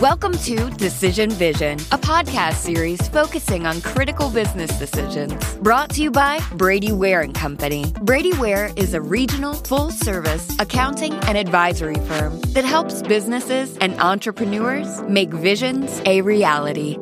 Welcome 0.00 0.32
to 0.38 0.70
Decision 0.70 1.28
Vision, 1.28 1.78
a 1.90 1.98
podcast 1.98 2.54
series 2.54 3.06
focusing 3.08 3.66
on 3.66 3.82
critical 3.82 4.30
business 4.30 4.70
decisions. 4.78 5.34
Brought 5.56 5.90
to 5.90 6.02
you 6.02 6.10
by 6.10 6.40
Brady 6.54 6.92
Ware 6.92 7.20
and 7.20 7.34
Company. 7.34 7.92
Brady 8.00 8.32
Ware 8.38 8.72
is 8.76 8.94
a 8.94 9.02
regional, 9.02 9.52
full-service 9.52 10.56
accounting 10.58 11.12
and 11.12 11.36
advisory 11.36 11.96
firm 12.06 12.40
that 12.52 12.64
helps 12.64 13.02
businesses 13.02 13.76
and 13.82 13.92
entrepreneurs 14.00 15.02
make 15.02 15.28
visions 15.28 16.00
a 16.06 16.22
reality. 16.22 16.96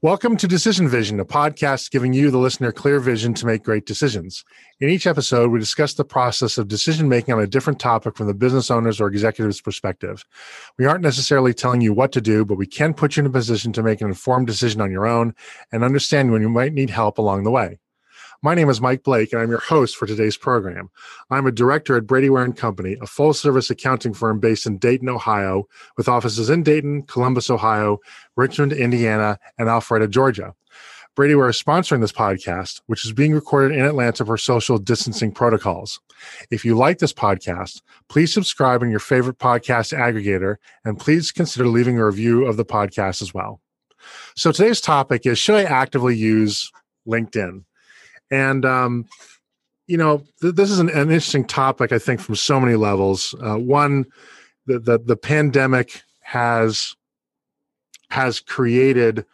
Welcome 0.00 0.36
to 0.36 0.46
Decision 0.46 0.88
Vision, 0.88 1.18
a 1.18 1.24
podcast 1.24 1.90
giving 1.90 2.12
you, 2.12 2.30
the 2.30 2.38
listener, 2.38 2.70
clear 2.70 3.00
vision 3.00 3.34
to 3.34 3.46
make 3.46 3.64
great 3.64 3.84
decisions. 3.84 4.44
In 4.78 4.90
each 4.90 5.08
episode, 5.08 5.50
we 5.50 5.58
discuss 5.58 5.94
the 5.94 6.04
process 6.04 6.56
of 6.56 6.68
decision 6.68 7.08
making 7.08 7.34
on 7.34 7.40
a 7.40 7.48
different 7.48 7.80
topic 7.80 8.16
from 8.16 8.28
the 8.28 8.32
business 8.32 8.70
owner's 8.70 9.00
or 9.00 9.08
executive's 9.08 9.60
perspective. 9.60 10.24
We 10.78 10.86
aren't 10.86 11.02
necessarily 11.02 11.52
telling 11.52 11.80
you 11.80 11.92
what 11.92 12.12
to 12.12 12.20
do, 12.20 12.44
but 12.44 12.58
we 12.58 12.64
can 12.64 12.94
put 12.94 13.16
you 13.16 13.22
in 13.22 13.26
a 13.26 13.30
position 13.30 13.72
to 13.72 13.82
make 13.82 14.00
an 14.00 14.06
informed 14.06 14.46
decision 14.46 14.80
on 14.80 14.92
your 14.92 15.04
own 15.04 15.34
and 15.72 15.82
understand 15.82 16.30
when 16.30 16.42
you 16.42 16.48
might 16.48 16.74
need 16.74 16.90
help 16.90 17.18
along 17.18 17.42
the 17.42 17.50
way. 17.50 17.80
My 18.40 18.54
name 18.54 18.68
is 18.68 18.80
Mike 18.80 19.02
Blake, 19.02 19.32
and 19.32 19.42
I'm 19.42 19.50
your 19.50 19.58
host 19.58 19.96
for 19.96 20.06
today's 20.06 20.36
program. 20.36 20.90
I'm 21.28 21.48
a 21.48 21.50
director 21.50 21.96
at 21.96 22.06
Brady 22.06 22.30
Ware 22.30 22.52
Company, 22.52 22.96
a 23.00 23.06
full 23.06 23.34
service 23.34 23.68
accounting 23.68 24.14
firm 24.14 24.38
based 24.38 24.64
in 24.64 24.78
Dayton, 24.78 25.08
Ohio, 25.08 25.66
with 25.96 26.08
offices 26.08 26.48
in 26.48 26.62
Dayton, 26.62 27.02
Columbus, 27.02 27.50
Ohio, 27.50 27.98
Richmond, 28.36 28.72
Indiana, 28.72 29.40
and 29.58 29.66
Alpharetta, 29.66 30.08
Georgia. 30.08 30.54
Brady 31.16 31.34
Ware 31.34 31.48
is 31.48 31.60
sponsoring 31.60 32.00
this 32.00 32.12
podcast, 32.12 32.80
which 32.86 33.04
is 33.04 33.12
being 33.12 33.34
recorded 33.34 33.76
in 33.76 33.84
Atlanta 33.84 34.24
for 34.24 34.38
social 34.38 34.78
distancing 34.78 35.32
protocols. 35.32 35.98
If 36.52 36.64
you 36.64 36.76
like 36.76 36.98
this 36.98 37.12
podcast, 37.12 37.82
please 38.08 38.32
subscribe 38.32 38.84
in 38.84 38.90
your 38.90 39.00
favorite 39.00 39.40
podcast 39.40 39.92
aggregator, 39.92 40.58
and 40.84 40.96
please 40.96 41.32
consider 41.32 41.66
leaving 41.66 41.98
a 41.98 42.06
review 42.06 42.46
of 42.46 42.56
the 42.56 42.64
podcast 42.64 43.20
as 43.20 43.34
well. 43.34 43.60
So 44.36 44.52
today's 44.52 44.80
topic 44.80 45.26
is 45.26 45.40
Should 45.40 45.56
I 45.56 45.64
actively 45.64 46.16
use 46.16 46.70
LinkedIn? 47.04 47.64
And, 48.30 48.64
um, 48.64 49.06
you 49.86 49.96
know, 49.96 50.22
th- 50.40 50.54
this 50.54 50.70
is 50.70 50.78
an, 50.78 50.90
an, 50.90 51.10
interesting 51.10 51.44
topic, 51.44 51.92
I 51.92 51.98
think, 51.98 52.20
from 52.20 52.36
so 52.36 52.60
many 52.60 52.76
levels. 52.76 53.34
Uh, 53.40 53.56
one, 53.56 54.04
the, 54.66 54.78
the, 54.78 54.98
the 54.98 55.16
pandemic 55.16 56.02
has 56.20 56.94
has 58.10 58.40
created 58.40 59.24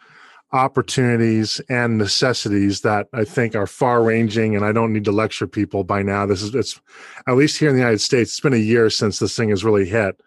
opportunities 0.55 1.61
and 1.69 1.99
necessities 1.99 2.83
that 2.83 3.09
I 3.13 3.25
think 3.25 3.57
are 3.57 3.67
far 3.67 4.05
ranging. 4.05 4.55
And 4.55 4.65
I 4.65 4.71
don't 4.71 4.93
need 4.93 5.05
to 5.07 5.13
lecture 5.13 5.49
people 5.49 5.83
by 5.83 6.03
now. 6.03 6.25
This 6.27 6.43
is 6.43 6.55
it's 6.55 6.81
at 7.27 7.35
least 7.35 7.59
here 7.59 7.69
in 7.69 7.75
the 7.75 7.81
United 7.81 8.01
States. 8.01 8.31
It's 8.31 8.41
been 8.41 8.55
a 8.55 8.57
year 8.57 8.89
since 8.89 9.19
this 9.19 9.37
thing 9.37 9.51
has 9.51 9.65
really 9.65 9.87
hit, 9.87 10.21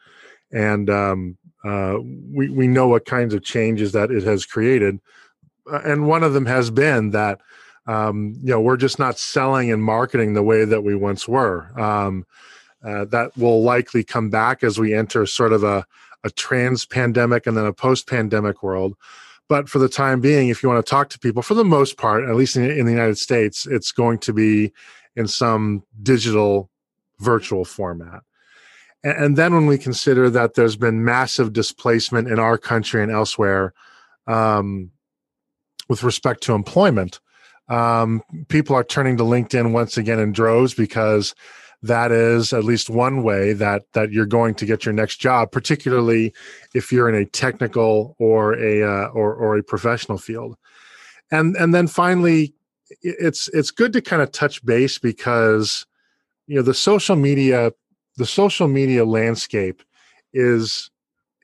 and 0.51 0.89
um, 0.89 1.37
uh, 1.63 1.95
we 2.03 2.49
we 2.49 2.67
know 2.67 2.87
what 2.87 3.05
kinds 3.05 3.33
of 3.33 3.43
changes 3.43 3.93
that 3.93 4.11
it 4.11 4.23
has 4.23 4.45
created. 4.45 4.99
Uh, 5.71 5.81
and 5.85 6.07
one 6.07 6.23
of 6.23 6.33
them 6.33 6.45
has 6.45 6.69
been 6.69 7.11
that 7.11 7.39
um, 7.87 8.35
you 8.43 8.51
know 8.51 8.61
we're 8.61 8.77
just 8.77 8.99
not 8.99 9.17
selling 9.17 9.71
and 9.71 9.83
marketing 9.83 10.33
the 10.33 10.43
way 10.43 10.65
that 10.65 10.83
we 10.83 10.95
once 10.95 11.27
were. 11.27 11.71
Um, 11.79 12.25
uh, 12.83 13.05
that 13.05 13.35
will 13.35 13.63
likely 13.63 14.03
come 14.03 14.29
back 14.29 14.63
as 14.63 14.79
we 14.79 14.93
enter 14.93 15.25
sort 15.25 15.51
of 15.51 15.63
a, 15.63 15.85
a 16.23 16.29
trans 16.29 16.85
pandemic 16.85 17.47
and 17.47 17.57
then 17.57 17.65
a 17.65 17.73
post 17.73 18.07
pandemic 18.07 18.61
world. 18.61 18.95
But 19.49 19.69
for 19.69 19.79
the 19.79 19.89
time 19.89 20.21
being 20.21 20.49
if 20.49 20.61
you 20.61 20.69
want 20.69 20.85
to 20.85 20.89
talk 20.89 21.09
to 21.09 21.19
people 21.19 21.41
for 21.41 21.53
the 21.53 21.63
most 21.63 21.97
part 21.97 22.25
at 22.25 22.35
least 22.35 22.55
in, 22.55 22.69
in 22.69 22.85
the 22.85 22.91
united 22.91 23.17
states 23.17 23.65
it's 23.65 23.91
going 23.91 24.19
to 24.19 24.33
be 24.33 24.73
in 25.15 25.27
some 25.27 25.83
digital 26.03 26.69
virtual 27.19 27.65
format. 27.65 28.21
And, 29.03 29.17
and 29.17 29.37
then 29.37 29.53
when 29.53 29.65
we 29.65 29.77
consider 29.77 30.29
that 30.29 30.53
there's 30.53 30.75
been 30.75 31.03
massive 31.03 31.53
displacement 31.53 32.27
in 32.27 32.39
our 32.39 32.57
country 32.57 33.01
and 33.01 33.11
elsewhere 33.11 33.73
um, 34.27 34.91
with 35.89 36.03
respect 36.03 36.43
to 36.43 36.53
employment 36.53 37.19
um, 37.69 38.21
people 38.47 38.75
are 38.75 38.83
turning 38.83 39.17
to 39.17 39.23
LinkedIn 39.23 39.71
once 39.71 39.97
again 39.97 40.19
in 40.19 40.31
droves 40.31 40.73
because 40.73 41.35
that 41.83 42.11
is 42.11 42.53
at 42.53 42.63
least 42.63 42.89
one 42.89 43.23
way 43.23 43.53
that 43.53 43.83
that 43.93 44.11
you're 44.11 44.25
going 44.25 44.55
to 44.55 44.65
get 44.65 44.85
your 44.85 44.93
next 44.93 45.17
job, 45.17 45.51
particularly 45.51 46.33
if 46.73 46.91
you're 46.91 47.09
in 47.09 47.15
a 47.15 47.25
technical 47.25 48.15
or 48.19 48.53
a 48.57 48.83
uh, 48.83 49.07
or 49.07 49.33
or 49.33 49.57
a 49.57 49.63
professional 49.63 50.17
field. 50.17 50.57
And 51.31 51.55
and 51.55 51.73
then 51.73 51.87
finally, 51.87 52.53
it's 53.01 53.47
it's 53.49 53.71
good 53.71 53.93
to 53.93 54.01
kind 54.01 54.21
of 54.21 54.31
touch 54.31 54.65
base 54.65 54.97
because 54.97 55.85
you 56.47 56.55
know 56.55 56.63
the 56.63 56.73
social 56.73 57.15
media 57.15 57.71
the 58.15 58.25
social 58.25 58.67
media 58.67 59.05
landscape 59.05 59.83
is 60.33 60.89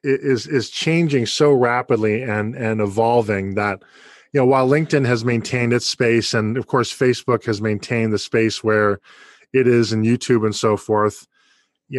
is 0.03 0.47
is 0.47 0.69
changing 0.69 1.25
so 1.25 1.51
rapidly 1.51 2.23
and 2.23 2.55
and 2.55 2.81
evolving 2.81 3.55
that 3.55 3.83
you 4.33 4.41
know, 4.41 4.45
while 4.45 4.67
LinkedIn 4.67 5.05
has 5.05 5.25
maintained 5.25 5.73
its 5.73 5.89
space, 5.89 6.33
and 6.33 6.57
of 6.57 6.67
course 6.67 6.93
Facebook 6.93 7.45
has 7.45 7.61
maintained 7.61 8.13
the 8.13 8.19
space 8.19 8.63
where 8.63 8.99
it 9.53 9.67
is, 9.67 9.93
and 9.93 10.05
YouTube 10.05 10.45
and 10.45 10.55
so 10.55 10.77
forth, 10.77 11.27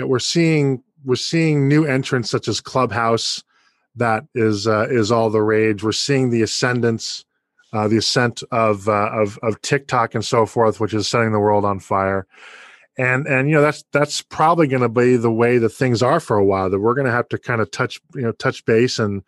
know, 0.00 0.06
we're 0.06 0.18
seeing 0.18 0.82
we're 1.04 1.16
seeing 1.16 1.68
new 1.68 1.84
entrants 1.84 2.30
such 2.30 2.48
as 2.48 2.60
Clubhouse 2.60 3.42
that 3.96 4.24
is 4.34 4.66
uh, 4.66 4.88
is 4.90 5.12
all 5.12 5.30
the 5.30 5.42
rage. 5.42 5.82
We're 5.84 5.92
seeing 5.92 6.30
the 6.30 6.42
ascendance, 6.42 7.24
uh, 7.72 7.88
the 7.88 7.98
ascent 7.98 8.42
of 8.50 8.88
uh, 8.88 9.10
of 9.12 9.38
of 9.42 9.60
TikTok 9.62 10.14
and 10.14 10.24
so 10.24 10.46
forth, 10.46 10.80
which 10.80 10.94
is 10.94 11.08
setting 11.08 11.32
the 11.32 11.40
world 11.40 11.64
on 11.64 11.78
fire. 11.78 12.26
And 12.98 13.26
and 13.26 13.48
you 13.48 13.56
know 13.56 13.62
that's 13.62 13.84
that's 13.92 14.22
probably 14.22 14.68
going 14.68 14.82
to 14.82 14.88
be 14.88 15.16
the 15.16 15.30
way 15.30 15.58
that 15.58 15.70
things 15.70 16.02
are 16.02 16.20
for 16.20 16.36
a 16.36 16.44
while. 16.44 16.70
That 16.70 16.80
we're 16.80 16.94
going 16.94 17.06
to 17.06 17.12
have 17.12 17.28
to 17.30 17.38
kind 17.38 17.60
of 17.60 17.70
touch 17.70 18.00
you 18.14 18.22
know 18.22 18.32
touch 18.32 18.64
base 18.64 18.98
and 18.98 19.22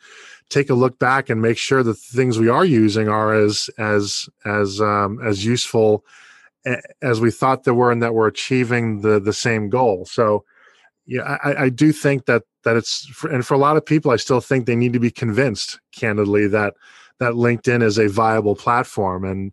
take 0.48 0.70
a 0.70 0.74
look 0.74 0.98
back 0.98 1.28
and 1.28 1.42
make 1.42 1.58
sure 1.58 1.82
that 1.82 1.92
the 1.92 2.16
things 2.16 2.38
we 2.38 2.48
are 2.48 2.64
using 2.64 3.08
are 3.08 3.34
as 3.34 3.68
as 3.78 4.28
as 4.44 4.80
um, 4.80 5.20
as 5.24 5.44
useful 5.44 6.04
as 7.02 7.20
we 7.20 7.30
thought 7.30 7.64
they 7.64 7.70
were 7.70 7.92
and 7.92 8.02
that 8.02 8.14
we're 8.14 8.26
achieving 8.26 9.00
the 9.02 9.20
the 9.20 9.32
same 9.32 9.68
goal. 9.68 10.04
So 10.04 10.44
yeah 11.06 11.38
i, 11.44 11.64
I 11.64 11.68
do 11.68 11.92
think 11.92 12.26
that 12.26 12.42
that 12.64 12.76
it's 12.76 13.06
for, 13.06 13.30
and 13.30 13.46
for 13.46 13.54
a 13.54 13.58
lot 13.58 13.76
of 13.76 13.86
people 13.86 14.10
i 14.10 14.16
still 14.16 14.40
think 14.40 14.66
they 14.66 14.76
need 14.76 14.92
to 14.92 15.00
be 15.00 15.10
convinced 15.10 15.80
candidly 15.92 16.46
that 16.48 16.74
that 17.18 17.32
linkedin 17.32 17.82
is 17.82 17.98
a 17.98 18.08
viable 18.08 18.54
platform. 18.54 19.24
And 19.24 19.52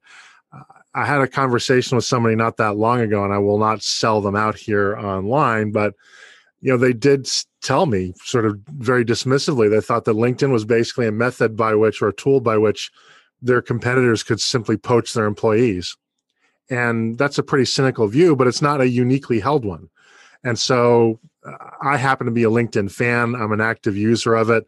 uh, 0.51 0.63
i 0.95 1.05
had 1.05 1.21
a 1.21 1.27
conversation 1.27 1.95
with 1.95 2.05
somebody 2.05 2.35
not 2.35 2.57
that 2.57 2.75
long 2.75 2.99
ago 2.99 3.23
and 3.23 3.33
i 3.33 3.37
will 3.37 3.59
not 3.59 3.83
sell 3.83 4.19
them 4.19 4.35
out 4.35 4.57
here 4.57 4.97
online 4.97 5.71
but 5.71 5.93
you 6.63 6.71
know, 6.71 6.77
they 6.77 6.93
did 6.93 7.29
tell 7.61 7.85
me 7.85 8.13
sort 8.23 8.45
of 8.45 8.57
very 8.77 9.03
dismissively, 9.03 9.69
they 9.69 9.81
thought 9.81 10.05
that 10.05 10.15
LinkedIn 10.15 10.49
was 10.49 10.63
basically 10.63 11.05
a 11.05 11.11
method 11.11 11.57
by 11.57 11.75
which 11.75 12.01
or 12.01 12.07
a 12.07 12.13
tool 12.13 12.39
by 12.39 12.57
which 12.57 12.89
their 13.41 13.61
competitors 13.61 14.23
could 14.23 14.39
simply 14.39 14.77
poach 14.77 15.13
their 15.13 15.25
employees. 15.25 15.97
And 16.69 17.17
that's 17.17 17.37
a 17.37 17.43
pretty 17.43 17.65
cynical 17.65 18.07
view, 18.07 18.37
but 18.37 18.47
it's 18.47 18.61
not 18.61 18.79
a 18.79 18.87
uniquely 18.87 19.41
held 19.41 19.65
one. 19.65 19.89
And 20.45 20.57
so 20.57 21.19
uh, 21.45 21.57
I 21.81 21.97
happen 21.97 22.27
to 22.27 22.31
be 22.31 22.45
a 22.45 22.49
LinkedIn 22.49 22.89
fan. 22.89 23.35
I'm 23.35 23.51
an 23.51 23.59
active 23.59 23.97
user 23.97 24.33
of 24.33 24.49
it. 24.49 24.65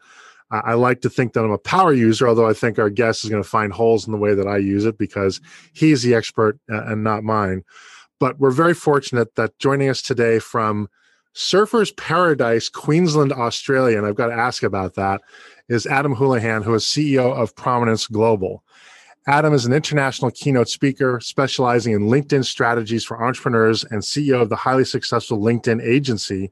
I 0.51 0.73
like 0.73 1.01
to 1.01 1.09
think 1.09 1.33
that 1.33 1.43
I'm 1.43 1.51
a 1.51 1.57
power 1.57 1.93
user, 1.93 2.27
although 2.27 2.47
I 2.47 2.53
think 2.53 2.77
our 2.77 2.89
guest 2.89 3.23
is 3.23 3.29
going 3.29 3.41
to 3.41 3.49
find 3.49 3.73
holes 3.73 4.05
in 4.05 4.11
the 4.11 4.17
way 4.17 4.35
that 4.35 4.47
I 4.47 4.57
use 4.57 4.85
it 4.85 4.97
because 4.97 5.41
he's 5.73 6.03
the 6.03 6.13
expert 6.13 6.59
uh, 6.71 6.83
and 6.83 7.03
not 7.03 7.23
mine. 7.23 7.63
But 8.19 8.37
we're 8.37 8.51
very 8.51 8.73
fortunate 8.73 9.35
that 9.35 9.57
joining 9.59 9.89
us 9.89 10.01
today 10.01 10.39
from 10.39 10.87
Surfers 11.35 11.95
Paradise, 11.97 12.69
Queensland, 12.69 13.33
Australia, 13.33 13.97
and 13.97 14.07
I've 14.07 14.15
got 14.15 14.27
to 14.27 14.33
ask 14.33 14.63
about 14.63 14.93
that, 14.93 15.19
is 15.67 15.85
Adam 15.85 16.15
Houlahan, 16.15 16.63
who 16.63 16.73
is 16.73 16.85
CEO 16.85 17.35
of 17.35 17.53
Prominence 17.57 18.07
Global. 18.07 18.63
Adam 19.27 19.53
is 19.53 19.65
an 19.65 19.73
international 19.73 20.31
keynote 20.31 20.69
speaker 20.69 21.19
specializing 21.19 21.93
in 21.93 22.03
LinkedIn 22.03 22.45
strategies 22.45 23.03
for 23.03 23.21
entrepreneurs 23.21 23.83
and 23.83 24.01
CEO 24.01 24.41
of 24.41 24.47
the 24.47 24.55
highly 24.55 24.85
successful 24.85 25.37
LinkedIn 25.37 25.83
agency, 25.83 26.51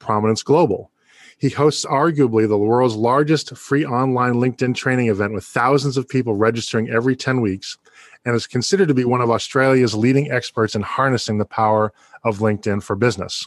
Prominence 0.00 0.42
Global. 0.42 0.90
He 1.38 1.50
hosts 1.50 1.84
arguably 1.84 2.48
the 2.48 2.58
world's 2.58 2.96
largest 2.96 3.56
free 3.56 3.86
online 3.86 4.34
LinkedIn 4.34 4.74
training 4.74 5.08
event 5.08 5.32
with 5.32 5.44
thousands 5.44 5.96
of 5.96 6.08
people 6.08 6.34
registering 6.34 6.90
every 6.90 7.14
10 7.14 7.40
weeks 7.40 7.78
and 8.24 8.34
is 8.34 8.48
considered 8.48 8.88
to 8.88 8.94
be 8.94 9.04
one 9.04 9.20
of 9.20 9.30
Australia's 9.30 9.94
leading 9.94 10.32
experts 10.32 10.74
in 10.74 10.82
harnessing 10.82 11.38
the 11.38 11.44
power 11.44 11.92
of 12.24 12.38
LinkedIn 12.38 12.82
for 12.82 12.96
business. 12.96 13.46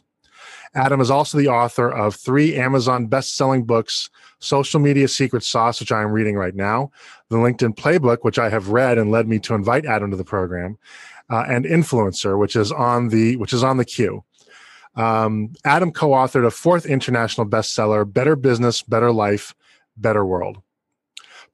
Adam 0.75 1.01
is 1.01 1.09
also 1.09 1.37
the 1.37 1.47
author 1.47 1.89
of 1.89 2.15
three 2.15 2.55
Amazon 2.55 3.07
best-selling 3.07 3.63
books, 3.63 4.09
Social 4.39 4.79
Media 4.79 5.07
Secret 5.07 5.43
Sauce, 5.43 5.79
which 5.79 5.91
I 5.91 6.01
am 6.01 6.11
reading 6.11 6.35
right 6.35 6.55
now, 6.55 6.91
The 7.29 7.37
LinkedIn 7.37 7.75
Playbook, 7.75 8.19
which 8.21 8.39
I 8.39 8.49
have 8.49 8.69
read 8.69 8.97
and 8.97 9.11
led 9.11 9.27
me 9.27 9.39
to 9.39 9.55
invite 9.55 9.85
Adam 9.85 10.11
to 10.11 10.17
the 10.17 10.23
program, 10.23 10.77
uh, 11.29 11.45
and 11.47 11.65
Influencer, 11.65 12.37
which 12.37 12.55
is 12.55 12.71
on 12.71 13.09
the 13.09 13.35
which 13.37 13.53
is 13.53 13.63
on 13.63 13.77
the 13.77 13.85
queue. 13.85 14.23
Um, 14.95 15.53
Adam 15.63 15.91
co-authored 15.91 16.45
a 16.45 16.51
fourth 16.51 16.85
international 16.85 17.47
bestseller, 17.47 18.11
Better 18.11 18.35
Business, 18.35 18.81
Better 18.81 19.11
Life, 19.11 19.53
Better 19.95 20.25
World. 20.25 20.61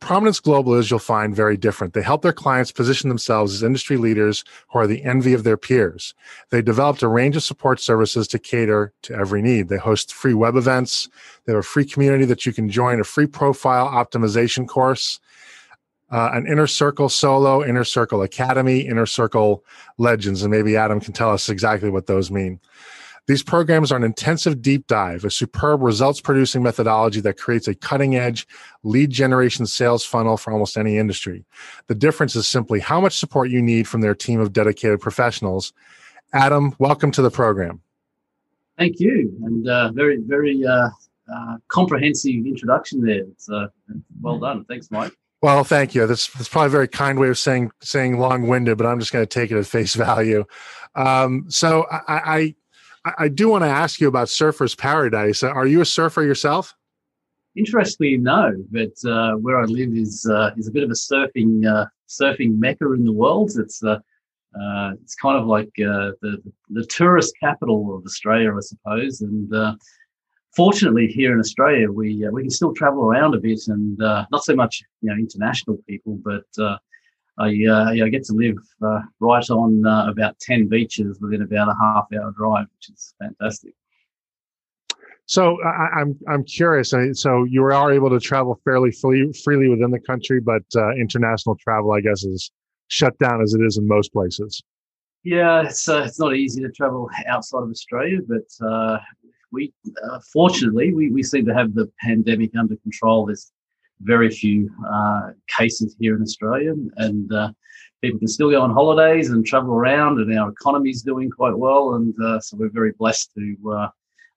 Prominence 0.04 0.42
Global 0.42 0.74
is, 0.76 0.92
you'll 0.92 1.00
find, 1.00 1.34
very 1.34 1.56
different. 1.56 1.94
They 1.94 2.02
help 2.02 2.24
their 2.24 2.34
clients 2.34 2.74
position 2.74 3.08
themselves 3.08 3.54
as 3.54 3.64
industry 3.64 3.96
leaders 3.96 4.44
who 4.68 4.80
are 4.80 4.86
the 4.86 5.02
envy 5.02 5.34
of 5.34 5.46
their 5.46 5.56
peers. 5.56 6.14
They 6.50 6.62
developed 6.62 7.04
a 7.04 7.08
range 7.08 7.38
of 7.38 7.44
support 7.44 7.80
services 7.80 8.28
to 8.28 8.38
cater 8.38 8.92
to 9.04 9.16
every 9.16 9.42
need. 9.42 9.70
They 9.70 9.78
host 9.78 10.14
free 10.14 10.34
web 10.34 10.58
events. 10.58 11.08
They 11.46 11.54
have 11.54 11.62
a 11.62 11.64
free 11.64 11.86
community 11.86 12.26
that 12.26 12.46
you 12.46 12.52
can 12.52 12.68
join, 12.70 13.00
a 13.00 13.06
free 13.06 13.28
profile 13.28 13.88
optimization 13.88 14.68
course, 14.68 15.22
uh, 16.12 16.32
an 16.34 16.48
Inner 16.48 16.68
Circle 16.68 17.08
Solo, 17.08 17.64
Inner 17.64 17.86
Circle 17.86 18.22
Academy, 18.24 18.82
Inner 18.82 19.06
Circle 19.06 19.64
Legends. 19.98 20.42
And 20.42 20.52
maybe 20.52 20.76
Adam 20.76 21.00
can 21.00 21.14
tell 21.14 21.32
us 21.32 21.48
exactly 21.48 21.90
what 21.90 22.08
those 22.08 22.30
mean. 22.30 22.60
These 23.26 23.44
programs 23.44 23.92
are 23.92 23.96
an 23.96 24.04
intensive 24.04 24.62
deep 24.62 24.88
dive, 24.88 25.24
a 25.24 25.32
superb 25.32 25.82
results 25.82 26.20
producing 26.20 26.62
methodology 26.62 27.22
that 27.22 27.38
creates 27.38 27.70
a 27.70 27.76
cutting 27.76 28.18
edge 28.18 28.46
lead 28.84 29.12
generation 29.12 29.66
sales 29.66 30.04
funnel 30.04 30.36
for 30.36 30.52
almost 30.52 30.78
any 30.78 30.98
industry. 30.98 31.46
The 31.88 31.96
difference 31.96 32.36
is 32.36 32.48
simply 32.48 32.82
how 32.82 33.00
much 33.00 33.18
support 33.18 33.50
you 33.50 33.62
need 33.62 33.88
from 33.88 34.02
their 34.02 34.14
team 34.14 34.42
of 34.42 34.52
dedicated 34.52 35.00
professionals. 35.00 35.72
Adam, 36.34 36.76
welcome 36.80 37.12
to 37.12 37.22
the 37.22 37.32
program. 37.32 37.82
Thank 38.78 39.00
you. 39.00 39.34
And 39.44 39.70
uh, 39.70 39.92
very, 39.94 40.18
very 40.18 40.66
uh, 40.66 40.90
uh, 41.34 41.58
comprehensive 41.70 42.46
introduction 42.46 43.02
there. 43.02 43.22
It's 43.32 43.50
uh, 43.50 43.68
well 44.22 44.40
done. 44.40 44.66
Thanks, 44.66 44.92
Mike. 44.92 45.14
Well, 45.42 45.64
thank 45.64 45.96
you. 45.96 46.08
That's, 46.08 46.28
that's 46.34 46.50
probably 46.50 46.68
a 46.68 46.72
very 46.72 46.88
kind 46.88 47.20
way 47.20 47.30
of 47.30 47.38
saying 47.38 47.72
saying 47.82 48.18
long 48.18 48.48
winded, 48.48 48.78
but 48.78 48.88
I'm 48.88 49.00
just 49.00 49.12
going 49.12 49.26
to 49.26 49.30
take 49.30 49.52
it 49.52 49.58
at 49.58 49.66
face 49.66 49.94
value. 49.96 50.46
Um, 50.96 51.46
so 51.50 51.86
I, 51.92 52.02
I, 52.08 52.56
I 53.06 53.28
do 53.28 53.50
want 53.50 53.64
to 53.64 53.70
ask 53.70 54.00
you 54.00 54.08
about 54.08 54.30
Surfer's 54.30 54.76
Paradise. 54.76 55.44
Are 55.44 55.68
you 55.68 55.82
a 55.82 55.86
surfer 55.86 56.24
yourself? 56.24 56.74
Interestingly, 57.56 58.18
no. 58.18 58.54
But 58.72 58.94
uh, 59.06 59.34
where 59.34 59.60
I 59.60 59.66
live 59.66 59.94
is 59.94 60.26
uh, 60.30 60.52
is 60.58 60.68
a 60.68 60.72
bit 60.72 60.84
of 60.84 60.90
a 60.90 60.94
surfing 60.94 61.66
uh, 61.66 61.86
surfing 62.08 62.58
mecca 62.58 62.92
in 62.94 63.04
the 63.04 63.12
world. 63.12 63.52
It's 63.58 63.84
uh, 63.84 64.00
uh, 64.60 64.92
it's 65.02 65.16
kind 65.16 65.38
of 65.38 65.46
like 65.48 65.70
uh, 65.80 66.12
the 66.22 66.42
the 66.70 66.86
tourist 66.86 67.34
capital 67.40 67.96
of 67.96 68.06
Australia, 68.06 68.56
I 68.56 68.62
suppose. 68.62 69.22
And 69.22 69.78
fortunately, 70.56 71.08
here 71.08 71.34
in 71.34 71.40
Australia, 71.40 71.92
we 71.92 72.28
we 72.32 72.44
can 72.44 72.52
still 72.52 72.74
travel 72.74 73.04
around 73.04 73.36
a 73.36 73.40
bit, 73.40 73.60
and 73.68 73.98
not 73.98 74.44
so 74.44 74.56
much 74.56 74.82
you 75.02 75.10
know 75.10 75.16
international 75.16 75.78
people, 75.88 76.20
but 76.24 76.80
I, 77.40 77.50
uh, 77.68 77.92
I 77.92 78.10
get 78.10 78.24
to 78.26 78.34
live 78.34 78.58
uh, 78.86 79.00
right 79.20 79.50
on 79.50 79.86
uh, 79.86 80.08
about 80.10 80.40
10 80.40 80.68
beaches 80.68 81.20
within 81.20 81.42
about 81.42 81.70
a 81.70 81.76
half 81.82 82.06
hour 82.14 82.32
drive, 82.38 82.68
which 82.76 82.90
is 82.90 83.14
fantastic. 83.20 83.74
So 85.26 85.58
I, 85.64 86.02
am 86.02 86.20
I'm, 86.28 86.34
I'm 86.34 86.44
curious. 86.44 86.94
So 87.14 87.44
you 87.46 87.64
are 87.64 87.92
able 87.92 88.10
to 88.10 88.20
travel 88.20 88.60
fairly 88.64 88.92
free, 88.92 89.32
freely 89.44 89.70
within 89.70 89.90
the 89.90 90.00
country, 90.00 90.40
but 90.40 90.64
uh, 90.76 90.92
international 90.92 91.56
travel, 91.56 91.94
I 91.94 92.02
guess, 92.02 92.24
is 92.24 92.52
shut 92.90 93.18
down 93.18 93.42
as 93.42 93.54
it 93.54 93.62
is 93.62 93.78
in 93.78 93.88
most 93.88 94.14
places. 94.14 94.62
Yeah, 95.24 95.64
it's 95.64 95.88
uh, 95.88 96.04
it's 96.06 96.20
not 96.20 96.36
easy 96.36 96.62
to 96.62 96.70
travel 96.70 97.10
outside 97.28 97.64
of 97.64 97.70
Australia, 97.70 98.20
but 98.28 98.68
uh, 98.68 98.98
we 99.54 99.74
fortunately 100.34 100.94
we, 100.94 101.10
we 101.10 101.24
seem 101.24 101.46
to 101.46 101.54
have 101.54 101.74
the 101.74 101.90
pandemic 102.02 102.52
under 102.60 102.76
control. 102.76 103.26
There's 103.26 103.52
very 104.02 104.30
few 104.30 104.70
uh, 104.88 105.32
cases 105.48 105.96
here 106.00 106.16
in 106.16 106.22
Australia, 106.22 106.74
and 106.98 107.34
uh, 107.34 107.52
people 108.02 108.20
can 108.20 108.28
still 108.28 108.52
go 108.52 108.62
on 108.62 108.72
holidays 108.72 109.30
and 109.30 109.46
travel 109.46 109.74
around, 109.74 110.20
and 110.20 110.38
our 110.38 110.50
economy 110.50 110.90
is 110.90 111.02
doing 111.02 111.30
quite 111.30 111.58
well, 111.58 111.96
and 111.96 112.14
uh, 112.24 112.40
so 112.40 112.58
we're 112.58 112.70
very 112.70 112.92
blessed 112.94 113.32
to. 113.36 113.72
Uh, 113.72 113.88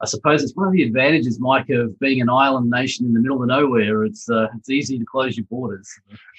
I 0.01 0.07
suppose 0.07 0.43
it's 0.43 0.55
one 0.55 0.69
of 0.69 0.75
the 0.75 0.83
advantages, 0.83 1.41
Mike, 1.41 1.71
of 1.71 1.99
being 1.99 2.21
an 2.21 2.29
island 2.29 2.69
nation 2.69 3.07
in 3.07 3.15
the 3.15 3.21
middle 3.21 3.43
of 3.43 3.49
nowhere. 3.49 4.05
It's 4.05 4.29
uh, 4.29 4.49
it's 4.57 4.69
easy 4.69 4.99
to 4.99 5.05
close 5.05 5.37
your 5.37 5.47
borders. 5.47 5.89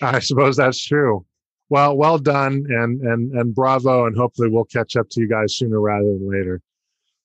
I 0.01 0.19
suppose 0.19 0.55
that's 0.55 0.83
true. 0.83 1.25
Well, 1.69 1.97
well 1.97 2.17
done, 2.17 2.65
and 2.69 3.01
and 3.01 3.31
and 3.33 3.53
bravo, 3.53 4.05
and 4.05 4.15
hopefully 4.15 4.49
we'll 4.49 4.65
catch 4.65 4.95
up 4.95 5.09
to 5.09 5.21
you 5.21 5.27
guys 5.27 5.57
sooner 5.57 5.81
rather 5.81 6.05
than 6.05 6.29
later. 6.29 6.61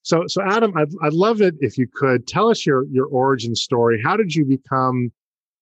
So, 0.01 0.27
so 0.27 0.41
Adam, 0.43 0.75
I'd, 0.75 0.89
I'd 1.01 1.13
love 1.13 1.41
it 1.41 1.55
if 1.61 1.77
you 1.77 1.87
could 1.87 2.27
tell 2.27 2.49
us 2.49 2.65
your 2.65 2.85
your 2.87 3.05
origin 3.05 3.55
story. 3.55 4.01
How 4.03 4.17
did 4.17 4.35
you 4.35 4.43
become 4.43 5.13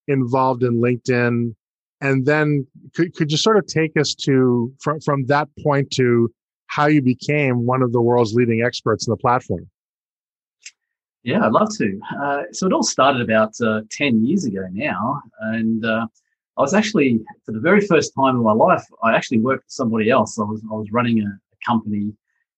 involved 0.08 0.62
in 0.62 0.80
LinkedIn? 0.80 1.54
And 2.00 2.26
then 2.26 2.66
could, 2.94 3.14
could 3.14 3.30
you 3.30 3.38
sort 3.38 3.56
of 3.56 3.66
take 3.66 3.96
us 3.96 4.14
to 4.26 4.72
from, 4.80 5.00
from 5.00 5.26
that 5.26 5.48
point 5.62 5.90
to 5.92 6.32
how 6.66 6.86
you 6.86 7.02
became 7.02 7.66
one 7.66 7.82
of 7.82 7.92
the 7.92 8.00
world's 8.00 8.34
leading 8.34 8.62
experts 8.62 9.06
in 9.06 9.10
the 9.12 9.16
platform? 9.16 9.68
Yeah, 11.22 11.46
I'd 11.46 11.52
love 11.52 11.68
to. 11.78 12.00
Uh, 12.20 12.42
so 12.50 12.66
it 12.66 12.72
all 12.72 12.82
started 12.82 13.22
about 13.22 13.52
uh, 13.60 13.82
10 13.92 14.24
years 14.24 14.44
ago 14.44 14.66
now. 14.72 15.22
And 15.40 15.84
uh, 15.84 16.06
I 16.56 16.60
was 16.60 16.74
actually, 16.74 17.20
for 17.46 17.52
the 17.52 17.60
very 17.60 17.80
first 17.86 18.12
time 18.18 18.36
in 18.36 18.42
my 18.42 18.52
life, 18.52 18.84
I 19.02 19.14
actually 19.14 19.38
worked 19.38 19.64
for 19.64 19.70
somebody 19.70 20.10
else. 20.10 20.38
I 20.38 20.42
was, 20.42 20.60
I 20.70 20.74
was 20.74 20.88
running 20.90 21.20
a, 21.20 21.26
a 21.26 21.56
company 21.64 22.12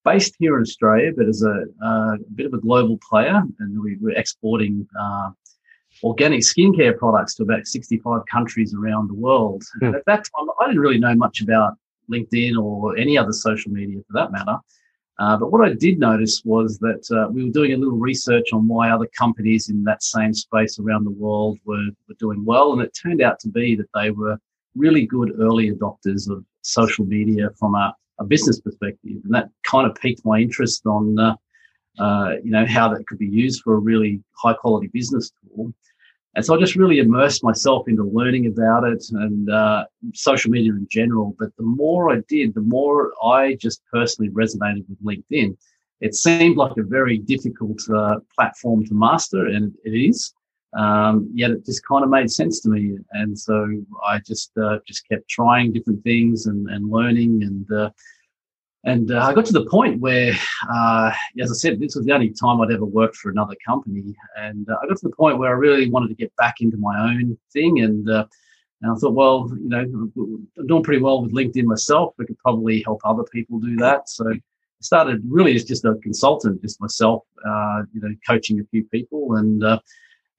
based 0.05 0.35
here 0.39 0.57
in 0.57 0.63
Australia, 0.63 1.13
but 1.15 1.29
as 1.29 1.43
a, 1.43 1.65
a, 1.85 2.17
bit 2.35 2.47
of 2.47 2.55
a 2.55 2.59
global 2.59 2.99
player. 3.11 3.43
And 3.59 3.83
we 3.83 3.99
were 4.01 4.13
exporting 4.13 4.87
uh, 4.99 5.31
organic 6.03 6.41
skincare 6.41 6.97
products 6.97 7.35
to 7.37 7.43
about 7.43 7.67
65 7.67 8.23
countries 8.31 8.75
around 8.75 9.09
the 9.09 9.15
world. 9.15 9.63
Mm. 9.81 9.95
At 9.95 10.05
that 10.07 10.25
time, 10.25 10.49
I 10.61 10.67
didn't 10.67 10.81
really 10.81 10.99
know 10.99 11.15
much 11.15 11.41
about 11.41 11.75
LinkedIn 12.11 12.57
or 12.61 12.97
any 12.97 13.17
other 13.17 13.33
social 13.33 13.73
media 13.73 14.01
for 14.07 14.13
that 14.15 14.33
matter. 14.33 14.59
Uh, 15.19 15.37
but 15.37 15.53
what 15.53 15.65
I 15.65 15.75
did 15.75 15.99
notice 16.01 16.43
was 16.45 16.79
that 16.79 17.07
uh, 17.17 17.31
we 17.31 17.45
were 17.45 17.51
doing 17.51 17.73
a 17.73 17.77
little 17.77 17.99
research 17.99 18.47
on 18.53 18.67
why 18.67 18.91
other 18.91 19.09
companies 19.17 19.69
in 19.69 19.85
that 19.85 20.03
same 20.03 20.35
space 20.35 20.79
around 20.81 21.05
the 21.05 21.11
world 21.11 21.59
were, 21.65 21.89
were 22.09 22.17
doing 22.19 22.45
well. 22.45 22.73
And 22.73 22.83
it 22.83 22.97
turned 23.01 23.23
out 23.23 23.39
to 23.41 23.49
be 23.49 23.77
that 23.77 23.89
they 23.95 24.11
were 24.11 24.39
really 24.75 25.07
good 25.07 25.33
early 25.41 25.71
adopters 25.71 26.29
of 26.29 26.45
social 26.63 27.07
media 27.07 27.51
from 27.59 27.77
a, 27.77 27.95
a 28.19 28.25
business 28.25 28.61
perspective. 28.61 29.19
And 29.25 29.33
that 29.35 29.51
kind 29.63 29.89
of 29.89 29.95
piqued 29.95 30.25
my 30.25 30.41
interest 30.41 30.85
on, 30.85 31.17
uh, 31.17 31.37
uh 31.99 32.35
you 32.43 32.51
know, 32.51 32.67
how 32.67 32.89
that 32.93 33.07
could 33.07 33.19
be 33.19 33.27
used 33.27 33.63
for 33.63 33.75
a 33.75 33.79
really 33.79 34.23
high 34.33 34.55
quality 34.55 34.89
business 34.89 35.31
tool. 35.31 35.73
And 36.37 36.45
so 36.45 36.55
I 36.55 36.59
just 36.59 36.75
really 36.75 36.99
immersed 36.99 37.45
myself 37.45 37.87
into 37.87 38.03
learning 38.03 38.47
about 38.47 38.85
it 38.85 39.05
and 39.13 39.49
uh, 39.49 39.85
social 40.15 40.51
media 40.51 40.73
in 40.73 40.87
general. 40.91 41.37
But 41.39 41.55
the 41.57 41.63
more 41.65 42.13
I 42.13 42.23
did, 42.29 42.55
the 42.55 42.61
more 42.61 43.13
I 43.23 43.55
just 43.55 43.83
personally 43.93 44.31
resonated 44.33 44.85
with 44.89 45.05
LinkedIn. 45.05 45.57
It 46.01 46.15
seemed 46.15 46.57
like 46.57 46.77
a 46.77 46.83
very 46.83 47.19
difficult 47.19 47.81
uh, 47.89 48.17
platform 48.35 48.85
to 48.87 48.95
master, 48.95 49.47
and 49.47 49.73
it 49.85 49.91
is. 49.91 50.35
Um, 50.77 51.31
yet 51.33 51.53
it 51.53 51.65
just 51.65 51.87
kind 51.87 52.03
of 52.03 52.11
made 52.11 52.31
sense 52.31 52.61
to 52.63 52.69
me, 52.69 52.99
and 53.13 53.39
so 53.39 53.55
I 54.05 54.19
just 54.27 54.51
uh, 54.61 54.79
just 54.89 55.09
kept 55.09 55.29
trying 55.29 55.73
different 55.73 56.03
things 56.03 56.47
and, 56.47 56.69
and 56.69 56.91
learning 56.91 57.45
and 57.45 57.73
uh, 57.73 57.91
and 58.85 59.11
uh, 59.11 59.21
I 59.21 59.33
got 59.33 59.47
to 59.47 59.53
the 59.53 59.65
point 59.65 59.99
where, 60.01 60.35
uh, 60.71 61.11
as 61.41 61.51
I 61.51 61.55
said, 61.55 61.81
this 61.81 61.97
was 61.97 62.05
the 62.05 62.13
only 62.13 62.31
time 62.31 62.61
I'd 62.61 62.71
ever 62.71 62.85
worked 62.85 63.17
for 63.17 63.31
another 63.31 63.55
company. 63.67 64.15
And 64.37 64.69
uh, 64.69 64.77
I 64.83 64.87
got 64.87 64.99
to 64.99 65.09
the 65.09 65.17
point 65.17 65.39
where 65.39 65.49
I 65.49 65.59
really 65.59 65.89
wanted 65.89 66.09
to 66.09 66.15
get 66.15 66.35
back 66.37 66.57
into 66.61 66.77
my 66.77 67.11
own 67.11 67.39
thing. 67.51 67.81
And, 67.81 68.09
uh, 68.11 68.27
and 68.83 68.93
I 68.93 68.95
thought, 68.97 69.15
well, 69.15 69.51
you 69.59 69.69
know, 69.71 69.79
I'm 70.59 70.67
doing 70.67 70.83
pretty 70.83 71.03
well 71.03 71.23
with 71.23 71.33
LinkedIn 71.33 71.65
myself. 71.65 72.15
I 72.21 72.25
could 72.25 72.39
probably 72.39 72.83
help 72.83 73.01
other 73.05 73.25
people 73.25 73.59
do 73.59 73.75
that. 73.77 74.11
So 74.11 74.31
I 74.31 74.41
started 74.83 75.23
really 75.27 75.55
as 75.55 75.65
just 75.65 75.87
a 75.87 75.95
consultant, 76.03 76.61
just 76.61 76.79
myself, 76.79 77.23
uh, 77.47 77.83
you 77.95 78.03
know, 78.03 78.15
coaching 78.29 78.61
a 78.61 78.65
few 78.65 78.85
people. 78.85 79.37
And, 79.37 79.65
uh, 79.65 79.79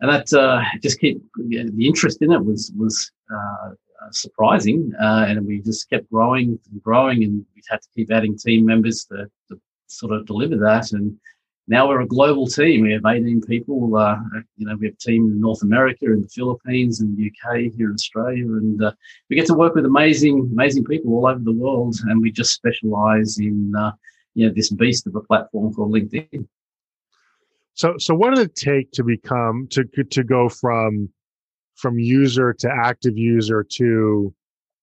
and 0.01 0.11
that 0.11 0.77
just 0.83 0.99
keep 0.99 1.19
the 1.35 1.87
interest 1.87 2.21
in 2.21 2.31
it 2.31 2.45
was, 2.45 2.71
was 2.77 3.11
surprising. 4.11 4.91
Uh, 5.01 5.25
and 5.27 5.45
we 5.45 5.61
just 5.61 5.89
kept 5.89 6.09
growing 6.11 6.59
and 6.71 6.83
growing, 6.83 7.23
and 7.23 7.45
we 7.55 7.61
had 7.69 7.81
to 7.81 7.87
keep 7.95 8.11
adding 8.11 8.37
team 8.37 8.65
members 8.65 9.05
to, 9.05 9.27
to, 9.49 9.59
sort 9.87 10.11
of 10.11 10.25
deliver 10.25 10.57
that. 10.57 10.91
And 10.93 11.15
now 11.67 11.87
we're 11.87 12.01
a 12.01 12.07
global 12.07 12.47
team. 12.47 12.81
We 12.81 12.91
have 12.93 13.05
18 13.05 13.41
people. 13.41 13.95
Uh, 13.95 14.17
you 14.57 14.65
know, 14.65 14.75
we 14.75 14.87
have 14.87 14.95
a 14.95 14.97
team 14.97 15.25
in 15.25 15.39
North 15.39 15.61
America, 15.61 16.05
in 16.05 16.21
the 16.21 16.27
Philippines, 16.27 17.01
in 17.01 17.15
the 17.15 17.31
UK, 17.31 17.71
here 17.75 17.89
in 17.89 17.93
Australia, 17.93 18.45
and 18.45 18.83
uh, 18.83 18.91
we 19.29 19.35
get 19.35 19.45
to 19.47 19.53
work 19.53 19.75
with 19.75 19.85
amazing, 19.85 20.49
amazing 20.51 20.85
people 20.85 21.13
all 21.13 21.27
over 21.27 21.39
the 21.39 21.51
world. 21.51 21.95
And 22.05 22.21
we 22.21 22.31
just 22.31 22.53
specialize 22.53 23.37
in, 23.37 23.73
uh, 23.75 23.91
you 24.33 24.47
know, 24.47 24.53
this 24.53 24.71
beast 24.71 25.07
of 25.07 25.15
a 25.15 25.21
platform 25.21 25.73
called 25.73 25.93
LinkedIn. 25.93 26.47
So, 27.75 27.95
so 27.97 28.15
what 28.15 28.33
did 28.33 28.45
it 28.47 28.55
take 28.55 28.91
to 28.93 29.03
become 29.03 29.67
to 29.71 29.83
to 29.83 30.23
go 30.23 30.47
from 30.49 31.09
from 31.75 31.99
user 31.99 32.53
to 32.53 32.69
active 32.69 33.17
user 33.17 33.65
to 33.71 34.33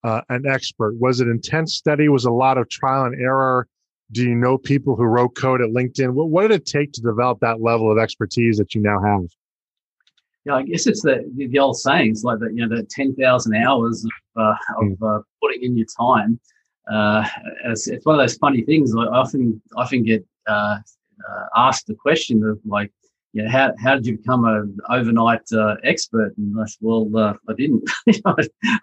uh, 0.04 0.20
an 0.28 0.44
expert? 0.46 0.94
Was 0.98 1.20
it 1.20 1.28
intense 1.28 1.74
study? 1.74 2.08
Was 2.08 2.24
a 2.24 2.30
lot 2.30 2.58
of 2.58 2.68
trial 2.68 3.04
and 3.04 3.20
error? 3.20 3.66
Do 4.12 4.22
you 4.22 4.34
know 4.34 4.58
people 4.58 4.94
who 4.94 5.04
wrote 5.04 5.34
code 5.36 5.62
at 5.62 5.70
LinkedIn? 5.70 6.10
What, 6.10 6.28
what 6.28 6.42
did 6.42 6.50
it 6.52 6.66
take 6.66 6.92
to 6.92 7.00
develop 7.00 7.40
that 7.40 7.62
level 7.62 7.90
of 7.90 7.98
expertise 7.98 8.58
that 8.58 8.74
you 8.74 8.82
now 8.82 9.00
have? 9.02 9.24
Yeah, 10.44 10.56
I 10.56 10.62
guess 10.64 10.86
it's 10.86 11.02
the 11.02 11.30
the 11.36 11.58
old 11.58 11.78
sayings 11.78 12.24
like 12.24 12.40
that. 12.40 12.52
You 12.52 12.66
know, 12.66 12.76
the 12.76 12.82
ten 12.82 13.14
thousand 13.14 13.54
hours 13.54 14.04
of, 14.04 14.42
uh, 14.42 14.54
of 14.80 14.98
hmm. 14.98 15.04
uh, 15.04 15.20
putting 15.40 15.62
in 15.62 15.76
your 15.76 15.86
time. 15.98 16.40
Uh, 16.90 17.24
it's, 17.66 17.86
it's, 17.86 18.04
one 18.04 18.16
of 18.18 18.20
those 18.20 18.36
funny 18.36 18.62
things. 18.62 18.92
I 18.94 19.02
often 19.02 19.62
often 19.76 20.02
get 20.02 20.26
uh, 20.48 20.78
uh, 21.30 21.44
asked 21.56 21.86
the 21.86 21.94
question 21.94 22.42
of 22.42 22.58
like, 22.64 22.92
you 23.32 23.42
know, 23.42 23.50
how, 23.50 23.72
how 23.78 23.94
did 23.94 24.06
you 24.06 24.18
become 24.18 24.44
an 24.44 24.76
overnight 24.90 25.50
uh, 25.52 25.76
expert? 25.84 26.36
And 26.36 26.54
I 26.60 26.66
said, 26.66 26.78
well, 26.80 27.08
uh, 27.16 27.34
I 27.48 27.54
didn't. 27.54 27.88
I, 28.26 28.34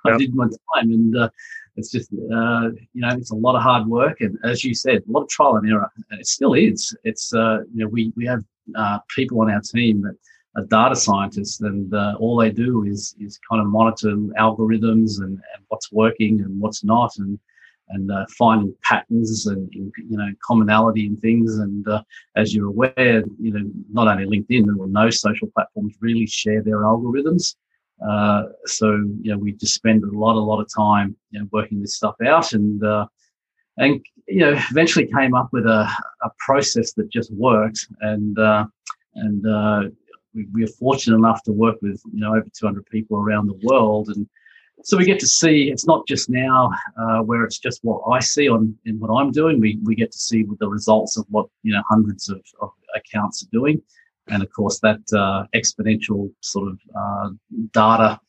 yep. 0.05 0.17
did 0.17 0.33
my 0.33 0.45
time. 0.45 0.91
And 0.91 1.15
uh, 1.15 1.29
it's 1.75 1.91
just, 1.91 2.11
uh, 2.11 2.69
you 2.93 3.01
know, 3.01 3.09
it's 3.09 3.31
a 3.31 3.35
lot 3.35 3.55
of 3.55 3.61
hard 3.61 3.87
work. 3.87 4.21
And 4.21 4.37
as 4.43 4.63
you 4.63 4.73
said, 4.73 5.03
a 5.07 5.11
lot 5.11 5.23
of 5.23 5.29
trial 5.29 5.57
and 5.57 5.69
error. 5.69 5.89
And 6.09 6.19
it 6.19 6.27
still 6.27 6.53
is. 6.53 6.95
It's, 7.03 7.33
uh, 7.33 7.59
you 7.73 7.83
know, 7.83 7.87
we, 7.87 8.11
we 8.15 8.25
have 8.25 8.43
uh, 8.75 8.99
people 9.15 9.39
on 9.41 9.51
our 9.51 9.61
team 9.61 10.01
that 10.01 10.15
are 10.55 10.65
data 10.65 10.95
scientists 10.95 11.61
and 11.61 11.93
all 12.17 12.37
they 12.37 12.49
do 12.49 12.85
is, 12.85 13.15
is 13.19 13.39
kind 13.49 13.61
of 13.61 13.67
monitor 13.67 14.15
algorithms 14.39 15.19
and, 15.19 15.33
and 15.33 15.63
what's 15.67 15.91
working 15.91 16.41
and 16.41 16.59
what's 16.59 16.83
not. 16.83 17.11
And, 17.17 17.39
and 17.89 18.11
uh, 18.11 18.25
finding 18.37 18.73
patterns 18.83 19.47
and 19.47 19.67
you 19.73 19.91
know 20.17 20.29
commonality 20.43 21.05
in 21.05 21.17
things. 21.17 21.57
And 21.57 21.87
uh, 21.87 22.03
as 22.35 22.53
you're 22.53 22.67
aware, 22.67 23.23
you 23.39 23.51
know 23.51 23.69
not 23.91 24.07
only 24.07 24.25
LinkedIn 24.25 24.77
or 24.77 24.87
no 24.87 25.09
social 25.09 25.49
platforms 25.49 25.95
really 25.99 26.27
share 26.27 26.61
their 26.61 26.79
algorithms. 26.81 27.55
Uh, 28.07 28.43
so 28.65 28.91
you 29.21 29.31
know 29.31 29.37
we 29.37 29.51
just 29.53 29.73
spend 29.73 30.03
a 30.03 30.17
lot, 30.17 30.35
a 30.35 30.39
lot 30.39 30.61
of 30.61 30.67
time 30.73 31.15
you 31.31 31.39
know 31.39 31.47
working 31.51 31.81
this 31.81 31.95
stuff 31.95 32.15
out, 32.25 32.53
and 32.53 32.83
uh, 32.83 33.05
and 33.77 34.03
you 34.27 34.39
know 34.39 34.59
eventually 34.71 35.07
came 35.07 35.33
up 35.33 35.49
with 35.51 35.65
a, 35.65 35.89
a 36.23 36.29
process 36.37 36.93
that 36.93 37.09
just 37.09 37.33
worked, 37.33 37.87
and 38.01 38.37
uh, 38.39 38.65
and 39.15 39.45
uh, 39.45 39.83
we, 40.33 40.47
we 40.53 40.63
are 40.63 40.73
fortunate 40.79 41.17
enough 41.17 41.43
to 41.43 41.51
work 41.51 41.77
with 41.81 42.01
you 42.13 42.19
know 42.19 42.35
over 42.35 42.47
200 42.57 42.85
people 42.85 43.17
around 43.17 43.47
the 43.47 43.59
world, 43.63 44.09
and 44.09 44.27
so 44.83 44.97
we 44.97 45.05
get 45.05 45.19
to 45.19 45.27
see 45.27 45.69
it's 45.69 45.85
not 45.85 46.07
just 46.07 46.29
now 46.29 46.69
uh, 46.97 47.19
where 47.19 47.43
it's 47.43 47.59
just 47.59 47.79
what 47.83 48.01
I 48.11 48.19
see 48.19 48.47
on 48.47 48.75
in 48.85 48.99
what 48.99 49.09
I'm 49.09 49.31
doing. 49.31 49.59
We 49.59 49.79
we 49.83 49.95
get 49.95 50.11
to 50.11 50.17
see 50.17 50.43
with 50.43 50.59
the 50.59 50.69
results 50.69 51.17
of 51.17 51.25
what 51.29 51.47
you 51.63 51.73
know 51.73 51.83
hundreds 51.89 52.29
of, 52.29 52.41
of 52.61 52.71
accounts 52.95 53.43
are 53.43 53.49
doing, 53.51 53.81
and 54.27 54.41
of 54.41 54.51
course 54.51 54.79
that 54.79 55.01
uh, 55.13 55.45
exponential 55.55 56.31
sort 56.41 56.69
of 56.69 56.79
uh, 56.97 57.29
data 57.73 58.19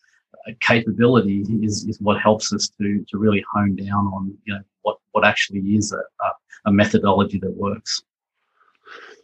capability 0.60 1.44
is, 1.62 1.84
is 1.86 2.00
what 2.00 2.20
helps 2.20 2.52
us 2.52 2.68
to 2.80 3.04
to 3.08 3.18
really 3.18 3.44
hone 3.52 3.76
down 3.76 4.06
on 4.06 4.36
you 4.44 4.54
know 4.54 4.60
what 4.82 4.96
what 5.12 5.24
actually 5.24 5.60
is 5.60 5.92
a, 5.92 6.02
a 6.66 6.72
methodology 6.72 7.38
that 7.38 7.52
works. 7.52 8.02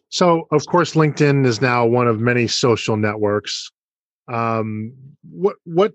So 0.09 0.47
of 0.52 0.64
course 0.66 0.95
LinkedIn 0.95 1.45
is 1.45 1.61
now 1.61 1.87
one 1.87 2.06
of 2.06 2.21
many 2.21 2.47
social 2.47 2.97
networks. 2.97 3.71
Um, 4.28 4.92
what 5.23 5.56
what 5.64 5.92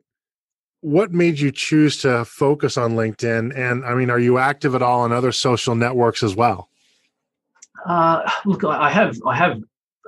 what 0.82 1.12
made 1.12 1.40
you 1.40 1.52
choose 1.52 1.98
to 2.02 2.26
focus 2.26 2.78
on 2.78 2.94
LinkedIn? 2.94 3.56
And 3.56 3.86
I 3.86 3.94
mean, 3.94 4.10
are 4.10 4.20
you 4.20 4.38
active 4.38 4.76
at 4.76 4.82
all 4.82 5.02
on 5.02 5.12
other 5.12 5.32
social 5.32 5.76
networks 5.76 6.24
as 6.24 6.36
well? 6.36 6.70
Uh, 7.86 8.30
look, 8.46 8.64
I 8.64 8.90
have 8.90 9.18
I 9.26 9.36
have 9.36 9.60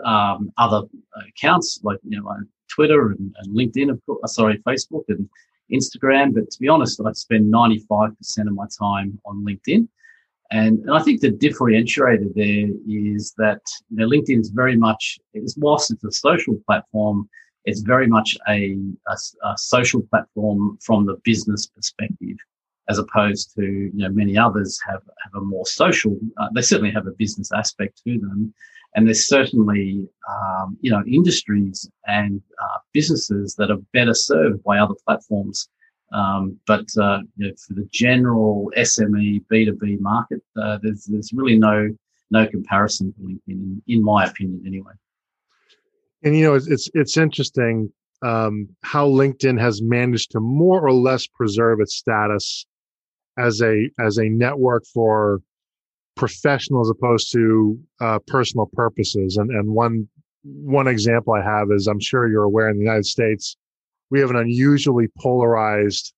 um, 0.05 0.51
other 0.57 0.81
accounts 1.27 1.79
like 1.83 1.99
you 2.03 2.19
know 2.19 2.35
Twitter 2.69 3.11
and, 3.11 3.33
and 3.37 3.55
LinkedIn, 3.55 3.89
of 3.89 4.03
course, 4.05 4.35
sorry, 4.35 4.59
Facebook 4.67 5.03
and 5.09 5.29
Instagram. 5.71 6.33
But 6.33 6.49
to 6.51 6.59
be 6.59 6.67
honest, 6.67 7.01
I 7.05 7.11
spend 7.13 7.49
ninety 7.49 7.79
five 7.89 8.17
percent 8.17 8.47
of 8.47 8.55
my 8.55 8.65
time 8.79 9.19
on 9.25 9.45
LinkedIn. 9.45 9.87
And, 10.51 10.79
and 10.79 10.91
I 10.91 11.01
think 11.01 11.21
the 11.21 11.31
differentiator 11.31 12.31
there 12.35 12.69
is 12.87 13.33
that 13.37 13.61
you 13.89 13.97
know, 13.97 14.07
LinkedIn 14.07 14.39
is 14.39 14.49
very 14.49 14.75
much, 14.75 15.17
it's, 15.33 15.57
whilst 15.57 15.89
it's 15.89 16.03
a 16.03 16.11
social 16.11 16.55
platform, 16.67 17.27
it's 17.65 17.81
very 17.81 18.07
much 18.07 18.37
a, 18.47 18.77
a, 19.07 19.17
a, 19.45 19.57
social 19.57 20.01
platform 20.01 20.77
from 20.81 21.05
the 21.05 21.17
business 21.23 21.67
perspective, 21.67 22.37
as 22.89 22.99
opposed 22.99 23.53
to 23.55 23.63
you 23.63 23.91
know 23.93 24.09
many 24.09 24.37
others 24.37 24.79
have 24.87 25.01
have 25.23 25.41
a 25.41 25.45
more 25.45 25.65
social. 25.65 26.17
Uh, 26.37 26.49
they 26.53 26.61
certainly 26.61 26.91
have 26.91 27.07
a 27.07 27.11
business 27.11 27.51
aspect 27.53 28.01
to 28.03 28.19
them, 28.19 28.53
and 28.95 29.07
there's 29.07 29.27
certainly 29.27 30.07
um, 30.29 30.77
you 30.81 30.91
know 30.91 31.03
industries 31.07 31.89
and 32.07 32.41
uh, 32.61 32.79
businesses 32.93 33.55
that 33.55 33.71
are 33.71 33.79
better 33.93 34.13
served 34.13 34.63
by 34.63 34.77
other 34.77 34.95
platforms. 35.05 35.69
Um, 36.11 36.59
but 36.67 36.85
uh, 37.01 37.19
you 37.37 37.47
know, 37.47 37.53
for 37.65 37.73
the 37.73 37.87
general 37.91 38.71
SME 38.77 39.45
B2B 39.51 39.99
market, 39.99 40.41
uh, 40.61 40.77
there's 40.81 41.05
there's 41.05 41.31
really 41.33 41.57
no 41.57 41.89
no 42.29 42.47
comparison 42.47 43.13
to 43.13 43.19
LinkedIn, 43.19 43.39
in, 43.47 43.81
in 43.87 44.03
my 44.03 44.25
opinion, 44.25 44.63
anyway. 44.65 44.93
And 46.23 46.37
you 46.37 46.43
know, 46.43 46.53
it's 46.53 46.67
it's, 46.67 46.89
it's 46.93 47.17
interesting 47.17 47.91
um, 48.21 48.69
how 48.83 49.07
LinkedIn 49.07 49.59
has 49.59 49.81
managed 49.81 50.31
to 50.31 50.39
more 50.39 50.81
or 50.81 50.93
less 50.93 51.27
preserve 51.27 51.79
its 51.81 51.95
status 51.95 52.65
as 53.37 53.61
a 53.61 53.89
as 53.99 54.17
a 54.17 54.29
network 54.29 54.83
for 54.93 55.41
professional 56.15 56.81
as 56.81 56.89
opposed 56.89 57.31
to 57.33 57.79
uh, 57.99 58.19
personal 58.27 58.69
purposes. 58.73 59.37
And 59.37 59.49
and 59.51 59.69
one 59.69 60.07
one 60.43 60.87
example 60.87 61.33
I 61.33 61.43
have 61.43 61.71
is 61.71 61.87
I'm 61.87 61.99
sure 61.99 62.27
you're 62.27 62.43
aware 62.43 62.69
in 62.69 62.77
the 62.77 62.83
United 62.83 63.05
States 63.05 63.57
we 64.13 64.19
have 64.19 64.29
an 64.29 64.35
unusually 64.35 65.07
polarized 65.19 66.13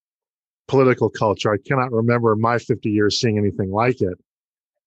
political 0.68 1.08
culture. 1.08 1.50
I 1.50 1.56
cannot 1.66 1.92
remember 1.92 2.34
in 2.34 2.40
my 2.42 2.58
50 2.58 2.90
years 2.90 3.18
seeing 3.18 3.38
anything 3.38 3.70
like 3.70 4.02
it. 4.02 4.18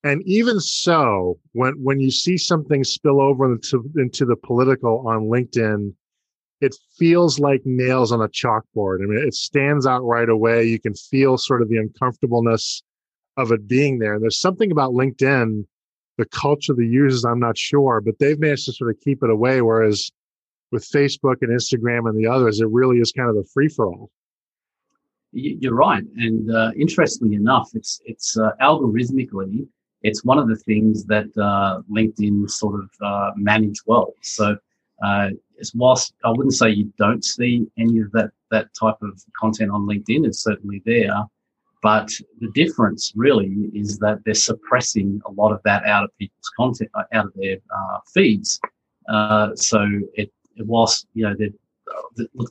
And 0.03 0.23
even 0.25 0.59
so, 0.59 1.37
when 1.51 1.73
when 1.83 1.99
you 1.99 2.09
see 2.09 2.37
something 2.37 2.83
spill 2.83 3.19
over 3.19 3.51
into, 3.51 3.89
into 3.97 4.25
the 4.25 4.37
political 4.37 5.05
on 5.07 5.23
LinkedIn, 5.23 5.93
it 6.61 6.75
feels 6.97 7.39
like 7.39 7.61
nails 7.65 8.11
on 8.11 8.21
a 8.21 8.29
chalkboard. 8.29 9.03
I 9.03 9.07
mean, 9.07 9.23
it 9.25 9.33
stands 9.33 9.85
out 9.85 10.03
right 10.03 10.29
away. 10.29 10.65
You 10.65 10.79
can 10.79 10.93
feel 10.93 11.37
sort 11.37 11.61
of 11.61 11.69
the 11.69 11.77
uncomfortableness 11.77 12.81
of 13.37 13.51
it 13.51 13.67
being 13.67 13.99
there. 13.99 14.13
And 14.13 14.23
there's 14.23 14.39
something 14.39 14.71
about 14.71 14.93
LinkedIn, 14.93 15.65
the 16.17 16.25
culture 16.25 16.73
the 16.73 16.85
users, 16.85 17.25
I'm 17.25 17.39
not 17.39 17.57
sure, 17.57 18.01
but 18.01 18.19
they've 18.19 18.39
managed 18.39 18.65
to 18.65 18.73
sort 18.73 18.91
of 18.91 19.01
keep 19.01 19.23
it 19.23 19.29
away. 19.29 19.61
Whereas 19.61 20.11
with 20.71 20.87
Facebook 20.89 21.37
and 21.41 21.51
Instagram 21.51 22.09
and 22.09 22.17
the 22.17 22.27
others, 22.27 22.59
it 22.59 22.67
really 22.69 22.99
is 22.99 23.11
kind 23.11 23.29
of 23.29 23.37
a 23.37 23.43
free 23.43 23.69
for 23.69 23.87
all. 23.87 24.11
You're 25.31 25.75
right, 25.75 26.03
and 26.17 26.51
uh, 26.51 26.71
interestingly 26.75 27.35
enough, 27.35 27.69
it's 27.75 28.01
it's 28.03 28.35
uh, 28.35 28.49
algorithmically 28.59 29.67
it's 30.01 30.23
one 30.23 30.37
of 30.37 30.47
the 30.47 30.55
things 30.55 31.05
that 31.05 31.25
uh, 31.37 31.81
LinkedIn 31.91 32.49
sort 32.49 32.81
of 32.81 32.89
uh, 33.01 33.31
manage 33.35 33.79
well. 33.85 34.13
So, 34.21 34.57
uh, 35.03 35.29
whilst 35.75 36.13
I 36.23 36.29
wouldn't 36.29 36.53
say 36.53 36.69
you 36.69 36.91
don't 36.97 37.23
see 37.23 37.67
any 37.77 37.99
of 37.99 38.11
that 38.11 38.31
that 38.51 38.69
type 38.79 38.95
of 39.01 39.21
content 39.39 39.71
on 39.71 39.85
LinkedIn, 39.85 40.25
it's 40.25 40.43
certainly 40.43 40.81
there. 40.85 41.13
But 41.81 42.09
the 42.41 42.51
difference 42.53 43.13
really 43.15 43.69
is 43.73 43.99
that 43.99 44.19
they're 44.25 44.33
suppressing 44.33 45.21
a 45.25 45.31
lot 45.31 45.53
of 45.53 45.61
that 45.63 45.85
out 45.85 46.03
of 46.03 46.17
people's 46.17 46.51
content, 46.57 46.89
uh, 46.93 47.03
out 47.13 47.27
of 47.27 47.33
their 47.35 47.57
uh, 47.73 47.99
feeds. 48.13 48.59
Uh, 49.07 49.55
so 49.55 49.85
it 50.13 50.31
whilst 50.57 51.07
you 51.13 51.23
know, 51.23 51.35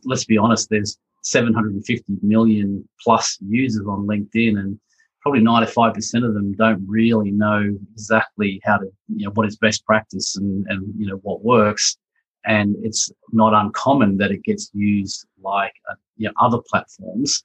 let's 0.05 0.25
be 0.25 0.39
honest, 0.39 0.69
there's 0.71 0.99
750 1.23 2.05
million 2.23 2.89
plus 3.03 3.39
users 3.41 3.87
on 3.87 4.07
LinkedIn, 4.07 4.59
and 4.59 4.79
probably 5.21 5.41
95% 5.41 6.27
of 6.27 6.35
them 6.35 6.53
don't 6.53 6.85
really 6.87 7.31
know 7.31 7.77
exactly 7.93 8.61
how 8.65 8.79
to, 8.79 8.87
you 9.09 9.27
know, 9.27 9.33
what 9.33 9.47
is 9.47 9.57
best 9.57 9.85
practice 9.85 10.37
and, 10.37 10.67
and 10.69 10.93
you 10.97 11.07
know, 11.07 11.17
what 11.17 11.45
works. 11.45 11.97
And 12.45 12.77
it's 12.83 13.11
not 13.33 13.53
uncommon 13.53 14.17
that 14.19 14.31
it 14.31 14.43
gets 14.45 14.71
used 14.73 15.27
like, 15.43 15.73
uh, 15.91 15.95
you 16.17 16.29
know, 16.29 16.35
other 16.41 16.59
platforms. 16.69 17.45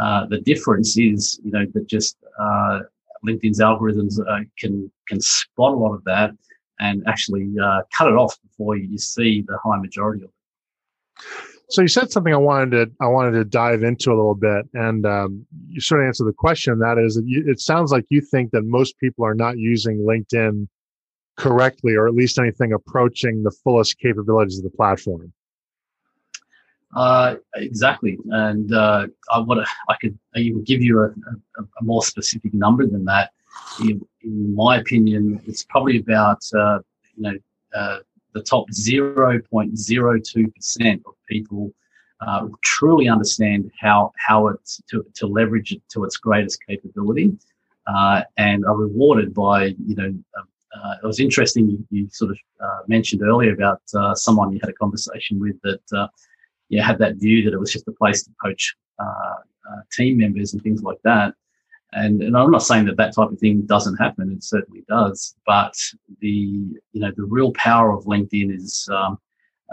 Uh, 0.00 0.26
the 0.26 0.40
difference 0.40 0.98
is, 0.98 1.40
you 1.44 1.52
know, 1.52 1.64
that 1.74 1.88
just, 1.88 2.16
uh, 2.40 2.80
LinkedIn's 3.26 3.60
algorithms 3.60 4.18
uh, 4.18 4.44
can, 4.58 4.90
can 5.06 5.20
spot 5.20 5.72
a 5.72 5.76
lot 5.76 5.94
of 5.94 6.02
that 6.04 6.32
and 6.80 7.04
actually, 7.06 7.54
uh, 7.62 7.82
cut 7.96 8.08
it 8.08 8.14
off 8.14 8.36
before 8.42 8.76
you 8.76 8.98
see 8.98 9.42
the 9.46 9.58
high 9.62 9.78
majority 9.78 10.24
of 10.24 10.30
it. 10.30 11.51
So 11.72 11.80
you 11.80 11.88
said 11.88 12.12
something 12.12 12.34
I 12.34 12.36
wanted 12.36 12.70
to 12.70 12.92
I 13.00 13.06
wanted 13.06 13.32
to 13.32 13.46
dive 13.46 13.82
into 13.82 14.10
a 14.10 14.14
little 14.14 14.34
bit, 14.34 14.66
and 14.74 15.06
um, 15.06 15.46
you 15.70 15.80
sort 15.80 16.02
of 16.02 16.06
answered 16.06 16.26
the 16.26 16.34
question. 16.34 16.78
That 16.78 16.98
is, 16.98 17.14
that 17.14 17.24
you, 17.26 17.44
it 17.46 17.60
sounds 17.60 17.90
like 17.90 18.04
you 18.10 18.20
think 18.20 18.50
that 18.50 18.66
most 18.66 18.98
people 18.98 19.24
are 19.24 19.34
not 19.34 19.56
using 19.56 20.00
LinkedIn 20.00 20.68
correctly, 21.38 21.94
or 21.94 22.06
at 22.06 22.12
least 22.12 22.38
anything 22.38 22.74
approaching 22.74 23.42
the 23.42 23.50
fullest 23.50 23.98
capabilities 23.98 24.58
of 24.58 24.64
the 24.64 24.76
platform. 24.76 25.32
Uh, 26.94 27.36
exactly, 27.54 28.18
and 28.32 28.74
uh, 28.74 29.06
I 29.30 29.38
want 29.38 29.66
I 29.88 29.94
could 29.98 30.18
even 30.36 30.62
give 30.64 30.82
you 30.82 31.00
a, 31.00 31.06
a, 31.06 31.62
a, 31.62 31.84
more 31.84 32.02
specific 32.02 32.52
number 32.52 32.86
than 32.86 33.06
that. 33.06 33.30
In, 33.80 34.06
in 34.22 34.54
my 34.54 34.76
opinion, 34.76 35.40
it's 35.46 35.64
probably 35.64 36.00
about 36.00 36.42
uh, 36.54 36.80
you 37.16 37.22
know 37.22 37.32
uh, 37.74 38.00
the 38.34 38.42
top 38.42 38.68
0.02% 38.70 41.02
of 41.06 41.14
people 41.32 41.72
uh, 42.26 42.46
truly 42.62 43.08
understand 43.08 43.70
how 43.80 44.12
how 44.16 44.46
it's 44.48 44.80
to, 44.88 45.04
to 45.14 45.26
leverage 45.26 45.72
it 45.72 45.82
to 45.88 46.04
its 46.04 46.16
greatest 46.16 46.58
capability 46.68 47.32
uh, 47.86 48.22
and 48.36 48.64
are 48.64 48.76
rewarded 48.76 49.34
by 49.34 49.66
you 49.86 49.96
know 49.96 50.06
um, 50.38 50.48
uh, 50.76 50.94
it 51.02 51.06
was 51.06 51.20
interesting 51.20 51.68
you, 51.68 51.86
you 51.90 52.08
sort 52.10 52.30
of 52.30 52.38
uh, 52.64 52.80
mentioned 52.86 53.22
earlier 53.22 53.52
about 53.52 53.82
uh, 53.96 54.14
someone 54.14 54.52
you 54.52 54.60
had 54.62 54.70
a 54.70 54.74
conversation 54.74 55.40
with 55.40 55.60
that 55.62 55.98
uh, 55.98 56.06
you 56.68 56.80
had 56.80 56.98
that 56.98 57.16
view 57.16 57.42
that 57.42 57.52
it 57.52 57.60
was 57.60 57.72
just 57.72 57.88
a 57.88 57.92
place 57.92 58.22
to 58.22 58.30
poach 58.42 58.74
team 59.90 60.16
members 60.16 60.52
and 60.52 60.62
things 60.62 60.82
like 60.82 60.98
that 61.02 61.34
and, 61.94 62.22
and 62.22 62.36
I'm 62.36 62.50
not 62.50 62.62
saying 62.62 62.86
that 62.86 62.96
that 62.96 63.14
type 63.14 63.30
of 63.30 63.38
thing 63.38 63.62
doesn't 63.62 63.96
happen. 63.96 64.32
It 64.32 64.42
certainly 64.42 64.82
does. 64.88 65.34
But 65.46 65.74
the 66.20 66.28
you 66.28 67.00
know 67.00 67.12
the 67.16 67.24
real 67.24 67.52
power 67.52 67.92
of 67.92 68.04
LinkedIn 68.04 68.54
is 68.56 68.88
um, 68.90 69.18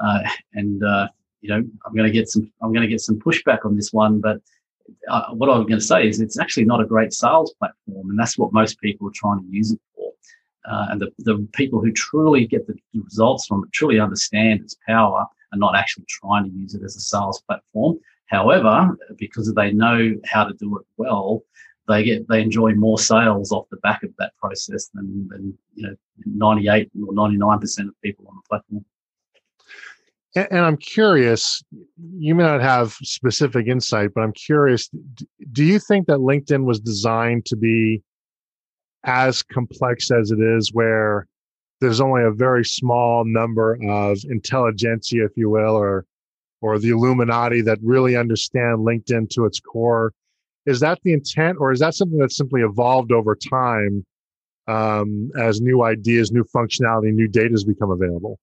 uh, 0.04 0.20
and 0.54 0.84
you 1.42 1.50
know 1.50 1.64
I'm 1.86 1.96
going 1.96 2.08
to 2.08 2.12
get 2.12 2.30
some 2.30 2.52
I'm 2.62 2.74
going 2.74 2.82
to 2.82 2.88
get 2.88 3.02
some 3.02 3.20
pushback 3.20 3.66
on 3.66 3.76
this 3.76 3.92
one, 3.94 4.20
but 4.20 4.42
uh, 5.08 5.30
what 5.32 5.50
I'm 5.50 5.64
going 5.64 5.80
to 5.80 5.82
say 5.82 6.08
is 6.08 6.20
it's 6.20 6.40
actually 6.40 6.66
not 6.66 6.82
a 6.82 6.86
great 6.86 7.14
sales 7.14 7.54
platform, 7.60 8.10
and 8.10 8.20
that's 8.20 8.38
what 8.38 8.54
most 8.54 8.80
people 8.80 9.08
are 9.08 9.14
trying 9.14 9.40
to 9.40 9.48
use 9.50 9.72
it 9.72 9.80
for. 9.96 10.12
Uh, 10.70 10.88
and 10.92 11.02
the, 11.02 11.12
the 11.20 11.48
people 11.54 11.80
who 11.80 11.92
truly 11.92 12.46
get 12.46 12.68
the 12.68 12.76
results 12.94 13.48
from 13.48 13.64
it 13.64 13.72
truly 13.72 14.00
understand 14.00 14.62
its 14.62 14.76
power 14.88 15.26
and 15.52 15.60
not 15.60 15.76
actually 15.76 16.06
trying 16.08 16.44
to 16.44 16.52
use 16.52 16.76
it 16.76 16.84
as 16.84 16.96
a 16.96 17.00
sales 17.00 17.42
platform. 17.48 17.98
However, 18.28 18.96
because 19.18 19.52
they 19.54 19.72
know 19.72 20.14
how 20.26 20.44
to 20.44 20.54
do 20.54 20.78
it 20.78 20.86
well, 20.98 21.44
they 21.88 22.04
get 22.04 22.28
they 22.28 22.42
enjoy 22.42 22.76
more 22.76 23.00
sales 23.00 23.52
off 23.52 23.66
the 23.72 23.78
back 23.78 24.04
of 24.04 24.12
that 24.20 24.38
process 24.38 24.90
than, 24.94 25.28
than 25.30 25.58
you 25.74 25.88
know 25.88 25.96
98 26.26 26.92
or 27.08 27.14
99 27.14 27.60
percent 27.60 27.90
of 27.90 28.02
people 28.02 28.28
on 28.30 28.36
the 28.36 28.48
platform. 28.48 28.86
And, 30.52 30.66
I'm 30.66 30.78
curious, 30.78 31.64
you 32.18 32.36
may 32.36 32.44
not 32.44 32.62
have 32.62 32.94
specific 33.02 33.68
insight, 33.68 34.12
but 34.14 34.22
I'm 34.22 34.34
curious. 34.34 34.90
Do 35.52 35.64
you 35.64 35.80
think 35.80 36.08
that 36.08 36.20
LinkedIn 36.20 36.64
was 36.66 36.80
designed 36.80 37.46
to 37.46 37.56
be 37.56 38.02
as 39.04 39.42
complex 39.42 40.12
as 40.12 40.32
it 40.32 40.40
is, 40.40 40.74
where 40.74 41.28
there's 41.82 42.02
only 42.02 42.24
a 42.24 42.32
very 42.32 42.66
small 42.66 43.24
number 43.26 43.78
of 43.90 44.20
intelligentsia, 44.30 45.26
if 45.26 45.32
you 45.36 45.50
will, 45.50 45.76
or 45.76 46.06
or 46.62 46.78
the 46.78 46.90
Illuminati 46.90 47.62
that 47.62 47.80
really 47.82 48.18
understand 48.18 48.80
LinkedIn 48.80 49.30
to 49.30 49.46
its 49.46 49.60
core. 49.62 50.12
Is 50.66 50.82
that 50.82 51.00
the 51.04 51.14
intent, 51.14 51.58
or 51.60 51.72
is 51.72 51.80
that 51.80 51.96
something 51.96 52.20
that's 52.20 52.36
simply 52.36 52.62
evolved 52.62 53.14
over 53.14 53.36
time 53.36 54.06
um, 54.68 55.32
as 55.40 55.62
new 55.62 55.84
ideas, 55.84 56.32
new 56.32 56.44
functionality, 56.44 57.14
new 57.14 57.30
data 57.30 57.52
has 57.52 57.64
become 57.64 57.92
available? 57.92 58.38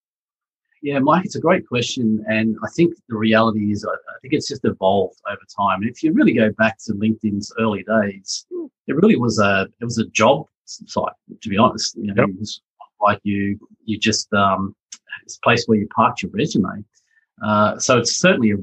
Yeah, 0.82 0.98
Mike, 0.98 1.24
it's 1.24 1.36
a 1.36 1.40
great 1.40 1.66
question, 1.66 2.24
and 2.28 2.56
I 2.62 2.68
think 2.76 2.94
the 3.08 3.16
reality 3.16 3.72
is, 3.72 3.84
I, 3.84 3.92
I 3.92 4.18
think 4.20 4.34
it's 4.34 4.48
just 4.48 4.64
evolved 4.64 5.20
over 5.28 5.40
time. 5.56 5.80
And 5.80 5.90
if 5.90 6.02
you 6.02 6.12
really 6.12 6.34
go 6.34 6.52
back 6.52 6.76
to 6.84 6.92
LinkedIn's 6.92 7.52
early 7.58 7.82
days, 7.84 8.46
it 8.86 8.94
really 8.94 9.16
was 9.16 9.38
a 9.38 9.66
it 9.80 9.84
was 9.84 9.98
a 9.98 10.06
job 10.06 10.46
site. 10.64 11.12
To 11.40 11.48
be 11.48 11.56
honest, 11.56 11.96
you 11.96 12.08
know, 12.08 12.14
yep. 12.16 12.28
it 12.28 12.38
was 12.38 12.60
like 13.00 13.20
you 13.22 13.58
you 13.84 13.98
just 13.98 14.32
um, 14.32 14.74
it's 15.22 15.36
a 15.36 15.40
place 15.40 15.64
where 15.66 15.78
you 15.78 15.88
parked 15.94 16.22
your 16.22 16.30
resume. 16.32 16.84
Uh, 17.44 17.78
so 17.78 17.98
it's 17.98 18.16
certainly, 18.16 18.52
a, 18.52 18.56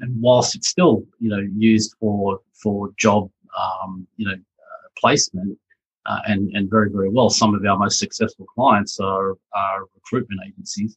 and 0.00 0.20
whilst 0.20 0.54
it's 0.54 0.68
still 0.68 1.04
you 1.18 1.30
know 1.30 1.46
used 1.56 1.94
for 2.00 2.40
for 2.52 2.90
job 2.98 3.30
um, 3.58 4.06
you 4.16 4.26
know 4.26 4.34
uh, 4.34 4.88
placement 4.98 5.58
uh, 6.06 6.20
and 6.26 6.50
and 6.56 6.70
very 6.70 6.90
very 6.90 7.08
well. 7.08 7.30
Some 7.30 7.54
of 7.54 7.64
our 7.64 7.78
most 7.78 7.98
successful 7.98 8.46
clients 8.54 9.00
are 9.00 9.36
are 9.54 9.84
recruitment 9.94 10.40
agencies. 10.46 10.96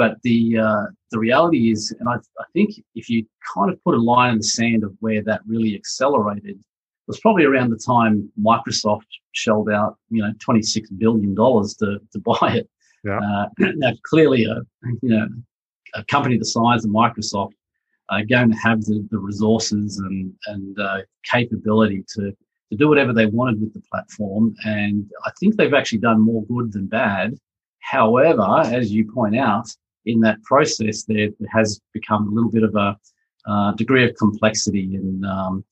But 0.00 0.16
the 0.22 0.56
uh, 0.56 0.86
the 1.10 1.18
reality 1.18 1.70
is, 1.70 1.94
and 2.00 2.08
I, 2.08 2.14
I 2.14 2.44
think 2.54 2.70
if 2.94 3.10
you 3.10 3.26
kind 3.54 3.70
of 3.70 3.76
put 3.84 3.94
a 3.94 4.00
line 4.00 4.32
in 4.32 4.38
the 4.38 4.44
sand 4.44 4.82
of 4.82 4.94
where 5.00 5.22
that 5.24 5.42
really 5.46 5.74
accelerated 5.74 6.52
it 6.52 6.56
was 7.06 7.20
probably 7.20 7.44
around 7.44 7.68
the 7.68 7.76
time 7.76 8.32
Microsoft 8.42 9.10
shelled 9.32 9.68
out, 9.68 9.98
you 10.08 10.22
know, 10.22 10.32
twenty 10.38 10.62
six 10.62 10.88
billion 10.88 11.34
dollars 11.34 11.74
to 11.80 11.98
to 12.12 12.18
buy 12.40 12.54
it. 12.60 12.70
Yeah. 13.04 13.18
Uh, 13.18 13.48
now, 13.76 13.92
clearly, 14.04 14.44
a 14.44 14.62
you 15.02 15.10
know 15.10 15.28
a 15.92 16.02
company 16.04 16.38
the 16.38 16.46
size 16.46 16.82
of 16.86 16.90
Microsoft 16.90 17.52
are 18.08 18.24
going 18.24 18.50
to 18.50 18.56
have 18.56 18.80
the, 18.86 19.06
the 19.10 19.18
resources 19.18 19.98
and 19.98 20.32
and 20.46 20.80
uh, 20.80 21.00
capability 21.30 22.06
to 22.14 22.32
to 22.70 22.76
do 22.78 22.88
whatever 22.88 23.12
they 23.12 23.26
wanted 23.26 23.60
with 23.60 23.74
the 23.74 23.82
platform, 23.92 24.54
and 24.64 25.04
I 25.26 25.30
think 25.38 25.56
they've 25.56 25.74
actually 25.74 25.98
done 25.98 26.22
more 26.22 26.42
good 26.46 26.72
than 26.72 26.86
bad. 26.86 27.34
However, 27.80 28.62
as 28.64 28.92
you 28.92 29.12
point 29.12 29.36
out, 29.36 29.68
in 30.06 30.20
that 30.20 30.42
process, 30.42 31.04
there 31.04 31.28
has 31.52 31.80
become 31.92 32.28
a 32.28 32.30
little 32.30 32.50
bit 32.50 32.62
of 32.62 32.74
a 32.74 32.96
uh, 33.46 33.72
degree 33.72 34.04
of 34.04 34.14
complexity 34.16 34.94
in, 34.94 35.24
um, 35.24 35.64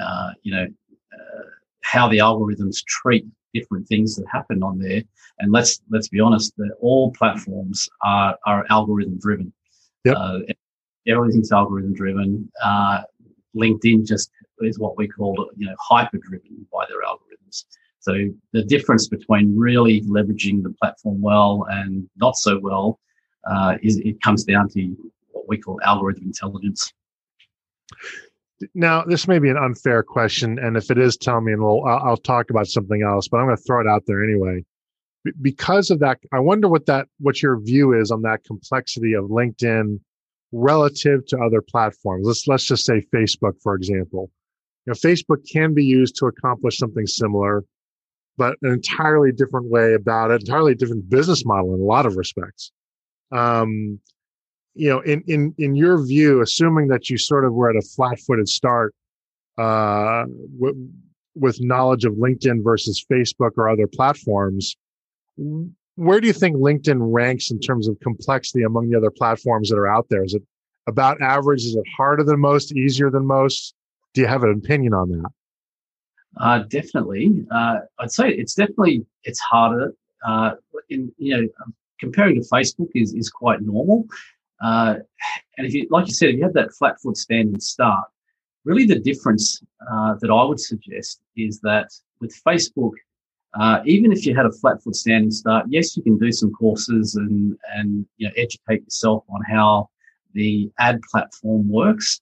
uh, 0.00 0.30
you 0.42 0.54
know, 0.54 0.64
uh, 0.64 1.42
how 1.82 2.08
the 2.08 2.18
algorithms 2.18 2.84
treat 2.84 3.26
different 3.52 3.86
things 3.86 4.16
that 4.16 4.26
happen 4.30 4.62
on 4.62 4.78
there. 4.78 5.02
And 5.38 5.52
let's 5.52 5.80
let's 5.90 6.08
be 6.08 6.20
honest, 6.20 6.56
that 6.56 6.72
all 6.80 7.12
platforms 7.12 7.88
are 8.02 8.36
are 8.46 8.66
algorithm 8.70 9.18
driven. 9.18 9.52
Yep. 10.04 10.16
Uh, 10.18 10.38
everything's 11.06 11.52
algorithm 11.52 11.94
driven. 11.94 12.50
Uh, 12.62 13.02
LinkedIn 13.56 14.06
just 14.06 14.30
is 14.60 14.78
what 14.78 14.96
we 14.96 15.08
call, 15.08 15.50
you 15.56 15.66
know, 15.66 15.74
hyper 15.80 16.18
driven 16.18 16.66
by 16.72 16.84
their 16.88 17.02
algorithms. 17.02 17.64
So 18.00 18.12
the 18.52 18.62
difference 18.64 19.08
between 19.08 19.56
really 19.56 20.02
leveraging 20.02 20.62
the 20.62 20.74
platform 20.80 21.20
well 21.22 21.66
and 21.70 22.08
not 22.16 22.36
so 22.36 22.58
well 22.60 22.98
uh, 23.46 23.76
is 23.82 23.98
it 23.98 24.20
comes 24.22 24.44
down 24.44 24.68
to 24.70 24.96
what 25.44 25.48
we 25.48 25.58
call 25.58 25.80
algorithm 25.82 26.24
intelligence. 26.24 26.92
Now, 28.74 29.02
this 29.04 29.28
may 29.28 29.38
be 29.38 29.50
an 29.50 29.56
unfair 29.56 30.02
question, 30.02 30.58
and 30.58 30.76
if 30.76 30.90
it 30.90 30.98
is, 30.98 31.16
tell 31.16 31.40
me, 31.40 31.52
and 31.52 31.62
we'll 31.62 31.84
I'll, 31.84 32.10
I'll 32.10 32.16
talk 32.16 32.50
about 32.50 32.66
something 32.66 33.02
else. 33.02 33.28
But 33.28 33.38
I'm 33.38 33.46
going 33.46 33.56
to 33.56 33.62
throw 33.62 33.80
it 33.80 33.86
out 33.86 34.04
there 34.06 34.24
anyway. 34.24 34.64
because 35.40 35.90
of 35.90 35.98
that, 36.00 36.18
I 36.32 36.38
wonder 36.38 36.68
what 36.68 36.86
that 36.86 37.08
what 37.18 37.42
your 37.42 37.60
view 37.60 37.98
is 37.98 38.10
on 38.10 38.22
that 38.22 38.44
complexity 38.44 39.14
of 39.14 39.26
LinkedIn 39.26 40.00
relative 40.52 41.26
to 41.26 41.38
other 41.38 41.60
platforms. 41.60 42.26
Let's 42.26 42.46
let's 42.46 42.64
just 42.64 42.86
say 42.86 43.04
Facebook, 43.14 43.60
for 43.62 43.74
example. 43.74 44.30
You 44.86 44.92
know, 44.92 44.94
Facebook 44.94 45.48
can 45.50 45.74
be 45.74 45.84
used 45.84 46.16
to 46.16 46.26
accomplish 46.26 46.78
something 46.78 47.06
similar, 47.06 47.64
but 48.36 48.56
an 48.62 48.72
entirely 48.72 49.32
different 49.32 49.66
way 49.70 49.94
about 49.94 50.30
it, 50.30 50.42
entirely 50.42 50.74
different 50.74 51.08
business 51.10 51.44
model 51.44 51.74
in 51.74 51.80
a 51.80 51.84
lot 51.84 52.06
of 52.06 52.16
respects 52.16 52.70
um, 53.32 54.00
you 54.74 54.88
know, 54.88 55.00
in 55.00 55.22
in 55.26 55.54
in 55.58 55.74
your 55.74 56.04
view, 56.04 56.42
assuming 56.42 56.88
that 56.88 57.08
you 57.08 57.16
sort 57.16 57.44
of 57.44 57.52
were 57.52 57.70
at 57.70 57.76
a 57.76 57.82
flat-footed 57.82 58.48
start 58.48 58.94
uh, 59.58 60.24
w- 60.58 60.88
with 61.34 61.60
knowledge 61.60 62.04
of 62.04 62.14
LinkedIn 62.14 62.62
versus 62.62 63.04
Facebook 63.10 63.52
or 63.56 63.68
other 63.68 63.86
platforms, 63.86 64.76
where 65.96 66.20
do 66.20 66.26
you 66.26 66.32
think 66.32 66.56
LinkedIn 66.56 66.98
ranks 67.00 67.50
in 67.50 67.60
terms 67.60 67.88
of 67.88 67.98
complexity 68.00 68.64
among 68.64 68.90
the 68.90 68.96
other 68.96 69.10
platforms 69.10 69.70
that 69.70 69.76
are 69.76 69.88
out 69.88 70.06
there? 70.10 70.24
Is 70.24 70.34
it 70.34 70.42
about 70.86 71.20
average? 71.22 71.62
Is 71.64 71.76
it 71.76 71.84
harder 71.96 72.24
than 72.24 72.40
most? 72.40 72.72
Easier 72.72 73.10
than 73.10 73.26
most? 73.26 73.74
Do 74.12 74.20
you 74.20 74.26
have 74.26 74.42
an 74.42 74.50
opinion 74.50 74.92
on 74.92 75.10
that? 75.10 75.30
Uh, 76.36 76.58
definitely. 76.68 77.44
Uh, 77.50 77.78
I'd 78.00 78.10
say 78.10 78.30
it's 78.30 78.54
definitely 78.54 79.06
it's 79.22 79.40
harder. 79.40 79.94
Uh, 80.26 80.52
in 80.90 81.12
you 81.18 81.36
know, 81.36 81.48
comparing 82.00 82.34
to 82.36 82.48
Facebook 82.48 82.88
is, 82.94 83.14
is 83.14 83.30
quite 83.30 83.60
normal. 83.60 84.06
Uh, 84.62 84.96
and 85.58 85.66
if 85.66 85.74
you, 85.74 85.86
like 85.90 86.06
you 86.06 86.14
said, 86.14 86.30
if 86.30 86.36
you 86.36 86.42
have 86.42 86.54
that 86.54 86.72
flat 86.72 87.00
foot 87.00 87.16
standing 87.16 87.60
start, 87.60 88.06
really 88.64 88.86
the 88.86 88.98
difference 88.98 89.62
uh, 89.90 90.14
that 90.20 90.30
I 90.30 90.44
would 90.44 90.60
suggest 90.60 91.20
is 91.36 91.60
that 91.60 91.88
with 92.20 92.34
Facebook, 92.46 92.92
uh, 93.58 93.80
even 93.84 94.10
if 94.10 94.26
you 94.26 94.34
had 94.34 94.46
a 94.46 94.52
flat 94.52 94.82
foot 94.82 94.96
standing 94.96 95.30
start, 95.30 95.66
yes, 95.68 95.96
you 95.96 96.02
can 96.02 96.18
do 96.18 96.32
some 96.32 96.52
courses 96.52 97.14
and 97.14 97.56
and 97.74 98.04
you 98.16 98.26
know 98.26 98.32
educate 98.36 98.82
yourself 98.82 99.24
on 99.28 99.40
how 99.48 99.88
the 100.32 100.70
ad 100.78 101.00
platform 101.10 101.68
works. 101.68 102.20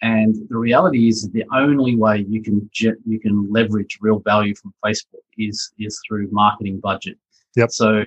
And 0.00 0.34
the 0.48 0.56
reality 0.56 1.06
is, 1.06 1.30
the 1.30 1.44
only 1.54 1.94
way 1.94 2.26
you 2.28 2.42
can 2.42 2.68
you 3.06 3.20
can 3.20 3.52
leverage 3.52 3.98
real 4.00 4.18
value 4.18 4.54
from 4.56 4.74
Facebook 4.84 5.22
is 5.38 5.72
is 5.78 6.00
through 6.08 6.28
marketing 6.32 6.80
budget. 6.80 7.16
Yep. 7.54 7.70
So 7.70 8.04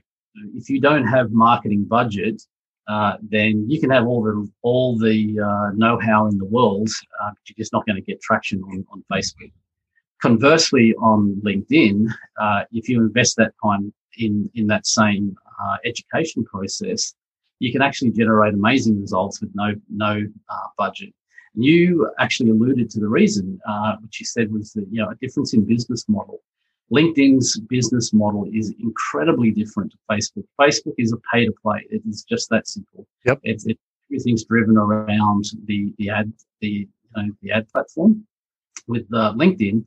if 0.56 0.69
you 0.69 0.80
don't 0.80 1.06
have 1.06 1.32
marketing 1.32 1.86
budget, 1.86 2.41
uh, 2.88 3.17
then 3.21 3.67
you 3.69 3.80
can 3.80 3.89
have 3.89 4.06
all 4.06 4.21
the 4.24 4.48
all 4.62 4.98
the 4.98 5.39
uh, 5.39 5.71
know-how 5.76 6.28
in 6.28 6.38
the 6.38 6.45
world, 6.45 6.89
uh, 7.21 7.30
but 7.30 7.38
you're 7.45 7.56
just 7.58 7.74
not 7.74 7.86
going 7.86 7.95
to 7.95 8.02
get 8.02 8.21
traction 8.21 8.62
on, 8.63 8.86
on 8.91 9.04
Facebook. 9.12 9.52
Conversely, 10.21 10.93
on 10.95 11.41
LinkedIn, 11.43 12.08
uh, 12.39 12.63
if 12.71 12.88
you 12.88 13.02
invest 13.02 13.38
that 13.38 13.54
time 13.63 13.93
in 14.17 14.50
in 14.54 14.67
that 14.67 14.86
same 14.86 15.36
uh, 15.62 15.78
education 15.84 16.45
process, 16.45 17.15
you 17.60 17.71
can 17.71 17.82
actually 17.82 18.12
generate 18.12 18.54
amazing 18.54 19.02
results 19.02 19.41
with 19.41 19.50
no 19.56 19.74
no 19.89 20.21
uh, 20.50 20.67
budget. 20.78 21.13
And 21.56 21.63
you 21.63 22.12
actually 22.19 22.52
alluded 22.52 22.89
to 22.91 23.00
the 23.00 23.08
reason, 23.08 23.60
which 24.02 24.19
you 24.19 24.26
said 24.28 24.52
was 24.52 24.74
that 24.74 24.86
you 24.91 25.02
know 25.02 25.10
a 25.10 25.15
difference 25.15 25.54
in 25.54 25.65
business 25.65 26.08
model. 26.08 26.39
LinkedIn's 26.93 27.60
business 27.62 28.13
model 28.13 28.48
is 28.54 28.74
incredibly 28.80 29.52
different 29.52 29.91
to 29.91 29.98
Facebook. 30.10 30.45
Facebook 30.60 30.93
is 30.98 31.13
a 31.13 31.17
pay 31.32 31.45
to 31.45 31.54
play. 31.62 31.86
It 31.89 32.02
is 32.08 32.24
just 32.24 32.50
that 32.50 32.67
simple. 32.67 33.08
Yep. 33.26 33.39
It's, 33.43 33.65
it, 33.65 33.80
everything's 34.10 34.43
driven 34.43 34.78
around 34.78 35.45
the, 35.65 35.93
the 35.98 36.10
ad, 36.10 36.32
the, 36.62 36.67
you 36.67 36.88
know, 37.15 37.32
the 37.41 37.52
ad 37.52 37.67
platform. 37.69 38.26
With 38.88 39.08
uh, 39.13 39.34
LinkedIn, 39.34 39.84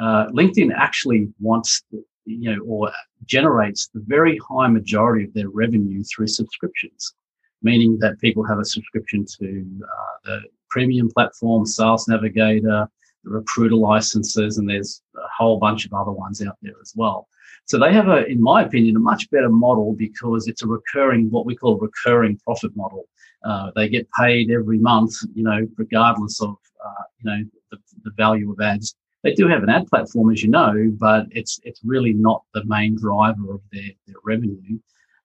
uh, 0.00 0.26
LinkedIn 0.26 0.70
actually 0.76 1.28
wants, 1.40 1.82
you 2.26 2.54
know, 2.54 2.62
or 2.64 2.92
generates 3.24 3.88
the 3.94 4.02
very 4.06 4.38
high 4.50 4.68
majority 4.68 5.24
of 5.24 5.32
their 5.32 5.48
revenue 5.48 6.02
through 6.04 6.26
subscriptions, 6.26 7.14
meaning 7.62 7.98
that 8.00 8.20
people 8.20 8.44
have 8.44 8.58
a 8.58 8.64
subscription 8.64 9.24
to 9.40 9.66
uh, 9.82 10.16
the 10.24 10.40
premium 10.68 11.08
platform, 11.08 11.64
Sales 11.64 12.06
Navigator, 12.06 12.86
recruiter 13.24 13.76
licenses, 13.76 14.58
and 14.58 14.68
there's 14.68 15.02
a 15.16 15.28
whole 15.36 15.58
bunch 15.58 15.86
of 15.86 15.92
other 15.92 16.12
ones 16.12 16.42
out 16.42 16.56
there 16.62 16.74
as 16.80 16.92
well. 16.96 17.28
So 17.66 17.78
they 17.78 17.92
have 17.92 18.08
a, 18.08 18.26
in 18.26 18.42
my 18.42 18.62
opinion, 18.62 18.96
a 18.96 19.00
much 19.00 19.30
better 19.30 19.48
model 19.48 19.94
because 19.94 20.48
it's 20.48 20.62
a 20.62 20.66
recurring, 20.66 21.30
what 21.30 21.46
we 21.46 21.56
call 21.56 21.78
recurring 21.78 22.38
profit 22.44 22.76
model. 22.76 23.08
Uh, 23.44 23.70
they 23.74 23.88
get 23.88 24.08
paid 24.18 24.50
every 24.50 24.78
month, 24.78 25.14
you 25.34 25.42
know, 25.42 25.66
regardless 25.76 26.40
of, 26.42 26.56
uh, 26.84 27.02
you 27.18 27.30
know, 27.30 27.44
the, 27.70 27.78
the 28.04 28.10
value 28.16 28.50
of 28.50 28.60
ads. 28.60 28.94
They 29.22 29.32
do 29.32 29.48
have 29.48 29.62
an 29.62 29.70
ad 29.70 29.86
platform, 29.86 30.30
as 30.30 30.42
you 30.42 30.50
know, 30.50 30.92
but 30.98 31.26
it's 31.30 31.58
it's 31.64 31.80
really 31.82 32.12
not 32.12 32.42
the 32.52 32.62
main 32.66 32.96
driver 32.96 33.54
of 33.54 33.62
their, 33.72 33.90
their 34.06 34.16
revenue. 34.22 34.78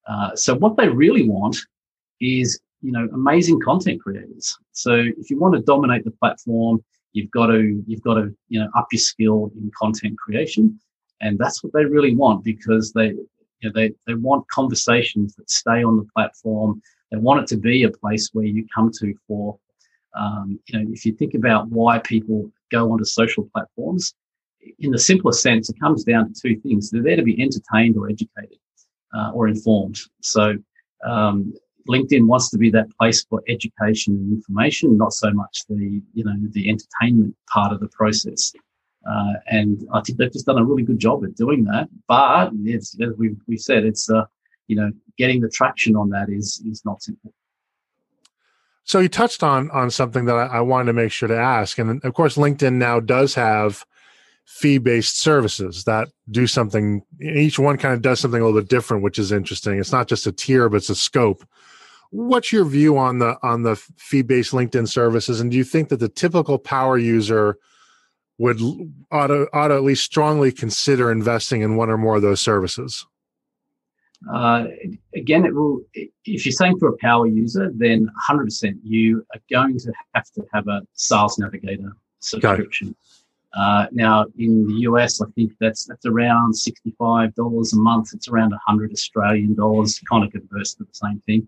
Uh, 0.08 0.36
so 0.36 0.56
what 0.56 0.78
they 0.78 0.88
really 0.88 1.28
want 1.28 1.58
is 2.22 2.60
you 2.82 2.94
know 2.94 3.10
amazing 3.14 3.60
content 3.60 4.02
creators. 4.02 4.58
So 4.72 4.94
if 4.94 5.30
you 5.30 5.38
want 5.38 5.56
to 5.56 5.62
dominate 5.62 6.06
the 6.06 6.12
platform, 6.12 6.82
you've 7.14 7.32
got 7.32 7.48
to 7.48 7.84
you've 7.88 8.02
got 8.02 8.16
to 8.16 8.36
you 8.50 8.60
know 8.60 8.70
up 8.76 8.88
your 8.92 9.00
skill 9.00 9.52
in 9.56 9.72
content 9.78 10.18
creation, 10.18 10.80
and 11.22 11.38
that's 11.38 11.64
what 11.64 11.74
they 11.74 11.86
really 11.86 12.16
want 12.16 12.44
because 12.44 12.92
they 12.94 13.14
you 13.62 13.70
know, 13.70 13.72
they 13.74 13.94
they 14.08 14.14
want 14.14 14.48
conversations 14.50 15.36
that 15.36 15.50
stay 15.50 15.84
on 15.84 15.98
the 15.98 16.08
platform. 16.16 16.82
They 17.12 17.18
want 17.18 17.42
it 17.42 17.48
to 17.48 17.58
be 17.58 17.84
a 17.84 17.92
place 17.92 18.30
where 18.34 18.46
you 18.46 18.66
come 18.74 18.92
to 19.00 19.14
for 19.28 19.58
um, 20.16 20.60
you 20.68 20.80
know 20.80 20.90
if 20.92 21.06
you 21.06 21.14
think 21.14 21.34
about 21.34 21.68
why 21.70 22.00
people 22.00 22.52
go 22.72 22.92
onto 22.92 23.06
social 23.06 23.50
platforms, 23.54 24.14
in 24.80 24.92
the 24.92 25.00
simplest 25.00 25.42
sense, 25.42 25.70
it 25.70 25.80
comes 25.80 26.04
down 26.04 26.34
to 26.34 26.42
two 26.42 26.60
things: 26.62 26.90
they're 26.90 27.04
there 27.04 27.16
to 27.16 27.24
be 27.24 27.42
entertained 27.42 27.98
or 27.98 28.10
educated 28.10 28.60
uh, 29.14 29.32
or 29.34 29.48
informed. 29.48 30.00
So 30.22 30.56
um, 31.06 31.54
LinkedIn 31.88 32.28
wants 32.28 32.50
to 32.50 32.58
be 32.58 32.70
that 32.72 32.90
place 32.98 33.24
for 33.24 33.42
education 33.48 34.16
and 34.16 34.34
information, 34.34 34.98
not 34.98 35.14
so 35.14 35.32
much 35.32 35.64
the 35.70 36.02
you 36.14 36.24
know 36.24 36.36
the 36.52 36.70
entertainment 36.70 37.36
part 37.52 37.72
of 37.72 37.80
the 37.80 37.88
process. 37.90 38.54
Uh, 39.10 39.34
and 39.48 39.88
I 39.94 40.02
think 40.02 40.18
they've 40.18 40.32
just 40.32 40.46
done 40.46 40.58
a 40.58 40.66
really 40.66 40.84
good 40.84 41.00
job 41.00 41.24
at 41.24 41.36
doing 41.36 41.64
that. 41.66 41.88
But 42.08 42.52
as 42.74 42.96
we've, 43.18 43.38
we've 43.48 43.60
said, 43.60 43.86
it's 43.86 44.10
uh, 44.10 44.26
you 44.68 44.76
know 44.76 44.92
getting 45.18 45.42
the 45.42 45.50
traction 45.50 45.96
on 45.96 46.10
that 46.10 46.30
is 46.30 46.62
is 46.66 46.84
not 46.86 47.02
simple. 47.02 47.34
So 48.84 49.00
you 49.00 49.10
touched 49.10 49.44
on 49.44 49.72
on 49.72 49.92
something 49.92 50.26
that 50.26 50.36
I, 50.36 50.58
I 50.58 50.62
wanted 50.62 50.86
to 50.86 50.94
make 50.94 51.12
sure 51.12 51.28
to 51.28 51.38
ask, 51.38 51.78
and 51.78 52.04
of 52.04 52.14
course, 52.14 52.38
LinkedIn 52.38 52.74
now 52.74 53.00
does 53.00 53.36
have 53.36 53.86
fee 54.50 54.80
based 54.80 55.22
services 55.22 55.84
that 55.84 56.10
do 56.32 56.48
something. 56.48 57.04
Each 57.22 57.60
one 57.60 57.78
kind 57.78 57.94
of 57.94 58.02
does 58.02 58.20
something 58.20 58.42
a 58.42 58.46
little 58.46 58.60
bit 58.60 58.68
different, 58.68 59.04
which 59.04 59.20
is 59.20 59.32
interesting. 59.32 59.80
It's 59.80 59.92
not 59.92 60.08
just 60.08 60.26
a 60.26 60.32
tier, 60.32 60.68
but 60.68 60.78
it's 60.78 60.90
a 60.90 60.96
scope. 60.96 61.48
What's 62.10 62.52
your 62.52 62.66
view 62.66 62.98
on 62.98 63.20
the 63.20 63.38
on 63.44 63.62
the 63.62 63.76
fee 63.76 64.24
based 64.24 64.52
LinkedIn 64.52 64.88
services, 64.90 65.40
and 65.40 65.52
do 65.52 65.58
you 65.58 65.64
think 65.64 65.90
that 65.90 66.00
the 66.00 66.10
typical 66.10 66.58
power 66.58 66.98
user 66.98 67.60
would 68.40 68.60
ought 69.12 69.28
to, 69.28 69.48
ought 69.54 69.68
to 69.68 69.76
at 69.76 69.84
least 69.84 70.04
strongly 70.04 70.52
consider 70.52 71.12
investing 71.12 71.62
in 71.62 71.76
one 71.76 71.92
or 71.92 71.98
more 71.98 72.16
of 72.16 72.24
those 72.24 72.42
services? 72.42 73.06
Uh, 74.34 74.66
again, 75.16 75.46
it 75.46 75.54
will. 75.54 75.82
If 75.94 76.46
you're 76.46 76.52
saying 76.52 76.80
for 76.80 76.90
a 76.90 76.98
power 76.98 77.28
user, 77.28 77.72
then 77.76 78.10
100% 78.30 78.80
you 78.84 79.26
are 79.36 79.42
going 79.52 79.78
to 79.78 79.94
have 80.16 80.26
to 80.32 80.44
have 80.52 80.68
a 80.68 80.82
Sales 80.94 81.38
Navigator 81.38 81.94
subscription. 82.20 82.96
Uh, 83.54 83.88
now 83.92 84.26
in 84.38 84.68
the 84.68 84.82
US, 84.82 85.22
I 85.22 85.26
think 85.36 85.54
that's 85.60 85.86
that's 85.86 86.06
around 86.06 86.54
sixty-five 86.54 87.34
dollars 87.36 87.74
a 87.74 87.78
month. 87.78 88.14
It's 88.14 88.28
around 88.28 88.54
hundred 88.66 88.92
Australian 88.92 89.56
dollars, 89.56 90.00
kind 90.10 90.24
of 90.24 90.32
converts 90.32 90.76
to 90.76 90.84
the 90.84 90.94
same 90.94 91.20
thing. 91.22 91.48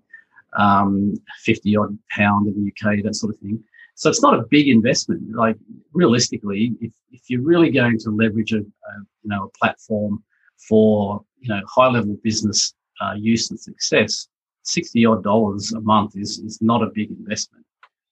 Um, 0.58 1.14
Fifty 1.44 1.78
odd 1.78 1.98
pound 2.10 2.48
in 2.48 2.56
the 2.56 2.72
UK, 2.72 3.04
that 3.04 3.16
sort 3.16 3.34
of 3.34 3.40
thing. 3.40 3.64
So 3.96 4.10
it's 4.10 4.22
not 4.22 4.40
a 4.40 4.44
big 4.50 4.68
investment. 4.68 5.36
Like 5.36 5.58
realistically, 5.94 6.76
if 6.82 6.92
if 7.12 7.22
you're 7.30 7.44
really 7.44 7.70
going 7.70 8.00
to 8.00 8.10
leverage 8.10 8.54
a, 8.54 8.60
a 8.60 8.94
you 9.22 9.30
know 9.30 9.44
a 9.46 9.58
platform 9.60 10.24
for 10.68 11.24
you 11.40 11.50
know 11.50 11.62
high 11.68 11.88
level 11.90 12.18
business 12.24 12.74
uh, 13.00 13.14
use 13.14 13.52
and 13.52 13.60
success, 13.60 14.28
sixty 14.64 15.06
odd 15.06 15.24
dollars 15.24 15.72
a 15.74 15.82
month 15.82 16.18
is 16.18 16.40
is 16.40 16.60
not 16.62 16.82
a 16.82 16.90
big 16.96 17.12
investment. 17.12 17.64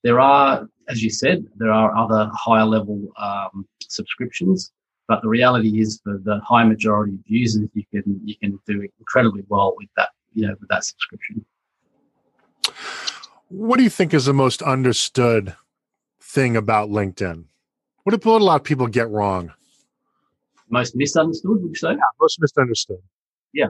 There 0.03 0.19
are, 0.19 0.67
as 0.87 1.03
you 1.03 1.09
said, 1.09 1.45
there 1.57 1.71
are 1.71 1.95
other 1.95 2.29
higher 2.33 2.65
level 2.65 3.01
um, 3.17 3.67
subscriptions, 3.81 4.71
but 5.07 5.21
the 5.21 5.27
reality 5.27 5.81
is 5.81 5.99
for 6.03 6.19
the 6.23 6.39
high 6.41 6.63
majority 6.63 7.13
of 7.13 7.19
users, 7.25 7.67
you 7.73 7.83
can 7.91 8.21
you 8.23 8.35
can 8.37 8.59
do 8.65 8.87
incredibly 8.99 9.43
well 9.49 9.73
with 9.77 9.89
that 9.97 10.09
you 10.33 10.47
know 10.47 10.55
with 10.59 10.69
that 10.69 10.83
subscription. 10.85 11.45
What 13.49 13.77
do 13.77 13.83
you 13.83 13.89
think 13.89 14.13
is 14.13 14.25
the 14.25 14.33
most 14.33 14.61
understood 14.61 15.55
thing 16.21 16.55
about 16.55 16.89
LinkedIn? 16.89 17.45
What 18.03 18.21
do 18.21 18.29
a 18.29 18.37
lot 18.37 18.57
of 18.57 18.63
people 18.63 18.87
get 18.87 19.09
wrong? 19.09 19.51
Most 20.69 20.95
misunderstood, 20.95 21.61
would 21.61 21.69
you 21.69 21.75
say? 21.75 21.89
Yeah, 21.89 21.97
most 22.21 22.39
misunderstood. 22.39 23.01
Yeah. 23.53 23.67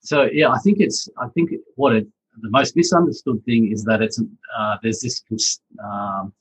So 0.00 0.28
yeah, 0.32 0.48
I 0.48 0.58
think 0.58 0.80
it's 0.80 1.08
I 1.18 1.28
think 1.28 1.50
what 1.76 1.94
it 1.94 2.06
the 2.42 2.50
most 2.50 2.76
misunderstood 2.76 3.42
thing 3.44 3.70
is 3.72 3.84
that 3.84 4.02
it's 4.02 4.20
uh, 4.56 4.76
there's 4.82 5.00
this 5.00 5.60
um, 5.84 6.32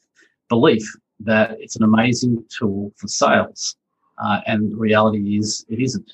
belief 0.50 0.84
that 1.20 1.58
it's 1.60 1.76
an 1.76 1.84
amazing 1.84 2.44
tool 2.50 2.92
for 2.96 3.08
sales, 3.08 3.76
uh, 4.24 4.42
and 4.48 4.72
the 4.72 4.76
reality 4.76 5.38
is 5.38 5.66
it 5.70 5.80
isn't. 5.80 6.12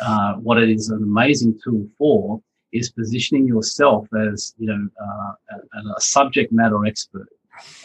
Uh, 0.00 0.34
what 0.34 0.58
it 0.58 0.68
is 0.68 0.90
an 0.90 1.02
amazing 1.02 1.58
tool 1.62 1.86
for 1.96 2.40
is 2.72 2.90
positioning 2.90 3.46
yourself 3.46 4.06
as 4.32 4.54
you 4.58 4.66
know 4.66 4.88
uh, 5.00 5.32
a, 5.54 5.96
a, 5.96 6.00
subject 6.00 6.52
matter 6.52 6.84
expert, 6.86 7.28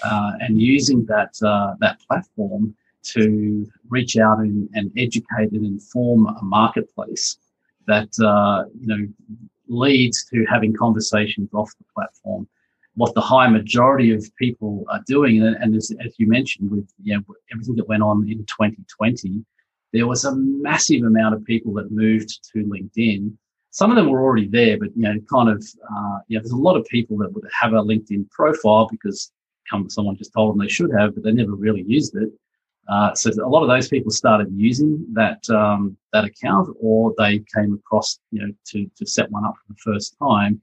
uh, 0.03 0.31
and 0.39 0.61
using 0.61 1.05
that 1.05 1.33
uh, 1.45 1.73
that 1.79 1.99
platform 2.07 2.75
to 3.03 3.69
reach 3.89 4.17
out 4.17 4.39
and, 4.39 4.69
and 4.73 4.91
educate 4.97 5.51
and 5.51 5.65
inform 5.65 6.25
a 6.25 6.43
marketplace 6.43 7.37
that 7.85 8.09
you 8.79 8.87
know 8.87 9.07
leads 9.67 10.25
to 10.25 10.45
having 10.49 10.73
conversations 10.73 11.49
off 11.53 11.71
the 11.77 11.85
platform. 11.93 12.47
What 12.95 13.15
the 13.15 13.21
high 13.21 13.47
majority 13.47 14.13
of 14.13 14.23
people 14.37 14.85
are 14.89 15.01
doing, 15.07 15.41
and, 15.41 15.55
and 15.55 15.75
as, 15.75 15.91
as, 16.05 16.13
you 16.19 16.27
mentioned, 16.27 16.69
with 16.69 16.87
you 17.01 17.15
know, 17.15 17.23
everything 17.51 17.75
that 17.77 17.87
went 17.87 18.03
on 18.03 18.29
in 18.29 18.39
2020, 18.39 19.43
there 19.93 20.07
was 20.07 20.25
a 20.25 20.35
massive 20.35 21.03
amount 21.03 21.33
of 21.33 21.43
people 21.43 21.73
that 21.73 21.91
moved 21.91 22.39
to 22.51 22.63
LinkedIn. 22.63 23.33
Some 23.71 23.89
of 23.89 23.95
them 23.95 24.09
were 24.09 24.21
already 24.21 24.47
there, 24.47 24.77
but 24.77 24.95
you 24.95 25.03
know, 25.03 25.19
kind 25.31 25.49
of, 25.49 25.65
uh, 25.91 26.19
you 26.27 26.37
know, 26.37 26.41
there's 26.41 26.51
a 26.51 26.55
lot 26.55 26.77
of 26.77 26.85
people 26.85 27.17
that 27.17 27.33
would 27.33 27.47
have 27.59 27.73
a 27.73 27.77
LinkedIn 27.77 28.29
profile 28.29 28.87
because 28.91 29.31
someone 29.87 30.17
just 30.17 30.33
told 30.33 30.51
them 30.51 30.59
they 30.59 30.71
should 30.71 30.91
have, 30.95 31.15
but 31.15 31.23
they 31.23 31.31
never 31.31 31.55
really 31.55 31.83
used 31.87 32.15
it. 32.15 32.29
Uh, 32.89 33.13
so 33.13 33.31
a 33.31 33.47
lot 33.47 33.63
of 33.63 33.69
those 33.69 33.87
people 33.87 34.11
started 34.11 34.47
using 34.51 35.05
that 35.13 35.47
um, 35.49 35.95
that 36.11 36.25
account, 36.25 36.75
or 36.79 37.13
they 37.17 37.41
came 37.55 37.73
across, 37.73 38.19
you 38.31 38.41
know, 38.41 38.53
to 38.65 38.89
to 38.97 39.05
set 39.05 39.31
one 39.31 39.45
up 39.45 39.55
for 39.55 39.73
the 39.73 39.79
first 39.79 40.15
time, 40.19 40.61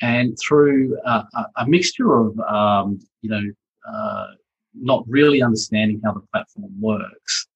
and 0.00 0.36
through 0.38 0.98
a, 1.04 1.24
a 1.56 1.66
mixture 1.66 2.16
of, 2.16 2.38
um, 2.40 2.98
you 3.22 3.30
know, 3.30 3.42
uh, 3.88 4.26
not 4.74 5.04
really 5.06 5.42
understanding 5.42 6.00
how 6.04 6.12
the 6.12 6.20
platform 6.32 6.72
works, 6.80 7.46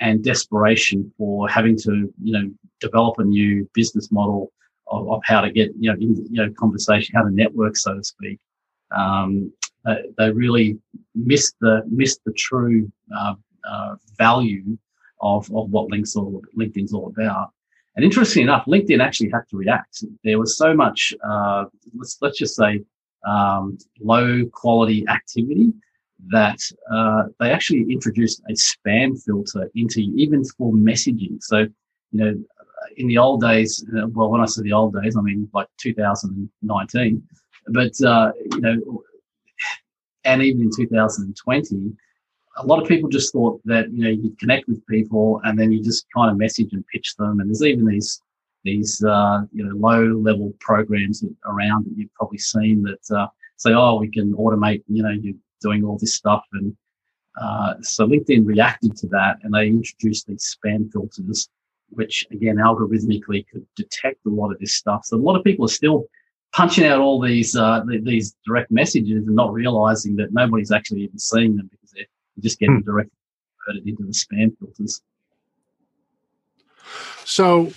and 0.00 0.24
desperation 0.24 1.12
for 1.16 1.48
having 1.48 1.76
to, 1.78 2.12
you 2.22 2.32
know, 2.32 2.50
develop 2.80 3.18
a 3.18 3.24
new 3.24 3.68
business 3.72 4.10
model 4.10 4.52
of, 4.88 5.08
of 5.08 5.20
how 5.24 5.40
to 5.40 5.50
get, 5.50 5.70
you 5.78 5.90
know, 5.90 5.96
in, 6.00 6.16
you 6.28 6.42
know, 6.42 6.50
conversation, 6.58 7.14
how 7.14 7.22
to 7.22 7.30
network, 7.30 7.76
so 7.76 7.94
to 7.94 8.02
speak. 8.02 8.38
Um, 8.96 9.52
they 10.18 10.30
really 10.30 10.78
missed 11.14 11.56
the 11.60 11.82
missed 11.90 12.20
the 12.24 12.32
true 12.32 12.90
uh, 13.16 13.34
uh, 13.68 13.96
value 14.18 14.76
of, 15.20 15.50
of 15.54 15.70
what 15.70 15.90
links 15.90 16.16
all, 16.16 16.42
LinkedIn's 16.56 16.92
all 16.92 17.08
about. 17.08 17.50
And 17.96 18.04
interestingly 18.04 18.42
enough, 18.44 18.66
LinkedIn 18.66 19.00
actually 19.00 19.30
had 19.30 19.42
to 19.50 19.56
react. 19.56 20.04
There 20.24 20.38
was 20.38 20.56
so 20.56 20.74
much, 20.74 21.14
uh, 21.26 21.64
let's 21.96 22.18
let's 22.20 22.38
just 22.38 22.56
say, 22.56 22.82
um, 23.26 23.78
low 24.00 24.44
quality 24.52 25.06
activity 25.08 25.72
that 26.28 26.58
uh, 26.92 27.24
they 27.38 27.50
actually 27.50 27.86
introduced 27.90 28.42
a 28.48 28.52
spam 28.52 29.20
filter 29.22 29.70
into 29.74 30.00
even 30.16 30.44
for 30.44 30.72
messaging. 30.72 31.42
So, 31.42 31.58
you 31.58 32.24
know, 32.24 32.34
in 32.96 33.06
the 33.06 33.18
old 33.18 33.40
days, 33.40 33.84
uh, 33.96 34.08
well, 34.08 34.30
when 34.30 34.40
I 34.40 34.46
say 34.46 34.62
the 34.62 34.72
old 34.72 35.00
days, 35.00 35.16
I 35.16 35.20
mean 35.20 35.48
like 35.54 35.68
2019, 35.78 37.22
but 37.68 38.00
uh, 38.02 38.32
you 38.52 38.60
know, 38.60 39.02
and 40.24 40.42
even 40.42 40.62
in 40.62 40.70
2020, 40.74 41.92
a 42.56 42.66
lot 42.66 42.80
of 42.80 42.88
people 42.88 43.08
just 43.08 43.32
thought 43.32 43.60
that 43.64 43.92
you 43.92 44.04
know 44.04 44.10
you'd 44.10 44.38
connect 44.38 44.68
with 44.68 44.86
people 44.86 45.40
and 45.44 45.58
then 45.58 45.72
you 45.72 45.82
just 45.82 46.06
kind 46.14 46.30
of 46.30 46.36
message 46.36 46.72
and 46.72 46.86
pitch 46.86 47.14
them. 47.16 47.40
And 47.40 47.48
there's 47.48 47.62
even 47.62 47.86
these 47.86 48.20
these 48.62 49.02
uh, 49.04 49.42
you 49.52 49.64
know 49.64 49.74
low 49.74 50.04
level 50.04 50.54
programs 50.60 51.24
around 51.46 51.86
that 51.86 51.96
you've 51.96 52.14
probably 52.14 52.38
seen 52.38 52.82
that 52.82 53.16
uh, 53.16 53.26
say, 53.56 53.72
oh, 53.72 53.96
we 53.96 54.10
can 54.10 54.32
automate 54.34 54.82
you 54.88 55.02
know 55.02 55.10
you're 55.10 55.34
doing 55.60 55.84
all 55.84 55.98
this 55.98 56.14
stuff. 56.14 56.44
And 56.52 56.76
uh, 57.40 57.74
so 57.80 58.06
LinkedIn 58.06 58.46
reacted 58.46 58.96
to 58.98 59.08
that 59.08 59.38
and 59.42 59.52
they 59.52 59.66
introduced 59.66 60.26
these 60.26 60.56
spam 60.56 60.92
filters, 60.92 61.48
which 61.90 62.26
again 62.30 62.56
algorithmically 62.56 63.44
could 63.52 63.66
detect 63.76 64.24
a 64.26 64.30
lot 64.30 64.52
of 64.52 64.58
this 64.60 64.74
stuff. 64.74 65.04
So 65.04 65.16
a 65.16 65.18
lot 65.18 65.36
of 65.36 65.44
people 65.44 65.64
are 65.64 65.68
still 65.80 66.06
punching 66.54 66.84
out 66.84 67.00
all 67.00 67.20
these 67.20 67.56
uh, 67.56 67.82
these 68.02 68.34
direct 68.46 68.70
messages 68.70 69.26
and 69.26 69.34
not 69.36 69.52
realizing 69.52 70.16
that 70.16 70.32
nobody's 70.32 70.70
actually 70.70 71.02
even 71.02 71.18
seeing 71.18 71.56
them 71.56 71.68
because 71.70 71.90
they're 71.90 72.06
just 72.40 72.58
getting 72.58 72.76
hmm. 72.76 72.82
directly 72.82 73.12
converted 73.66 73.88
into 73.88 74.04
the 74.04 74.12
spam 74.12 74.56
filters. 74.58 75.02
So 77.24 77.72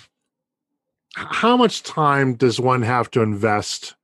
how 1.12 1.56
much 1.56 1.82
time 1.82 2.34
does 2.34 2.60
one 2.60 2.82
have 2.82 3.10
to 3.10 3.22
invest 3.22 3.96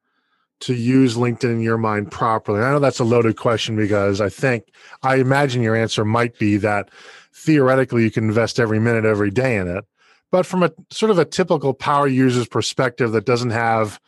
to 0.61 0.75
use 0.75 1.17
LinkedIn 1.17 1.45
in 1.45 1.61
your 1.61 1.79
mind 1.79 2.11
properly? 2.11 2.61
I 2.61 2.73
know 2.73 2.81
that's 2.81 2.99
a 2.99 3.05
loaded 3.05 3.37
question 3.37 3.77
because 3.77 4.21
I 4.21 4.29
think 4.29 4.65
I 5.03 5.17
imagine 5.17 5.63
your 5.63 5.77
answer 5.77 6.05
might 6.05 6.39
be 6.39 6.57
that 6.59 6.91
theoretically 7.33 8.03
you 8.03 8.11
can 8.11 8.25
invest 8.25 8.59
every 8.59 8.81
minute 8.81 9.05
every 9.05 9.31
day 9.31 9.57
in 9.57 9.69
it. 9.69 9.85
But 10.33 10.47
from 10.47 10.65
a 10.65 10.73
sort 10.91 11.11
of 11.11 11.19
a 11.19 11.25
typical 11.25 11.75
power 11.75 12.09
user's 12.09 12.49
perspective 12.49 13.13
that 13.13 13.27
doesn't 13.27 13.51
have 13.51 14.01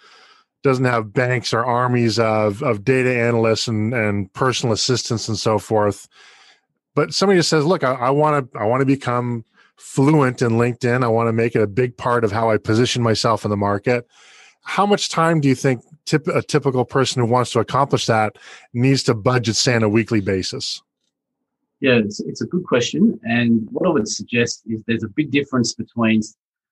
doesn't 0.67 0.85
have 0.85 1.13
banks 1.13 1.55
or 1.55 1.65
armies 1.65 2.19
of, 2.19 2.63
of 2.63 2.85
data 2.85 3.15
analysts 3.15 3.69
and, 3.69 3.95
and 3.95 4.33
personal 4.33 4.73
assistants 4.73 5.29
and 5.29 5.39
so 5.39 5.59
forth. 5.59 6.09
But 6.95 7.15
somebody 7.15 7.39
just 7.39 7.51
says, 7.51 7.65
look, 7.65 7.85
I 7.85 8.11
want 8.11 8.53
to 8.53 8.59
I 8.59 8.65
want 8.65 8.81
to 8.81 8.87
become 8.87 9.45
fluent 9.77 10.43
in 10.43 10.53
LinkedIn. 10.53 11.05
I 11.05 11.09
want 11.09 11.29
to 11.29 11.33
make 11.33 11.55
it 11.55 11.63
a 11.63 11.67
big 11.67 11.97
part 11.97 12.25
of 12.25 12.33
how 12.33 12.51
I 12.51 12.57
position 12.57 13.03
myself 13.03 13.45
in 13.45 13.51
the 13.51 13.57
market. 13.57 14.07
How 14.63 14.87
much 14.87 15.09
time 15.09 15.41
do 15.41 15.49
you 15.49 15.55
think 15.55 15.83
tip, 16.07 16.27
a 16.27 16.43
typical 16.43 16.85
person 16.85 17.23
who 17.23 17.29
wants 17.29 17.53
to 17.53 17.61
accomplish 17.61 18.07
that 18.07 18.37
needs 18.73 19.03
to 19.05 19.15
budget, 19.15 19.57
say, 19.57 19.77
on 19.77 19.83
a 19.83 19.89
weekly 19.89 20.21
basis? 20.21 20.83
Yeah, 21.81 21.97
it's, 21.97 22.21
it's 22.21 22.41
a 22.41 22.47
good 22.47 22.65
question. 22.65 23.21
And 23.23 23.69
what 23.71 23.87
I 23.87 23.93
would 23.93 24.09
suggest 24.09 24.63
is 24.67 24.83
there's 24.87 25.05
a 25.05 25.09
big 25.09 25.31
difference 25.31 25.75
between 25.75 26.23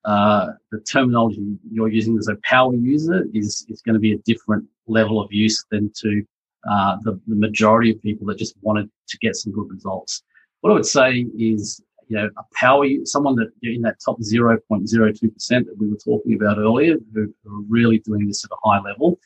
uh, 0.04 0.48
the 0.70 0.80
terminology 0.80 1.56
you're 1.70 1.88
using 1.88 2.18
as 2.18 2.28
a 2.28 2.36
power 2.44 2.74
user 2.74 3.24
is, 3.32 3.64
is 3.68 3.80
going 3.82 3.94
to 3.94 4.00
be 4.00 4.12
a 4.12 4.18
different 4.18 4.64
level 4.86 5.20
of 5.20 5.32
use 5.32 5.64
than 5.70 5.90
to 5.96 6.22
uh, 6.70 6.96
the, 7.02 7.18
the 7.26 7.36
majority 7.36 7.90
of 7.90 8.02
people 8.02 8.26
that 8.26 8.38
just 8.38 8.54
wanted 8.60 8.90
to 9.08 9.18
get 9.18 9.36
some 9.36 9.52
good 9.52 9.70
results. 9.70 10.22
What 10.60 10.70
I 10.70 10.74
would 10.74 10.86
say 10.86 11.26
is 11.38 11.82
you 12.08 12.16
know, 12.16 12.30
a 12.36 12.42
power, 12.54 12.86
someone 13.04 13.34
that 13.36 13.50
in 13.62 13.82
that 13.82 13.96
top 14.04 14.18
0.02% 14.20 15.48
that 15.48 15.78
we 15.78 15.88
were 15.88 15.96
talking 15.96 16.34
about 16.34 16.58
earlier, 16.58 16.96
who 17.14 17.22
are 17.46 17.62
really 17.68 17.98
doing 17.98 18.26
this 18.26 18.44
at 18.44 18.50
a 18.50 18.68
high 18.68 18.80
level. 18.80 19.18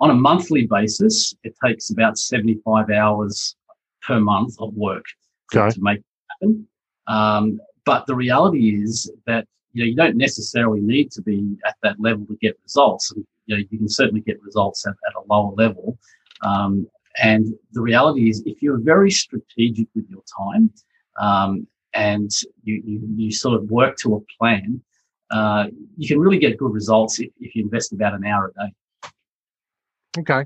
On 0.00 0.10
a 0.10 0.14
monthly 0.14 0.66
basis, 0.66 1.34
it 1.42 1.54
takes 1.64 1.90
about 1.90 2.18
75 2.18 2.90
hours 2.90 3.56
per 4.02 4.18
month 4.18 4.54
of 4.58 4.72
work 4.74 5.04
okay. 5.54 5.70
to 5.74 5.82
make 5.82 5.98
it 5.98 6.04
happen. 6.30 6.66
Um, 7.06 7.60
but 7.84 8.06
the 8.06 8.14
reality 8.14 8.82
is 8.82 9.10
that 9.26 9.46
you 9.72 9.82
know 9.82 9.88
you 9.88 9.96
don't 9.96 10.16
necessarily 10.16 10.80
need 10.80 11.10
to 11.12 11.22
be 11.22 11.56
at 11.66 11.76
that 11.82 11.96
level 12.00 12.26
to 12.26 12.36
get 12.40 12.58
results. 12.62 13.12
And, 13.12 13.24
you 13.46 13.56
know, 13.56 13.64
you 13.70 13.78
can 13.78 13.88
certainly 13.88 14.20
get 14.20 14.40
results 14.42 14.86
at, 14.86 14.94
at 15.08 15.14
a 15.16 15.26
lower 15.32 15.52
level. 15.56 15.98
Um, 16.42 16.86
and 17.20 17.46
the 17.72 17.80
reality 17.80 18.30
is, 18.30 18.42
if 18.46 18.62
you're 18.62 18.78
very 18.78 19.10
strategic 19.10 19.88
with 19.94 20.08
your 20.08 20.22
time, 20.38 20.72
um, 21.20 21.66
and 21.92 22.30
you, 22.62 22.82
you, 22.84 23.00
you 23.16 23.32
sort 23.32 23.60
of 23.60 23.68
work 23.70 23.96
to 23.98 24.14
a 24.14 24.20
plan, 24.38 24.80
uh, 25.32 25.66
you 25.96 26.06
can 26.06 26.20
really 26.20 26.38
get 26.38 26.56
good 26.56 26.72
results 26.72 27.18
if, 27.18 27.30
if 27.40 27.56
you 27.56 27.64
invest 27.64 27.92
about 27.92 28.14
an 28.14 28.24
hour 28.24 28.52
a 28.56 28.66
day. 28.66 29.10
Okay. 30.18 30.44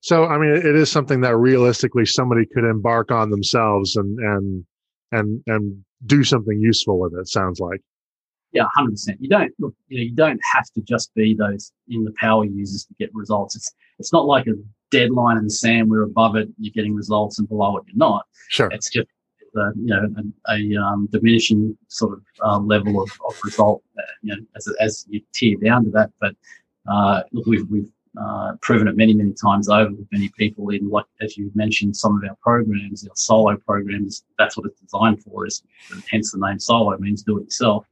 So, 0.00 0.26
I 0.26 0.36
mean, 0.38 0.50
it 0.50 0.76
is 0.76 0.90
something 0.90 1.20
that 1.22 1.36
realistically 1.36 2.06
somebody 2.06 2.44
could 2.46 2.64
embark 2.64 3.10
on 3.10 3.30
themselves 3.30 3.96
and, 3.96 4.18
and, 4.18 4.64
and, 5.12 5.42
and 5.46 5.84
do 6.06 6.24
something 6.24 6.60
useful 6.60 6.98
with 6.98 7.14
it. 7.14 7.28
Sounds 7.28 7.60
like. 7.60 7.80
Yeah, 8.54 8.64
hundred 8.74 8.92
percent. 8.92 9.18
You 9.20 9.28
don't 9.28 9.52
look. 9.58 9.74
You 9.88 9.98
know, 9.98 10.04
you 10.04 10.12
don't 10.12 10.40
have 10.54 10.70
to 10.72 10.80
just 10.80 11.12
be 11.14 11.34
those 11.34 11.72
in 11.88 12.04
the 12.04 12.14
power 12.18 12.44
users 12.44 12.84
to 12.84 12.94
get 12.98 13.10
results. 13.12 13.56
It's 13.56 13.74
it's 13.98 14.12
not 14.12 14.26
like 14.26 14.46
a 14.46 14.52
deadline 14.90 15.36
in 15.38 15.44
the 15.44 15.50
sand 15.50 15.90
where 15.90 16.02
above 16.02 16.36
it 16.36 16.48
you're 16.58 16.72
getting 16.72 16.94
results 16.94 17.38
and 17.38 17.48
below 17.48 17.76
it 17.76 17.84
you're 17.88 17.96
not. 17.96 18.26
Sure. 18.48 18.68
It's 18.70 18.90
just 18.90 19.08
uh, 19.56 19.70
you 19.74 19.86
know 19.86 20.08
a, 20.48 20.54
a 20.54 20.82
um, 20.82 21.08
diminishing 21.10 21.76
sort 21.88 22.12
of 22.12 22.22
uh, 22.42 22.58
level 22.58 23.02
of, 23.02 23.10
of 23.28 23.38
result 23.44 23.82
uh, 23.98 24.02
you 24.22 24.34
know 24.34 24.42
as, 24.56 24.68
as 24.80 25.06
you 25.08 25.20
tear 25.32 25.56
down 25.62 25.84
to 25.84 25.90
that 25.90 26.10
but 26.20 26.34
uh, 26.90 27.22
look 27.32 27.46
we've 27.46 27.68
we've 27.70 27.90
uh, 28.20 28.52
proven 28.60 28.88
it 28.88 28.96
many 28.96 29.14
many 29.14 29.32
times 29.32 29.68
over 29.68 29.90
with 29.90 30.06
many 30.12 30.28
people 30.36 30.70
in 30.70 30.88
like 30.88 31.04
as 31.20 31.36
you 31.36 31.50
mentioned 31.54 31.96
some 31.96 32.16
of 32.16 32.28
our 32.28 32.36
programs 32.42 33.06
our 33.06 33.14
solo 33.16 33.56
programs 33.56 34.24
that's 34.38 34.56
what 34.56 34.66
it's 34.66 34.80
designed 34.80 35.22
for 35.22 35.46
is 35.46 35.62
hence 36.10 36.32
the 36.32 36.38
name 36.38 36.58
solo 36.58 36.96
means 36.98 37.22
do 37.22 37.38
it 37.38 37.44
yourself 37.44 37.86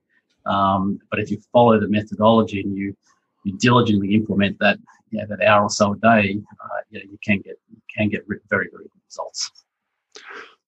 um, 0.47 0.99
but 1.11 1.21
if 1.21 1.31
you 1.31 1.39
follow 1.53 1.79
the 1.79 1.89
methodology 1.89 2.61
and 2.61 2.77
you 2.77 2.97
you 3.45 3.57
diligently 3.59 4.15
implement 4.15 4.59
that 4.61 4.79
yeah, 5.11 5.25
that 5.27 5.43
hour 5.43 5.65
or 5.65 5.71
so 5.71 5.93
a 5.93 5.97
day, 5.99 6.39
uh, 6.65 6.81
you, 6.91 7.01
you 7.01 7.19
can 7.23 7.39
get 7.39 7.57
you 7.71 7.81
can 7.95 8.09
get 8.09 8.25
very 8.27 8.41
very 8.49 8.69
good 8.71 8.89
results. 9.07 9.51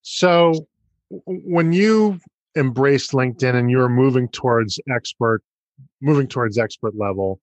So 0.02 0.66
when 1.26 1.72
you 1.72 2.20
embraced 2.56 3.12
LinkedIn 3.12 3.54
and 3.54 3.70
you 3.70 3.78
were 3.78 3.88
moving 3.88 4.28
towards 4.28 4.78
expert, 4.94 5.42
moving 6.00 6.28
towards 6.28 6.58
expert 6.58 6.94
level, 6.96 7.40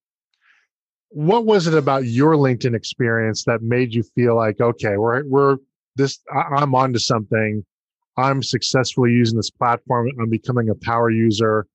what 1.09 1.45
was 1.45 1.67
it 1.67 1.73
about 1.73 2.05
your 2.05 2.35
LinkedIn 2.35 2.75
experience 2.75 3.43
that 3.45 3.61
made 3.61 3.93
you 3.93 4.03
feel 4.15 4.35
like, 4.35 4.61
okay, 4.61 4.97
we're 4.97 5.23
we're 5.25 5.57
this, 5.95 6.19
I'm 6.33 6.73
onto 6.73 6.99
something. 6.99 7.65
I'm 8.17 8.43
successfully 8.43 9.11
using 9.11 9.37
this 9.37 9.49
platform. 9.49 10.09
I'm 10.19 10.29
becoming 10.29 10.69
a 10.69 10.75
power 10.75 11.09
user. 11.09 11.67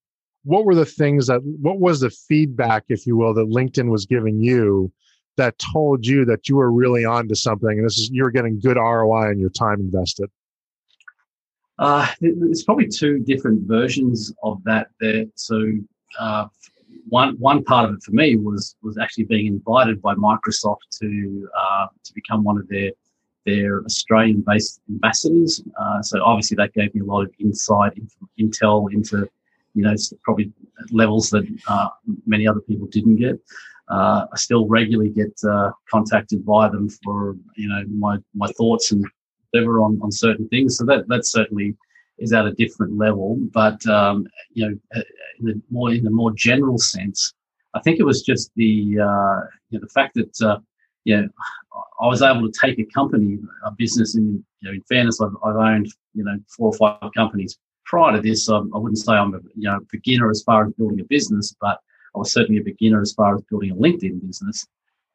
What 0.47 0.65
were 0.65 0.77
the 0.77 0.87
things 0.87 1.27
that, 1.27 1.41
what 1.43 1.81
was 1.81 2.01
the 2.01 2.11
feedback, 2.11 2.85
if 2.89 3.05
you 3.05 3.17
will, 3.17 3.35
that 3.35 3.49
LinkedIn 3.49 3.91
was 3.91 4.07
giving 4.07 4.41
you 4.41 4.93
that 5.37 5.59
told 5.59 6.07
you 6.07 6.25
that 6.25 6.49
you 6.49 6.57
were 6.57 6.71
really 6.71 7.05
onto 7.05 7.35
something 7.35 7.69
and 7.69 7.85
this 7.85 7.99
is, 7.99 8.11
you're 8.11 8.31
getting 8.31 8.61
good 8.61 8.77
ROI 8.77 9.31
on 9.31 9.41
your 9.41 9.51
time 9.51 9.81
invested? 9.81 10.31
Uh, 11.81 12.07
there's 12.21 12.63
probably 12.63 12.87
two 12.87 13.19
different 13.19 13.67
versions 13.67 14.33
of 14.45 14.63
that 14.65 14.87
there. 15.01 15.25
So 15.35 15.73
uh, 16.19 16.47
one 17.09 17.37
one 17.39 17.65
part 17.65 17.89
of 17.89 17.97
it 17.97 18.03
for 18.05 18.13
me 18.13 18.37
was 18.37 18.77
was 18.83 18.97
actually 18.99 19.25
being 19.25 19.47
invited 19.47 20.01
by 20.01 20.15
Microsoft 20.15 20.89
to 21.01 21.49
uh, 21.59 21.87
to 22.05 22.15
become 22.15 22.45
one 22.45 22.57
of 22.57 22.69
their 22.69 22.93
their 23.45 23.85
Australian 23.85 24.43
based 24.47 24.81
ambassadors. 24.89 25.63
Uh, 25.81 26.03
so 26.03 26.23
obviously 26.25 26.55
that 26.57 26.73
gave 26.73 26.95
me 26.95 27.01
a 27.01 27.05
lot 27.05 27.23
of 27.23 27.31
insight, 27.39 27.93
intel 28.41 28.93
into 28.93 29.29
you 29.77 29.83
know 29.83 29.95
probably 30.25 30.53
levels 30.91 31.31
that 31.31 31.47
uh, 31.69 31.89
many 32.27 32.49
other 32.49 32.61
people 32.61 32.87
didn't 32.89 33.17
get. 33.17 33.39
Uh, 33.89 34.27
I 34.33 34.37
still 34.37 34.67
regularly 34.67 35.11
get 35.11 35.39
contacted 35.89 36.45
by 36.45 36.69
them 36.69 36.89
for 37.05 37.37
you 37.57 37.69
know 37.69 37.85
my 37.89 38.19
my 38.35 38.49
thoughts 38.59 38.91
and 38.91 39.07
deliver 39.53 39.81
on, 39.81 40.01
on 40.03 40.11
certain 40.11 40.49
things. 40.49 40.79
So 40.79 40.85
that 40.87 41.07
that 41.09 41.27
certainly 41.27 41.77
is 42.19 42.33
at 42.33 42.47
a 42.47 42.53
different 42.53 42.97
level. 42.97 43.39
But 43.53 43.85
um, 43.87 44.27
you 44.53 44.69
know, 44.69 44.79
uh, 44.97 45.03
in 45.41 45.47
the 45.47 45.63
more 45.71 45.93
in 45.93 46.05
the 46.05 46.11
more 46.11 46.33
general 46.33 46.79
sense, 46.79 47.33
I 47.75 47.81
think 47.81 47.99
it 47.99 48.05
was 48.05 48.23
just 48.23 48.51
the 48.57 48.99
uh, 49.01 49.41
you 49.71 49.79
know, 49.79 49.81
the 49.81 49.93
fact 49.95 50.15
that 50.15 50.41
uh, 50.43 50.59
you 51.05 51.17
know 51.17 51.29
I 52.01 52.07
was 52.07 52.23
able 52.23 52.51
to 52.51 52.59
take 52.61 52.79
a 52.79 52.85
company, 52.87 53.39
a 53.65 53.71
business. 53.73 54.17
In 54.17 54.45
you 54.61 54.69
know, 54.69 54.73
in 54.73 54.83
fairness, 54.83 55.21
I've, 55.21 55.37
I've 55.45 55.57
owned 55.57 55.93
you 56.15 56.25
know 56.25 56.39
four 56.57 56.69
or 56.69 56.75
five 56.75 57.11
companies 57.15 57.59
prior 57.87 58.17
to 58.17 58.21
this. 58.21 58.49
Um, 58.49 58.71
I 58.75 58.79
wouldn't 58.79 58.99
say 58.99 59.13
I'm 59.13 59.35
a 59.35 59.39
you 59.55 59.69
know 59.71 59.81
beginner 59.91 60.31
as 60.31 60.43
far 60.43 60.67
as 60.67 60.73
building 60.75 61.01
a 61.01 61.05
business, 61.05 61.55
but 61.61 61.79
I 62.15 62.19
was 62.19 62.33
certainly 62.33 62.61
a 62.61 62.65
beginner 62.65 63.01
as 63.01 63.13
far 63.13 63.35
as 63.35 63.43
building 63.43 63.71
a 63.71 63.77
LinkedIn 63.77 64.27
business. 64.27 64.67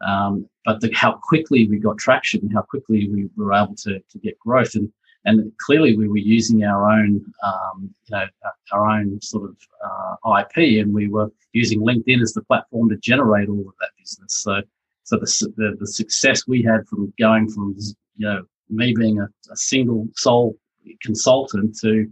Um, 0.06 0.50
but 0.66 0.82
the, 0.82 0.92
how 0.94 1.14
quickly 1.22 1.68
we 1.68 1.78
got 1.78 1.98
traction, 1.98 2.42
and 2.42 2.54
how 2.54 2.62
quickly 2.62 3.08
we 3.08 3.30
were 3.36 3.54
able 3.54 3.76
to, 3.84 4.00
to 4.00 4.20
get 4.20 4.40
growth, 4.40 4.74
and 4.76 4.92
and 5.26 5.52
clearly 5.60 5.96
we 5.96 6.08
were 6.08 6.18
using 6.18 6.64
our 6.64 6.90
own, 6.90 7.24
um, 7.44 7.94
you 8.08 8.18
know, 8.18 8.26
our 8.72 8.88
own 8.88 9.22
sort 9.22 9.50
of 9.50 9.56
uh, 9.86 10.40
IP, 10.40 10.82
and 10.82 10.92
we 10.94 11.08
were 11.08 11.32
using 11.54 11.82
LinkedIn 11.82 12.22
as 12.22 12.34
the 12.34 12.42
platform 12.44 12.90
to 12.90 12.98
generate 12.98 13.48
all 13.48 13.60
of 13.60 13.76
that 13.80 13.92
business. 14.00 14.34
So, 14.42 14.62
so 15.04 15.18
the 15.18 15.54
the, 15.58 15.78
the 15.80 15.88
success 15.88 16.48
we 16.48 16.64
had 16.64 16.88
from 16.88 17.14
going 17.20 17.50
from 17.50 17.76
you 18.18 18.28
know 18.28 18.44
me 18.70 18.94
being 18.98 19.20
a, 19.20 19.28
a 19.52 19.56
single 19.56 20.08
sole 20.16 20.56
consultant 21.04 21.78
to 21.82 22.10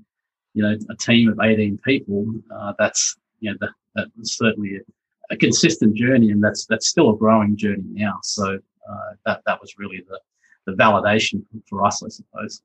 you 0.53 0.63
know 0.63 0.77
a 0.89 0.95
team 0.95 1.29
of 1.29 1.39
18 1.41 1.77
people, 1.79 2.25
uh, 2.55 2.73
that's 2.77 3.17
you 3.39 3.51
know 3.51 3.57
that 3.61 3.69
that 3.95 4.07
was 4.17 4.37
certainly 4.37 4.77
a, 4.77 5.33
a 5.33 5.37
consistent 5.37 5.95
journey, 5.95 6.31
and 6.31 6.43
that's 6.43 6.65
that's 6.65 6.87
still 6.87 7.11
a 7.11 7.17
growing 7.17 7.55
journey 7.57 7.83
now. 7.85 8.19
So 8.23 8.59
uh, 8.89 9.09
that 9.25 9.41
that 9.45 9.61
was 9.61 9.77
really 9.77 10.03
the 10.09 10.19
the 10.65 10.73
validation 10.73 11.43
for 11.67 11.85
us, 11.85 12.03
I 12.03 12.09
suppose. 12.09 12.61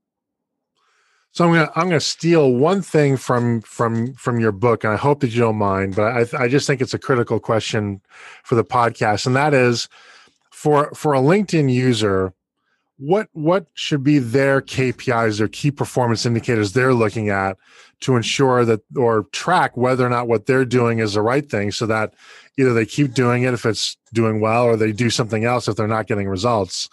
So 1.32 1.44
I'm 1.44 1.52
gonna 1.52 1.72
I'm 1.74 1.88
gonna 1.88 2.00
steal 2.00 2.52
one 2.52 2.80
thing 2.80 3.16
from 3.16 3.60
from 3.62 4.14
from 4.14 4.38
your 4.38 4.52
book, 4.52 4.84
and 4.84 4.92
I 4.92 4.96
hope 4.96 5.20
that 5.20 5.28
you 5.28 5.40
don't 5.40 5.56
mind, 5.56 5.96
but 5.96 6.04
I 6.04 6.44
I 6.44 6.48
just 6.48 6.66
think 6.66 6.80
it's 6.80 6.94
a 6.94 6.98
critical 6.98 7.40
question 7.40 8.00
for 8.44 8.54
the 8.54 8.64
podcast, 8.64 9.26
and 9.26 9.34
that 9.34 9.52
is 9.52 9.88
for 10.52 10.92
for 10.94 11.12
a 11.12 11.18
LinkedIn 11.18 11.72
user, 11.72 12.32
what 12.96 13.28
what 13.32 13.66
should 13.74 14.04
be 14.04 14.18
their 14.18 14.60
KPIs, 14.60 15.38
their 15.38 15.48
key 15.48 15.70
performance 15.70 16.24
indicators 16.26 16.72
they're 16.72 16.94
looking 16.94 17.28
at 17.28 17.56
to 18.00 18.16
ensure 18.16 18.64
that 18.64 18.80
or 18.96 19.24
track 19.32 19.76
whether 19.76 20.06
or 20.06 20.10
not 20.10 20.28
what 20.28 20.46
they're 20.46 20.64
doing 20.64 20.98
is 20.98 21.14
the 21.14 21.22
right 21.22 21.48
thing, 21.48 21.70
so 21.72 21.86
that 21.86 22.14
either 22.58 22.72
they 22.72 22.86
keep 22.86 23.14
doing 23.14 23.42
it 23.42 23.54
if 23.54 23.66
it's 23.66 23.96
doing 24.12 24.40
well, 24.40 24.64
or 24.64 24.76
they 24.76 24.92
do 24.92 25.10
something 25.10 25.44
else 25.44 25.66
if 25.66 25.76
they're 25.76 25.88
not 25.88 26.06
getting 26.06 26.28
results 26.28 26.88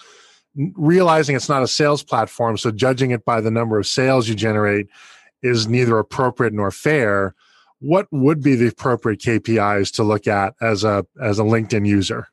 realizing 0.75 1.35
it's 1.35 1.49
not 1.49 1.63
a 1.63 1.67
sales 1.67 2.03
platform, 2.03 2.57
so 2.57 2.71
judging 2.71 3.11
it 3.11 3.23
by 3.25 3.41
the 3.41 3.51
number 3.51 3.79
of 3.79 3.87
sales 3.87 4.27
you 4.27 4.35
generate 4.35 4.87
is 5.41 5.67
neither 5.67 5.97
appropriate 5.97 6.53
nor 6.53 6.71
fair. 6.71 7.33
what 7.79 8.07
would 8.11 8.43
be 8.43 8.53
the 8.55 8.67
appropriate 8.67 9.19
KPIs 9.19 9.91
to 9.91 10.03
look 10.03 10.27
at 10.27 10.53
as 10.61 10.83
a 10.83 11.03
as 11.19 11.39
a 11.39 11.43
LinkedIn 11.43 11.87
user? 11.87 12.27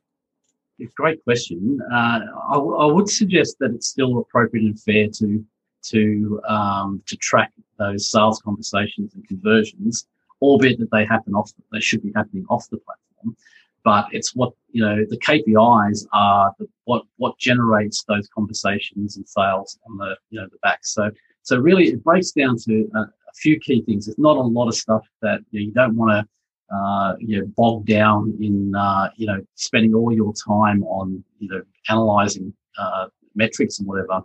It's 0.79 0.93
a 0.93 0.95
great 0.95 1.23
question. 1.25 1.81
Uh, 1.93 2.21
I, 2.51 2.57
I, 2.57 2.87
would 2.87 3.09
suggest 3.09 3.57
that 3.59 3.73
it's 3.73 3.89
still 3.89 4.19
appropriate 4.19 4.65
and 4.65 4.81
fair 4.81 5.09
to 5.09 5.45
to 5.83 6.41
um, 6.49 7.03
to 7.07 7.17
track 7.17 7.53
those 7.79 8.11
sales 8.11 8.41
conversations 8.43 9.15
and 9.15 9.27
conversions, 9.27 10.07
albeit 10.41 10.79
that 10.79 10.91
they 10.91 11.05
happen 11.05 11.35
off. 11.35 11.53
They 11.73 11.81
should 11.81 12.03
be 12.03 12.13
happening 12.15 12.47
off 12.49 12.69
the 12.71 12.79
platform, 12.79 13.37
but 13.85 14.07
it's 14.13 14.37
what 14.37 14.53
you 14.71 14.85
know. 14.85 15.05
The 15.09 15.19
KPIs 15.19 16.07
are 16.13 16.53
the, 16.59 16.69
what 16.85 17.03
what 17.17 17.39
generates 17.39 18.05
those 18.05 18.29
conversations 18.29 19.17
and 19.17 19.29
sales 19.29 19.79
on 19.89 19.97
the 19.97 20.17
you 20.31 20.41
know 20.41 20.47
the 20.51 20.59
back. 20.63 20.81
So 20.85 21.11
so 21.43 21.59
really, 21.59 21.89
it 21.89 22.05
breaks 22.05 22.31
down 22.31 22.57
to 22.67 22.89
a, 22.95 23.01
a 23.01 23.33
few 23.35 23.59
key 23.59 23.83
things. 23.83 24.07
It's 24.07 24.19
not 24.19 24.37
a 24.37 24.41
lot 24.41 24.69
of 24.69 24.75
stuff 24.75 25.07
that 25.23 25.41
you, 25.51 25.61
know, 25.61 25.67
you 25.67 25.73
don't 25.73 25.97
want 25.97 26.11
to 26.11 26.29
uh, 26.73 27.15
you 27.19 27.39
know, 27.39 27.47
bogged 27.57 27.87
down 27.87 28.37
in, 28.41 28.75
uh, 28.75 29.09
you 29.17 29.27
know, 29.27 29.41
spending 29.55 29.95
all 29.95 30.13
your 30.13 30.33
time 30.35 30.83
on, 30.85 31.23
you 31.39 31.49
know, 31.49 31.63
analyzing 31.89 32.53
uh, 32.79 33.07
metrics 33.35 33.79
and 33.79 33.89
whatever. 33.89 34.21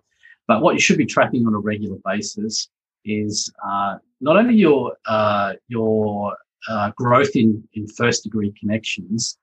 But 0.48 0.62
what 0.62 0.74
you 0.76 0.82
should 0.82 0.98
be 0.98 1.06
tracking 1.06 1.48
on 1.48 1.54
a 1.54 1.60
regular 1.60 1.98
basis 2.04 2.70
is 3.06 3.52
uh, 3.66 3.98
not 4.22 4.38
only 4.38 4.56
your 4.56 4.96
uh, 5.06 5.54
your 5.68 6.36
uh, 6.70 6.92
growth 6.96 7.36
in, 7.36 7.64
in 7.74 7.88
first 7.88 8.24
degree 8.24 8.54
connections, 8.60 9.38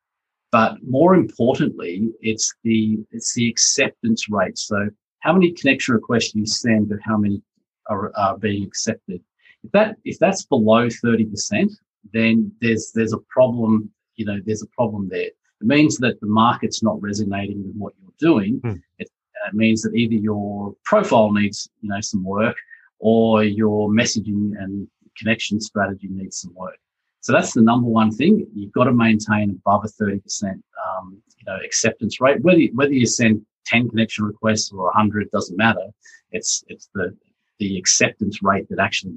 but 0.53 0.77
more 0.83 1.15
importantly, 1.15 2.11
it's 2.21 2.53
the 2.65 2.99
it's 3.13 3.35
the 3.35 3.49
acceptance 3.49 4.29
rate. 4.29 4.59
So 4.59 4.89
how 5.21 5.33
many 5.33 5.53
connection 5.53 5.95
requests 5.95 6.35
you 6.35 6.47
send, 6.47 6.91
and 6.91 7.01
how 7.03 7.17
many 7.17 7.43
are, 7.89 8.13
are 8.17 8.39
being 8.39 8.65
accepted. 8.65 9.21
If 9.63 9.71
that 9.73 9.97
if 10.05 10.19
that's 10.19 10.45
below 10.47 10.89
thirty 11.03 11.25
percent, 11.25 11.73
then 12.13 12.53
there's 12.61 12.93
there's 12.95 13.13
a 13.13 13.19
problem. 13.29 13.91
You 14.17 14.27
know, 14.27 14.39
there's 14.45 14.63
a 14.63 14.67
problem 14.69 15.09
there. 15.09 15.29
It 15.29 15.35
means 15.61 15.99
that 15.99 16.21
the 16.21 16.27
market's 16.27 16.83
not 16.83 17.01
resonating 17.01 17.63
with 17.67 17.77
what 17.77 17.95
you're 18.01 18.13
doing. 18.19 18.61
Mm. 18.61 18.83
It, 18.99 19.09
it 19.49 19.55
means 19.55 19.83
that 19.83 19.95
either 19.95 20.15
your 20.15 20.75
profile 20.85 21.33
needs 21.33 21.69
you 21.81 21.89
know 21.89 22.01
some 22.01 22.25
work, 22.25 22.57
or 22.99 23.45
your 23.45 23.89
messaging 23.89 24.53
and 24.59 24.89
connection 25.17 25.61
strategy 25.61 26.09
needs 26.11 26.41
some 26.41 26.55
work. 26.55 26.79
So 27.21 27.33
that's 27.33 27.53
the 27.53 27.63
number 27.63 27.89
one 27.89 28.11
thing. 28.11 28.47
You've 28.55 28.73
got 28.73 28.85
to 28.85 28.93
maintain 28.93 29.51
above 29.51 29.85
a 29.85 30.03
30% 30.03 30.23
um, 30.53 31.23
you 31.37 31.45
know, 31.47 31.59
acceptance 31.65 32.21
rate. 32.21 32.43
Whether, 32.43 32.63
whether 32.75 32.93
you 32.93 33.07
send 33.07 33.45
10 33.67 33.91
connection 33.91 34.25
requests 34.25 34.73
or 34.73 34.85
100 34.85 35.31
doesn't 35.31 35.57
matter. 35.57 35.87
It's, 36.33 36.65
it's 36.69 36.89
the, 36.95 37.17
the 37.59 37.77
acceptance 37.79 38.43
rate 38.43 38.69
that 38.71 38.79
actually 38.79 39.15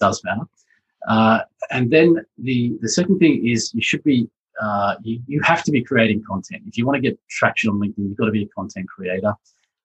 does 0.00 0.22
matter. 0.24 0.44
Uh, 1.08 1.40
and 1.70 1.90
then 1.90 2.16
the, 2.38 2.76
the 2.80 2.88
second 2.88 3.18
thing 3.18 3.46
is 3.46 3.72
you 3.74 3.82
should 3.82 4.04
be, 4.04 4.28
uh, 4.60 4.94
you, 5.02 5.20
you 5.26 5.40
have 5.42 5.62
to 5.64 5.72
be 5.72 5.82
creating 5.82 6.22
content. 6.26 6.62
If 6.66 6.76
you 6.76 6.86
want 6.86 6.96
to 6.96 7.00
get 7.00 7.18
traction 7.28 7.70
on 7.70 7.78
LinkedIn, 7.78 7.94
you've 7.98 8.16
got 8.16 8.26
to 8.26 8.32
be 8.32 8.44
a 8.44 8.48
content 8.48 8.86
creator. 8.88 9.34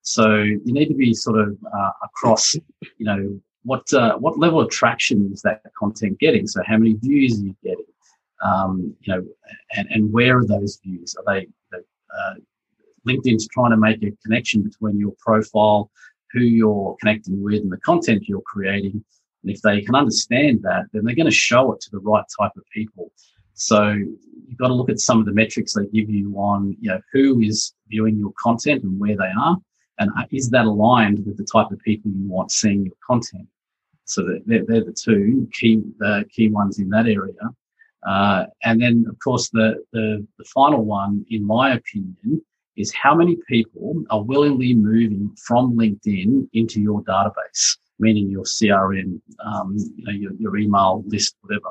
So 0.02 0.36
you 0.36 0.62
need 0.66 0.88
to 0.88 0.94
be 0.94 1.14
sort 1.14 1.40
of 1.40 1.58
uh, 1.76 1.92
across, 2.04 2.56
you 2.56 3.06
know, 3.06 3.40
what 3.64 3.92
uh, 3.94 4.18
what 4.18 4.40
level 4.40 4.62
of 4.62 4.70
traction 4.70 5.30
is 5.34 5.42
that 5.42 5.62
content 5.78 6.18
getting? 6.20 6.48
So 6.48 6.62
how 6.66 6.78
many 6.78 6.94
views 6.94 7.40
are 7.40 7.44
you 7.44 7.56
getting? 7.62 7.86
Um, 8.42 8.96
you 9.02 9.14
know, 9.14 9.26
and, 9.76 9.88
and 9.92 10.14
where 10.14 10.38
are 10.38 10.46
those 10.46 10.80
views? 10.84 11.16
Are 11.16 11.34
they 11.34 11.48
uh, 11.74 12.36
LinkedIn's 13.06 13.48
trying 13.50 13.72
to 13.72 13.78
make 13.78 14.02
a 14.04 14.12
connection 14.24 14.62
between 14.62 14.98
your 14.98 15.14
profile, 15.20 15.92
who 16.32 16.42
you're 16.42 16.96
connecting 17.00 17.44
with, 17.44 17.62
and 17.62 17.72
the 17.72 17.78
content 17.78 18.28
you're 18.28 18.42
creating? 18.42 19.04
And 19.44 19.52
if 19.52 19.62
they 19.62 19.82
can 19.82 19.96
understand 19.96 20.62
that, 20.64 20.86
then 20.92 21.04
they're 21.04 21.16
going 21.16 21.26
to 21.26 21.32
show 21.32 21.72
it 21.72 21.80
to 21.82 21.92
the 21.92 22.00
right 22.00 22.26
type 22.40 22.52
of 22.58 22.64
people. 22.74 23.12
So 23.54 23.92
you've 23.92 24.58
got 24.58 24.68
to 24.68 24.74
look 24.74 24.90
at 24.90 25.00
some 25.00 25.20
of 25.20 25.26
the 25.26 25.34
metrics 25.34 25.74
they 25.74 25.86
give 25.88 26.10
you 26.10 26.34
on, 26.36 26.76
you 26.80 26.90
know, 26.90 27.02
who 27.12 27.42
is 27.42 27.74
viewing 27.88 28.18
your 28.18 28.34
content 28.42 28.84
and 28.84 29.00
where 29.00 29.18
they 29.18 29.32
are, 29.40 29.58
and 30.00 30.12
is 30.32 30.50
that 30.52 30.66
aligned 30.66 31.26
with 31.26 31.38
the 31.38 31.44
type 31.44 31.72
of 31.72 31.80
people 31.80 32.12
you 32.12 32.30
want 32.30 32.52
seeing 32.52 32.86
your 32.86 32.96
content. 33.06 33.48
So 34.06 34.24
they're, 34.46 34.64
they're 34.68 34.86
the 34.86 34.94
two 34.94 35.50
key 35.54 35.82
the 35.98 36.26
key 36.34 36.50
ones 36.50 36.80
in 36.80 36.90
that 36.90 37.08
area. 37.08 37.34
Uh, 38.08 38.46
and 38.64 38.80
then, 38.80 39.06
of 39.10 39.18
course, 39.20 39.50
the, 39.50 39.84
the 39.92 40.26
the 40.38 40.46
final 40.46 40.86
one, 40.86 41.26
in 41.30 41.44
my 41.44 41.74
opinion, 41.74 42.42
is 42.76 42.94
how 42.94 43.16
many 43.16 43.38
people 43.50 44.04
are 44.12 44.22
willingly 44.22 44.74
moving 44.74 45.36
from 45.46 45.76
LinkedIn 45.76 46.48
into 46.54 46.80
your 46.80 47.02
database 47.04 47.78
meaning 48.00 48.30
your 48.30 48.44
CRM, 48.44 49.20
um, 49.44 49.76
you 49.96 50.06
know, 50.06 50.12
your, 50.12 50.32
your 50.40 50.58
email 50.58 51.04
list, 51.08 51.36
whatever. 51.42 51.70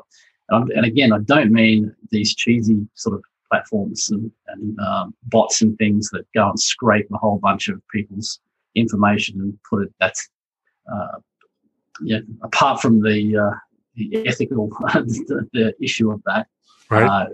And, 0.49 0.69
and, 0.71 0.85
again, 0.85 1.11
I 1.11 1.19
don't 1.19 1.51
mean 1.51 1.93
these 2.11 2.35
cheesy 2.35 2.87
sort 2.95 3.15
of 3.15 3.23
platforms 3.49 4.09
and, 4.09 4.31
and 4.47 4.79
um, 4.79 5.13
bots 5.23 5.61
and 5.61 5.77
things 5.77 6.09
that 6.11 6.25
go 6.33 6.49
and 6.49 6.59
scrape 6.59 7.07
a 7.13 7.17
whole 7.17 7.37
bunch 7.37 7.69
of 7.69 7.81
people's 7.89 8.39
information 8.75 9.39
and 9.39 9.57
put 9.69 9.83
it. 9.83 9.93
That's 9.99 10.29
uh, 10.91 11.19
yeah. 12.01 12.19
Apart 12.43 12.81
from 12.81 13.01
the 13.01 13.37
uh, 13.37 13.57
the 13.95 14.27
ethical 14.27 14.67
the, 14.93 15.47
the, 15.53 15.73
issue 15.81 16.11
of 16.11 16.21
that, 16.25 16.47
right. 16.89 17.03
Uh, 17.03 17.29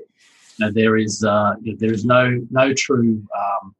you 0.57 0.65
know, 0.65 0.71
there 0.71 0.97
is 0.97 1.23
uh, 1.23 1.55
there 1.77 1.93
is 1.93 2.05
no 2.05 2.39
no 2.49 2.73
true 2.73 3.23
um, 3.37 3.75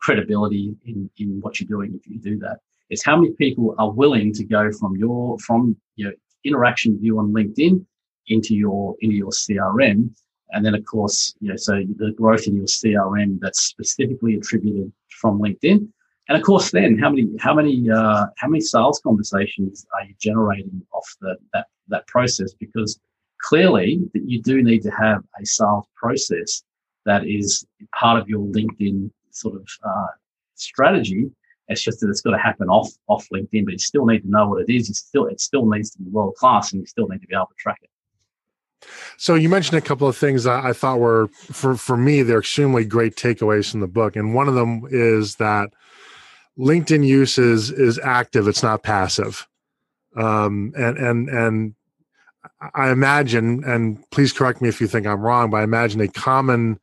credibility 0.00 0.74
in 0.86 1.10
in 1.18 1.40
what 1.40 1.60
you're 1.60 1.68
doing 1.68 1.94
if 1.94 2.08
you 2.08 2.18
do 2.18 2.38
that 2.38 2.60
is 2.90 3.04
how 3.04 3.16
many 3.16 3.32
people 3.34 3.74
are 3.78 3.90
willing 3.90 4.32
to 4.34 4.44
go 4.44 4.70
from 4.72 4.96
your 4.96 5.38
from 5.38 5.76
your 5.96 6.12
interaction 6.44 6.94
with 6.94 7.02
you 7.02 7.18
on 7.18 7.32
LinkedIn 7.32 7.84
into 8.28 8.54
your 8.54 8.94
into 9.00 9.16
your 9.16 9.30
CRM, 9.30 10.10
and 10.50 10.64
then 10.64 10.74
of 10.74 10.84
course, 10.84 11.34
you 11.40 11.50
know, 11.50 11.56
so 11.56 11.82
the 11.96 12.12
growth 12.12 12.46
in 12.46 12.56
your 12.56 12.66
CRM 12.66 13.38
that's 13.40 13.62
specifically 13.62 14.34
attributed 14.34 14.92
from 15.20 15.40
LinkedIn, 15.40 15.88
and 16.28 16.36
of 16.36 16.42
course, 16.42 16.70
then 16.70 16.98
how 16.98 17.10
many 17.10 17.28
how 17.40 17.54
many 17.54 17.90
uh, 17.90 18.26
how 18.36 18.48
many 18.48 18.60
sales 18.60 19.00
conversations 19.02 19.86
are 19.94 20.04
you 20.06 20.14
generating 20.20 20.82
off 20.92 21.08
the, 21.20 21.36
that 21.52 21.66
that 21.88 22.06
process? 22.06 22.52
Because 22.54 23.00
clearly, 23.40 24.00
that 24.12 24.28
you 24.28 24.42
do 24.42 24.62
need 24.62 24.82
to 24.82 24.90
have 24.90 25.22
a 25.40 25.46
sales 25.46 25.86
process 25.96 26.62
that 27.06 27.26
is 27.26 27.66
part 27.94 28.20
of 28.20 28.28
your 28.28 28.46
LinkedIn 28.48 29.10
sort 29.30 29.56
of 29.56 29.66
uh, 29.84 30.06
strategy 30.54 31.30
it's 31.68 31.82
just 31.82 32.00
that 32.00 32.08
it's 32.08 32.20
got 32.20 32.32
to 32.32 32.38
happen 32.38 32.68
off 32.68 32.90
off 33.08 33.26
LinkedIn, 33.32 33.64
but 33.64 33.72
you 33.72 33.78
still 33.78 34.06
need 34.06 34.20
to 34.20 34.30
know 34.30 34.48
what 34.48 34.62
it 34.62 34.72
is. 34.72 34.88
You 34.88 34.94
still 34.94 35.26
it 35.26 35.40
still 35.40 35.66
needs 35.66 35.90
to 35.92 35.98
be 35.98 36.10
world 36.10 36.34
class, 36.36 36.72
and 36.72 36.80
you 36.80 36.86
still 36.86 37.08
need 37.08 37.20
to 37.20 37.26
be 37.26 37.34
able 37.34 37.46
to 37.46 37.54
track 37.58 37.78
it. 37.82 37.90
So 39.16 39.34
you 39.34 39.48
mentioned 39.48 39.76
a 39.76 39.82
couple 39.82 40.08
of 40.08 40.16
things 40.16 40.44
that 40.44 40.64
I 40.64 40.72
thought 40.72 40.98
were 40.98 41.28
for 41.28 41.76
for 41.76 41.96
me 41.96 42.22
they're 42.22 42.38
extremely 42.38 42.84
great 42.84 43.16
takeaways 43.16 43.70
from 43.70 43.80
the 43.80 43.88
book, 43.88 44.16
and 44.16 44.34
one 44.34 44.48
of 44.48 44.54
them 44.54 44.84
is 44.90 45.36
that 45.36 45.70
LinkedIn 46.58 47.06
use 47.06 47.38
is 47.38 47.70
is 47.70 47.98
active; 48.02 48.48
it's 48.48 48.62
not 48.62 48.82
passive. 48.82 49.46
Um, 50.16 50.72
and 50.76 50.96
and 50.96 51.28
and 51.28 51.74
I 52.74 52.90
imagine, 52.90 53.62
and 53.64 54.10
please 54.10 54.32
correct 54.32 54.62
me 54.62 54.68
if 54.68 54.80
you 54.80 54.86
think 54.86 55.06
I'm 55.06 55.20
wrong, 55.20 55.50
but 55.50 55.58
I 55.58 55.64
imagine 55.64 56.00
a 56.00 56.08
common 56.08 56.80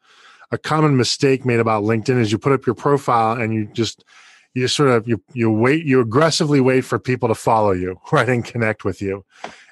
a 0.52 0.58
common 0.58 0.96
mistake 0.96 1.44
made 1.44 1.60
about 1.60 1.84
LinkedIn 1.84 2.20
is 2.20 2.32
you 2.32 2.38
put 2.38 2.54
up 2.54 2.66
your 2.68 2.76
profile 2.76 3.42
and 3.42 3.54
you 3.54 3.66
just 3.74 4.06
you 4.56 4.68
sort 4.68 4.90
of 4.90 5.08
you 5.08 5.22
you 5.34 5.52
wait 5.52 5.86
you 5.86 6.00
aggressively 6.00 6.62
wait 6.62 6.82
for 6.82 6.98
people 6.98 7.28
to 7.28 7.36
follow 7.36 7.72
you 7.72 8.00
right 8.12 8.30
and 8.30 8.44
connect 8.44 8.84
with 8.84 9.02
you. 9.02 9.24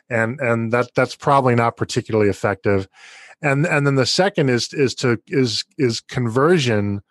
And 0.09 0.39
and 0.39 0.71
that 0.71 0.91
that's 0.93 1.15
probably 1.15 1.55
not 1.55 1.77
particularly 1.77 2.29
effective. 2.29 2.87
And 3.41 3.65
and 3.65 3.87
then 3.87 3.95
the 3.95 4.05
second 4.05 4.49
is 4.49 4.71
is 4.73 4.93
to 4.95 5.19
is 5.27 5.63
is 5.79 6.01
conversion 6.01 7.01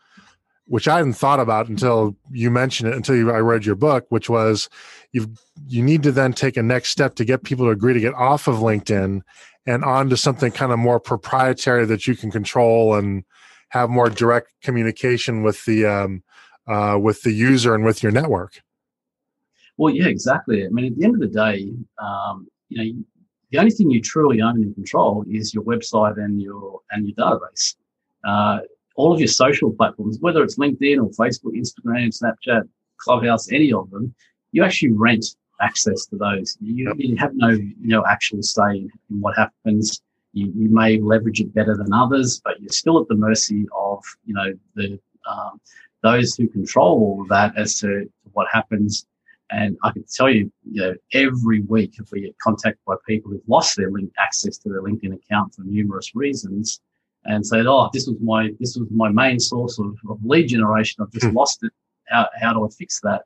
which 0.66 0.86
I 0.86 0.98
hadn't 0.98 1.14
thought 1.14 1.40
about 1.40 1.68
until 1.68 2.16
you 2.30 2.50
mentioned 2.50 2.90
it 2.90 2.94
until 2.96 3.16
you, 3.16 3.32
I 3.32 3.38
read 3.38 3.66
your 3.66 3.74
book 3.74 4.06
which 4.10 4.30
was 4.30 4.68
you 5.10 5.34
you 5.66 5.82
need 5.82 6.02
to 6.04 6.12
then 6.12 6.32
take 6.32 6.56
a 6.56 6.62
next 6.62 6.90
step 6.90 7.16
to 7.16 7.24
get 7.24 7.42
people 7.42 7.66
to 7.66 7.72
agree 7.72 7.94
to 7.94 8.00
get 8.00 8.14
off 8.14 8.46
of 8.46 8.56
LinkedIn 8.56 9.22
and 9.66 9.84
onto 9.84 10.16
something 10.16 10.52
kind 10.52 10.72
of 10.72 10.78
more 10.78 11.00
proprietary 11.00 11.86
that 11.86 12.06
you 12.06 12.16
can 12.16 12.30
control 12.30 12.94
and 12.94 13.24
have 13.70 13.88
more 13.88 14.10
direct 14.10 14.52
communication 14.62 15.42
with 15.42 15.64
the 15.64 15.86
um, 15.86 16.22
uh, 16.66 16.98
with 17.00 17.22
the 17.22 17.32
user 17.32 17.74
and 17.74 17.84
with 17.84 18.02
your 18.02 18.12
network. 18.12 18.60
Well, 19.76 19.94
yeah, 19.94 20.06
exactly. 20.06 20.64
I 20.64 20.68
mean, 20.68 20.92
at 20.92 20.98
the 20.98 21.04
end 21.04 21.14
of 21.14 21.20
the 21.20 21.26
day, 21.26 21.72
um, 21.98 22.46
you 22.68 22.78
know, 22.78 23.02
the 23.50 23.58
only 23.58 23.70
thing 23.70 23.90
you 23.90 24.00
truly 24.00 24.40
own 24.40 24.62
and 24.62 24.74
control 24.74 25.24
is 25.30 25.52
your 25.52 25.64
website 25.64 26.16
and 26.22 26.40
your 26.40 26.80
and 26.90 27.06
your 27.06 27.16
database. 27.16 27.76
Uh, 28.24 28.60
all 28.96 29.12
of 29.12 29.18
your 29.18 29.28
social 29.28 29.72
platforms, 29.72 30.18
whether 30.20 30.42
it's 30.42 30.58
LinkedIn 30.58 30.98
or 31.02 31.10
Facebook, 31.10 31.56
Instagram, 31.56 32.08
Snapchat, 32.16 32.62
Clubhouse, 32.98 33.50
any 33.50 33.72
of 33.72 33.90
them, 33.90 34.14
you 34.52 34.62
actually 34.64 34.92
rent 34.92 35.24
access 35.60 36.06
to 36.06 36.16
those. 36.16 36.56
You, 36.60 36.88
yep. 36.88 36.96
you 36.98 37.16
have 37.16 37.34
no 37.34 37.58
no 37.80 38.04
actual 38.06 38.42
say 38.42 38.76
in 39.10 39.20
what 39.20 39.36
happens. 39.36 40.02
You, 40.32 40.52
you 40.56 40.68
may 40.70 40.98
leverage 40.98 41.40
it 41.40 41.54
better 41.54 41.76
than 41.76 41.92
others, 41.92 42.40
but 42.44 42.60
you're 42.60 42.70
still 42.70 43.00
at 43.00 43.08
the 43.08 43.14
mercy 43.14 43.66
of 43.76 44.02
you 44.24 44.34
know 44.34 44.52
the 44.74 44.98
um, 45.30 45.60
those 46.02 46.34
who 46.34 46.48
control 46.48 46.98
all 46.98 47.22
of 47.22 47.28
that 47.28 47.56
as 47.56 47.78
to 47.80 48.10
what 48.32 48.46
happens 48.52 49.06
And 49.52 49.76
I 49.82 49.90
can 49.90 50.04
tell 50.12 50.30
you, 50.30 50.50
you 50.70 50.80
know, 50.80 50.94
every 51.12 51.60
week 51.60 51.96
if 51.98 52.10
we 52.10 52.22
get 52.22 52.36
contacted 52.38 52.80
by 52.86 52.94
people 53.06 53.30
who've 53.30 53.48
lost 53.48 53.76
their 53.76 53.90
link 53.90 54.10
access 54.18 54.56
to 54.58 54.68
their 54.70 54.82
LinkedIn 54.82 55.14
account 55.14 55.54
for 55.54 55.62
numerous 55.62 56.14
reasons, 56.14 56.80
and 57.24 57.46
said, 57.46 57.66
"Oh, 57.66 57.90
this 57.92 58.06
was 58.06 58.16
my 58.20 58.50
this 58.58 58.76
was 58.76 58.88
my 58.90 59.10
main 59.10 59.38
source 59.38 59.78
of, 59.78 59.94
of 60.08 60.18
lead 60.24 60.48
generation. 60.48 61.02
I've 61.02 61.12
just 61.12 61.26
hmm. 61.26 61.36
lost 61.36 61.62
it. 61.62 61.72
How 62.08 62.28
how 62.40 62.52
do 62.52 62.64
I 62.64 62.68
fix 62.70 63.00
that?" 63.00 63.22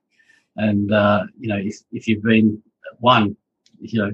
And 0.56 0.92
uh, 0.92 1.24
you 1.38 1.48
know, 1.48 1.58
if 1.58 1.76
if 1.92 2.06
you've 2.08 2.22
been 2.22 2.62
one, 2.98 3.36
you 3.80 4.00
know, 4.00 4.12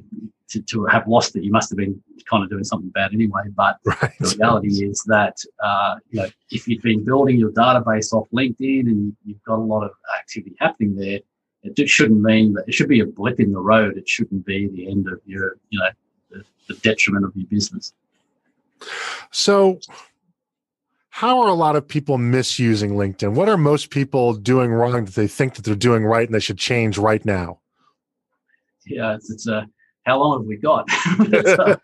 to, 0.53 0.63
to 0.63 0.85
have 0.87 1.07
lost 1.09 1.35
it, 1.37 1.43
you 1.43 1.51
must 1.51 1.71
have 1.71 1.79
been 1.79 2.01
kind 2.31 2.45
of 2.45 2.51
doing 2.51 2.65
something 2.65 2.91
bad 2.91 3.13
anyway. 3.13 3.43
But 3.57 3.79
right. 3.85 4.13
the 4.21 4.37
reality 4.39 4.87
is 4.87 5.03
that 5.07 5.39
uh, 5.63 5.97
you 6.11 6.21
know, 6.21 6.29
if 6.51 6.69
you've 6.69 6.83
been 6.83 7.05
building 7.05 7.39
your 7.39 7.51
database 7.51 8.13
off 8.13 8.29
LinkedIn 8.33 8.87
and 8.87 9.17
you've 9.25 9.43
got 9.45 9.59
a 9.59 9.63
lot 9.63 9.85
of 9.85 9.91
activity 10.19 10.55
happening 10.61 10.95
there, 10.97 11.21
it 11.63 11.89
shouldn't 11.89 12.21
mean 12.21 12.55
that 12.55 12.65
it 12.67 12.75
should 12.75 12.89
be 12.89 13.01
a 13.01 13.07
blip 13.07 13.41
in 13.41 13.53
the 13.53 13.61
road. 13.61 13.97
It 13.97 14.09
shouldn't 14.09 14.45
be 14.45 14.69
the 14.69 14.91
end 14.91 15.07
of 15.07 15.21
your, 15.25 15.57
you 15.71 15.79
know, 15.79 15.89
the, 16.31 16.45
the 16.69 16.75
detriment 16.81 17.25
of 17.25 17.33
your 17.37 17.47
business. 17.47 17.93
So, 19.31 19.79
how 21.11 21.41
are 21.41 21.49
a 21.49 21.55
lot 21.55 21.77
of 21.77 21.87
people 21.87 22.19
misusing 22.19 22.93
LinkedIn? 22.93 23.35
What 23.35 23.49
are 23.49 23.57
most 23.57 23.91
people 23.91 24.33
doing 24.35 24.73
wrong 24.73 25.05
that 25.05 25.15
they 25.15 25.29
think 25.29 25.55
that 25.55 25.65
they're 25.65 25.75
doing 25.77 26.05
right 26.05 26.27
and 26.27 26.35
they 26.35 26.41
should 26.41 26.59
change 26.59 26.99
right 26.99 27.25
now? 27.25 27.61
Yeah, 28.87 29.15
it's, 29.15 29.31
it's 29.31 29.47
uh, 29.47 29.63
how 30.05 30.19
long 30.19 30.41
have 30.41 30.47
we 30.47 30.57
got? 30.57 30.89
uh, 31.47 31.77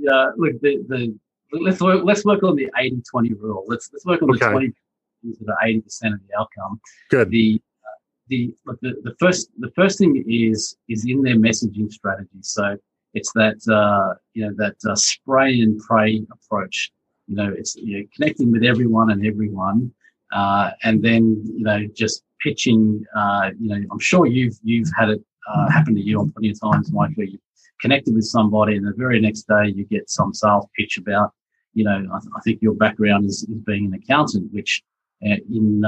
yeah, 0.00 0.30
look, 0.36 0.60
the, 0.60 0.84
the 0.88 1.18
let's 1.52 1.80
work 1.80 2.02
let's 2.04 2.24
work 2.24 2.42
on 2.42 2.56
the 2.56 2.70
80-20 2.78 3.40
rule. 3.40 3.64
Let's 3.66 3.90
let's 3.92 4.04
work 4.04 4.22
on 4.22 4.30
okay. 4.30 4.46
the 4.46 4.50
20 4.50 4.68
to 4.68 5.44
the 5.44 5.56
80% 5.62 6.14
of 6.14 6.20
the 6.28 6.38
outcome. 6.38 6.80
Good. 7.10 7.30
The 7.30 7.60
uh, 7.84 7.98
the, 8.28 8.54
the 8.82 8.94
the 9.02 9.14
first 9.18 9.50
the 9.58 9.70
first 9.76 9.98
thing 9.98 10.24
is 10.28 10.76
is 10.88 11.04
in 11.06 11.22
their 11.22 11.36
messaging 11.36 11.90
strategy. 11.90 12.40
So 12.42 12.76
it's 13.14 13.32
that 13.32 13.56
uh, 13.70 14.14
you 14.34 14.46
know 14.46 14.54
that 14.56 14.76
uh, 14.88 14.94
spray 14.94 15.60
and 15.60 15.80
pray 15.80 16.22
approach. 16.32 16.92
You 17.26 17.36
know, 17.36 17.52
it's 17.56 17.76
you 17.76 17.98
know, 17.98 18.04
connecting 18.14 18.50
with 18.50 18.64
everyone 18.64 19.10
and 19.10 19.24
everyone, 19.24 19.92
uh, 20.32 20.70
and 20.82 21.02
then 21.02 21.42
you 21.46 21.64
know 21.64 21.86
just 21.94 22.22
pitching. 22.40 23.04
Uh, 23.14 23.50
you 23.58 23.68
know, 23.68 23.86
I'm 23.90 23.98
sure 23.98 24.26
you've 24.26 24.58
you've 24.62 24.88
had 24.96 25.10
it 25.10 25.22
uh, 25.52 25.70
happen 25.70 25.94
to 25.94 26.00
you 26.00 26.20
on 26.20 26.32
plenty 26.32 26.50
of 26.50 26.60
times, 26.60 26.92
Mike, 26.92 27.12
where 27.14 27.26
you 27.26 27.38
connected 27.80 28.14
with 28.14 28.24
somebody, 28.24 28.76
and 28.76 28.86
the 28.86 28.92
very 28.96 29.20
next 29.20 29.46
day 29.48 29.72
you 29.74 29.84
get 29.84 30.10
some 30.10 30.32
sales 30.34 30.66
pitch 30.78 30.98
about. 30.98 31.32
You 31.72 31.84
know, 31.84 31.96
I, 32.12 32.18
th- 32.20 32.32
I 32.36 32.40
think 32.42 32.60
your 32.60 32.74
background 32.74 33.26
is, 33.26 33.42
is 33.44 33.60
being 33.64 33.86
an 33.86 33.94
accountant, 33.94 34.52
which 34.52 34.82
uh, 35.24 35.36
in 35.52 35.84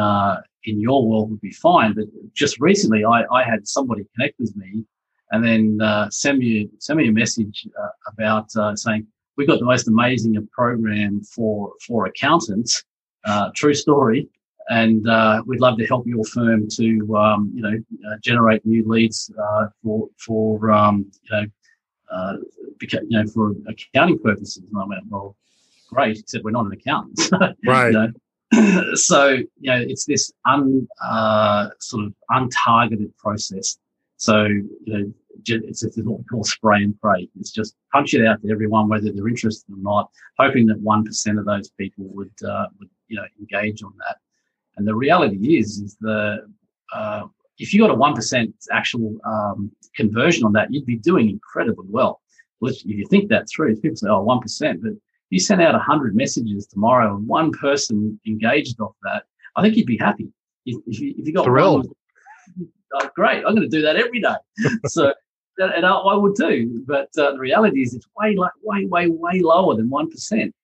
in 0.64 0.80
your 0.80 1.06
world 1.06 1.30
would 1.30 1.40
be 1.40 1.50
fine. 1.50 1.94
But 1.94 2.04
just 2.34 2.60
recently, 2.60 3.04
I, 3.04 3.24
I 3.32 3.42
had 3.42 3.66
somebody 3.66 4.04
connect 4.14 4.38
with 4.38 4.54
me 4.56 4.84
and 5.32 5.42
then 5.44 5.78
uh, 5.80 6.08
send 6.10 6.38
me 6.38 6.68
send 6.78 6.98
me 6.98 7.08
a 7.08 7.12
message 7.12 7.66
uh, 7.82 7.88
about 8.12 8.54
uh, 8.56 8.76
saying 8.76 9.06
we've 9.36 9.48
got 9.48 9.58
the 9.58 9.64
most 9.64 9.88
amazing 9.88 10.46
program 10.52 11.22
for 11.22 11.72
for 11.86 12.06
accountants. 12.06 12.84
Uh, 13.24 13.50
true 13.56 13.74
story, 13.74 14.28
and 14.68 15.08
uh, 15.08 15.42
we'd 15.46 15.60
love 15.60 15.78
to 15.78 15.86
help 15.86 16.06
your 16.06 16.24
firm 16.24 16.68
to 16.68 17.16
um, 17.16 17.50
you 17.54 17.62
know 17.62 17.76
uh, 18.08 18.16
generate 18.22 18.64
new 18.64 18.86
leads 18.86 19.30
for 19.82 20.08
for 20.18 20.70
um, 20.70 21.10
you 21.22 21.36
know 21.36 22.38
beca- 22.82 23.04
you 23.08 23.22
know 23.22 23.26
for 23.26 23.52
accounting 23.68 24.18
purposes. 24.18 24.58
And 24.58 24.82
I 24.82 24.84
went, 24.86 25.02
well, 25.08 25.36
great. 25.90 26.18
except 26.18 26.44
we're 26.44 26.50
not 26.50 26.66
an 26.66 26.72
accountant, 26.72 27.20
right? 27.66 27.92
you 27.92 27.92
know? 27.92 28.12
so 28.94 29.28
you 29.28 29.46
know 29.70 29.80
it's 29.80 30.04
this 30.04 30.32
un 30.46 30.86
sort 31.80 32.04
of 32.04 32.14
untargeted 32.30 33.16
process. 33.16 33.78
So 34.16 34.44
you 34.44 34.72
know 34.86 35.12
it's, 35.46 35.82
it's 35.82 35.96
what 35.98 36.18
we 36.18 36.24
call 36.24 36.44
spray 36.44 36.84
and 36.84 36.98
pray. 37.00 37.28
It's 37.38 37.50
just 37.50 37.74
punch 37.92 38.14
it 38.14 38.26
out 38.26 38.42
to 38.42 38.50
everyone, 38.50 38.88
whether 38.88 39.10
they're 39.10 39.28
interested 39.28 39.72
or 39.72 39.78
not, 39.78 40.10
hoping 40.38 40.66
that 40.66 40.80
one 40.80 41.04
percent 41.04 41.38
of 41.38 41.44
those 41.44 41.70
people 41.70 42.04
would 42.08 42.32
uh, 42.46 42.66
would 42.78 42.88
you 43.08 43.16
know 43.16 43.26
engage 43.40 43.82
on 43.82 43.92
that. 44.06 44.18
And 44.76 44.86
the 44.86 44.94
reality 44.94 45.58
is, 45.58 45.78
is 45.78 45.96
the 46.00 46.46
uh, 46.94 47.22
if 47.58 47.72
you 47.72 47.80
got 47.80 47.90
a 47.90 47.94
one 47.94 48.14
percent 48.14 48.54
actual 48.72 49.18
um, 49.24 49.70
conversion 49.94 50.44
on 50.44 50.52
that, 50.54 50.72
you'd 50.72 50.86
be 50.86 50.96
doing 50.96 51.28
incredibly 51.28 51.86
well. 51.88 52.20
If 52.62 52.84
you 52.84 53.06
think 53.08 53.28
that 53.30 53.48
through, 53.48 53.76
people 53.76 53.96
say, 53.96 54.08
"Oh, 54.08 54.22
one 54.22 54.40
percent," 54.40 54.82
but 54.82 54.92
if 54.92 55.30
you 55.30 55.40
sent 55.40 55.62
out 55.62 55.80
hundred 55.80 56.14
messages 56.14 56.66
tomorrow 56.66 57.16
and 57.16 57.26
one 57.26 57.50
person 57.52 58.18
engaged 58.26 58.80
off 58.80 58.94
that, 59.02 59.24
I 59.56 59.62
think 59.62 59.76
you'd 59.76 59.86
be 59.86 59.98
happy. 59.98 60.28
If, 60.64 60.80
if 60.86 61.00
you, 61.00 61.14
if 61.18 61.26
you 61.26 61.32
got 61.32 61.44
thrilled. 61.44 61.86
One, 62.56 62.68
oh, 62.94 63.10
great, 63.16 63.38
I'm 63.38 63.54
going 63.54 63.62
to 63.62 63.68
do 63.68 63.82
that 63.82 63.96
every 63.96 64.20
day. 64.20 64.34
so 64.86 65.12
and 65.58 65.84
I, 65.86 66.14
would 66.14 66.36
too. 66.36 66.84
But 66.86 67.08
uh, 67.18 67.32
the 67.32 67.38
reality 67.38 67.82
is, 67.82 67.94
it's 67.94 68.06
way, 68.16 68.36
like, 68.36 68.52
way, 68.62 68.86
way, 68.86 69.08
way 69.08 69.40
lower 69.40 69.76
than 69.76 69.90
one 69.90 70.10
percent. 70.10 70.54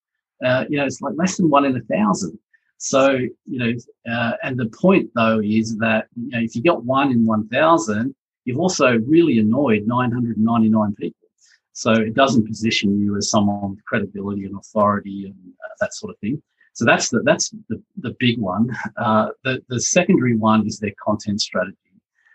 Uh, 0.45 0.65
you 0.69 0.79
know, 0.79 0.85
it's 0.85 1.01
like 1.01 1.15
less 1.17 1.37
than 1.37 1.51
one 1.51 1.65
in 1.65 1.77
a 1.77 1.81
thousand. 1.81 2.39
So 2.79 3.11
you 3.11 3.59
know, 3.59 3.73
uh, 4.11 4.33
and 4.43 4.57
the 4.57 4.67
point 4.67 5.11
though 5.15 5.41
is 5.41 5.77
that 5.79 6.07
you 6.17 6.31
know, 6.31 6.41
if 6.41 6.55
you 6.57 6.63
got 6.63 6.85
one 6.85 7.11
in 7.11 7.27
one 7.27 7.49
thousand, 7.49 8.15
you've 8.45 8.61
also 8.61 8.99
really 9.01 9.39
annoyed 9.39 9.87
nine 9.87 10.13
hundred 10.13 10.37
and 10.37 10.47
ninety 10.47 10.69
nine 10.69 10.95
people. 10.95 11.29
So 11.73 11.93
it 11.93 12.15
doesn't 12.15 12.47
position 12.47 13.01
you 13.01 13.17
as 13.17 13.31
someone 13.31 13.71
with 13.71 13.85
credibility 13.85 14.47
and 14.47 14.57
authority 14.57 15.27
and 15.27 15.35
uh, 15.65 15.75
that 15.81 15.95
sort 15.95 16.11
of 16.11 16.19
thing. 16.19 16.43
So 16.73 16.85
that's 16.85 17.09
the 17.09 17.21
that's 17.25 17.51
the, 17.69 17.83
the 17.99 18.15
big 18.19 18.39
one. 18.39 18.71
Uh, 18.97 19.31
the 19.45 19.61
the 19.69 19.81
secondary 19.81 20.37
one 20.37 20.67
is 20.67 20.79
their 20.79 20.95
content 21.05 21.41
strategy. 21.41 21.77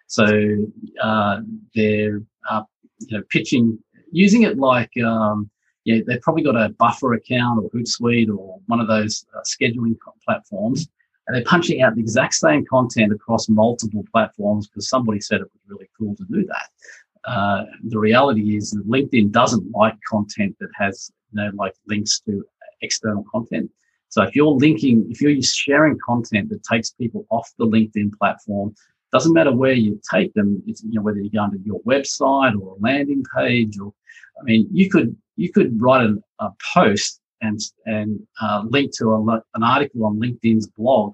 So 0.07 0.25
uh, 1.01 1.39
they're 1.73 2.21
uh, 2.49 2.63
you 2.99 3.17
know 3.17 3.23
pitching 3.29 3.79
using 4.11 4.43
it 4.43 4.57
like 4.57 4.91
um, 5.03 5.49
yeah 5.85 5.99
they've 6.05 6.21
probably 6.21 6.43
got 6.43 6.55
a 6.55 6.69
buffer 6.79 7.13
account 7.13 7.63
or 7.63 7.69
Hootsuite 7.69 8.29
or 8.29 8.59
one 8.67 8.79
of 8.79 8.87
those 8.87 9.25
uh, 9.35 9.41
scheduling 9.41 9.95
platforms, 10.25 10.87
and 11.27 11.35
they're 11.35 11.43
punching 11.43 11.81
out 11.81 11.95
the 11.95 12.01
exact 12.01 12.35
same 12.35 12.65
content 12.65 13.13
across 13.13 13.49
multiple 13.49 14.03
platforms 14.11 14.67
because 14.67 14.89
somebody 14.89 15.19
said 15.19 15.41
it 15.41 15.51
was 15.53 15.61
really 15.67 15.89
cool 15.97 16.15
to 16.15 16.25
do 16.25 16.45
that. 16.45 16.69
Uh, 17.29 17.63
the 17.85 17.99
reality 17.99 18.57
is 18.57 18.71
that 18.71 18.87
LinkedIn 18.87 19.31
doesn't 19.31 19.71
like 19.71 19.95
content 20.09 20.55
that 20.59 20.69
has 20.75 21.11
you 21.31 21.41
know 21.41 21.51
like 21.55 21.73
links 21.87 22.19
to 22.21 22.45
external 22.81 23.23
content. 23.31 23.69
So 24.09 24.21
if 24.21 24.35
you're 24.35 24.45
linking, 24.45 25.07
if 25.09 25.21
you're 25.21 25.41
sharing 25.41 25.97
content 26.05 26.49
that 26.49 26.63
takes 26.63 26.91
people 26.91 27.25
off 27.31 27.51
the 27.57 27.65
LinkedIn 27.65 28.13
platform 28.17 28.75
doesn't 29.13 29.33
matter 29.33 29.53
where 29.53 29.73
you 29.73 30.01
take 30.11 30.33
them. 30.33 30.61
It's, 30.67 30.83
you 30.83 30.93
know, 30.93 31.03
whether 31.03 31.19
you 31.19 31.29
go 31.29 31.39
onto 31.39 31.59
your 31.63 31.79
website 31.81 32.59
or 32.59 32.75
a 32.75 32.79
landing 32.81 33.23
page, 33.37 33.79
or 33.79 33.93
I 34.41 34.43
mean, 34.43 34.67
you 34.71 34.89
could 34.89 35.15
you 35.35 35.51
could 35.51 35.79
write 35.81 36.05
a, 36.05 36.15
a 36.39 36.51
post 36.73 37.19
and 37.41 37.59
and 37.85 38.19
uh, 38.41 38.63
link 38.67 38.91
to 38.97 39.11
a, 39.11 39.41
an 39.55 39.63
article 39.63 40.05
on 40.05 40.19
LinkedIn's 40.19 40.67
blog 40.67 41.13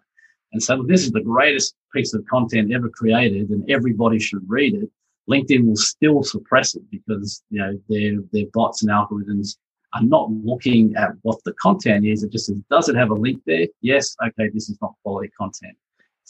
and 0.54 0.62
say, 0.62 0.76
well, 0.76 0.86
this 0.88 1.04
is 1.04 1.12
the 1.12 1.22
greatest 1.22 1.76
piece 1.94 2.14
of 2.14 2.26
content 2.26 2.74
ever 2.74 2.90
created, 2.90 3.50
and 3.50 3.70
everybody 3.70 4.20
should 4.20 4.44
read 4.48 4.76
it. 4.76 4.90
LinkedIn 5.30 5.66
will 5.68 5.76
still 5.76 6.24
suppress 6.24 6.76
it 6.76 6.84
because 6.92 7.44
you 7.50 7.60
know 7.60 7.80
their 7.88 8.18
their 8.32 8.46
bots 8.54 8.82
and 8.82 8.92
algorithms 8.92 9.58
are 9.94 10.04
not 10.04 10.32
looking 10.32 10.96
at 10.96 11.12
what 11.24 11.40
the 11.46 11.54
content 11.54 12.06
is. 12.06 12.24
It 12.24 12.32
just 12.32 12.46
says, 12.46 12.62
does 12.70 12.90
it 12.90 12.96
have 12.96 13.10
a 13.10 13.16
link 13.16 13.42
there? 13.46 13.68
Yes. 13.82 14.16
Okay, 14.24 14.50
this 14.54 14.70
is 14.70 14.78
not 14.82 14.94
quality 15.04 15.32
content. 15.36 15.76